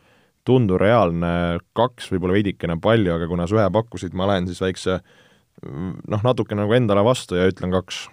tundu 0.48 0.78
reaalne, 0.80 1.58
kaks 1.76 2.06
võib-olla 2.08 2.38
veidikene 2.38 2.78
palju, 2.80 3.10
aga 3.12 3.26
kuna 3.28 3.44
sa 3.44 3.58
ühe 3.58 3.72
pakkusid, 3.74 4.14
ma 4.16 4.30
lähen 4.30 4.46
siis 4.48 4.62
väikse 4.64 4.94
äh, 4.94 5.16
noh, 5.64 6.22
natuke 6.24 6.56
nagu 6.58 6.74
endale 6.76 7.02
vastu 7.06 7.38
ja 7.38 7.48
ütlen 7.50 7.72
kaks. 7.74 8.06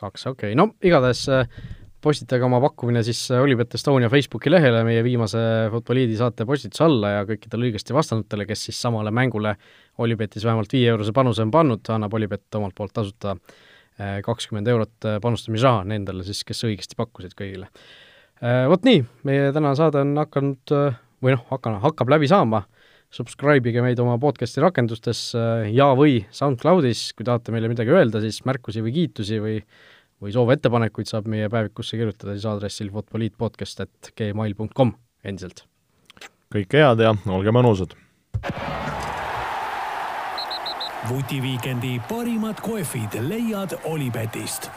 kaks, 0.00 0.26
okei 0.30 0.52
okay., 0.52 0.58
no 0.58 0.70
igatahes 0.84 1.22
äh, 1.32 1.60
postitage 2.02 2.44
oma 2.46 2.60
pakkumine 2.62 3.02
siis 3.06 3.22
äh, 3.30 3.42
Olipet 3.42 3.74
Estonia 3.76 4.10
Facebooki 4.12 4.50
lehele 4.50 4.82
meie 4.86 5.02
viimase 5.06 5.40
Futboliidi 5.72 6.16
saate 6.18 6.46
postituse 6.48 6.84
alla 6.86 7.14
ja 7.18 7.26
kõikidele 7.28 7.68
õigesti 7.68 7.96
vastanutele, 7.96 8.46
kes 8.48 8.68
siis 8.68 8.80
samale 8.80 9.12
mängule 9.14 9.54
Olipetis 10.00 10.46
vähemalt 10.46 10.72
viie-eurose 10.72 11.14
panuse 11.16 11.44
on 11.44 11.52
pannud, 11.54 11.84
annab 11.92 12.14
Olipet 12.16 12.58
omalt 12.58 12.76
poolt 12.78 12.94
tasuta 12.96 13.36
äh, 13.36 14.18
kakskümmend 14.26 14.68
eurot 14.72 15.10
panustamisraha 15.22 15.84
nendele 15.88 16.24
siis, 16.26 16.42
kes 16.48 16.64
õigesti 16.68 16.98
pakkusid 16.98 17.36
kõigile. 17.38 17.70
Vot 18.40 18.86
nii, 18.88 19.02
meie 19.28 19.50
tänane 19.52 19.76
saade 19.76 20.00
on 20.00 20.14
hakanud 20.16 20.72
või 21.20 21.34
noh, 21.34 21.42
hakkan, 21.50 21.74
hakkab 21.82 22.08
läbi 22.08 22.30
saama 22.30 22.62
subscribe 23.10 23.70
ige 23.70 23.82
meid 23.82 23.98
oma 24.02 24.18
podcasti 24.22 24.62
rakendustes 24.62 25.20
ja 25.74 25.88
või 25.98 26.20
SoundCloudis, 26.34 27.08
kui 27.18 27.26
tahate 27.26 27.54
meile 27.54 27.70
midagi 27.72 27.90
öelda, 27.94 28.22
siis 28.22 28.44
märkusi 28.46 28.84
või 28.84 28.92
kiitusi 28.94 29.40
või 29.42 29.56
või 30.20 30.34
soovettepanekuid 30.34 31.08
saab 31.08 31.24
meie 31.32 31.48
päevikusse 31.48 31.96
kirjutada 31.96 32.34
siis 32.36 32.44
aadressil 32.48 32.90
futboliitpodcast.gmail.com 32.92 34.92
endiselt. 35.24 35.64
kõike 36.52 36.76
head 36.82 37.00
ja 37.00 37.14
olge 37.26 37.50
mõnusad! 37.56 37.90
vutiviikendi 41.08 42.00
parimad 42.08 42.60
kohvid 42.60 43.14
leiad 43.24 43.72
Olipetist 43.88 44.70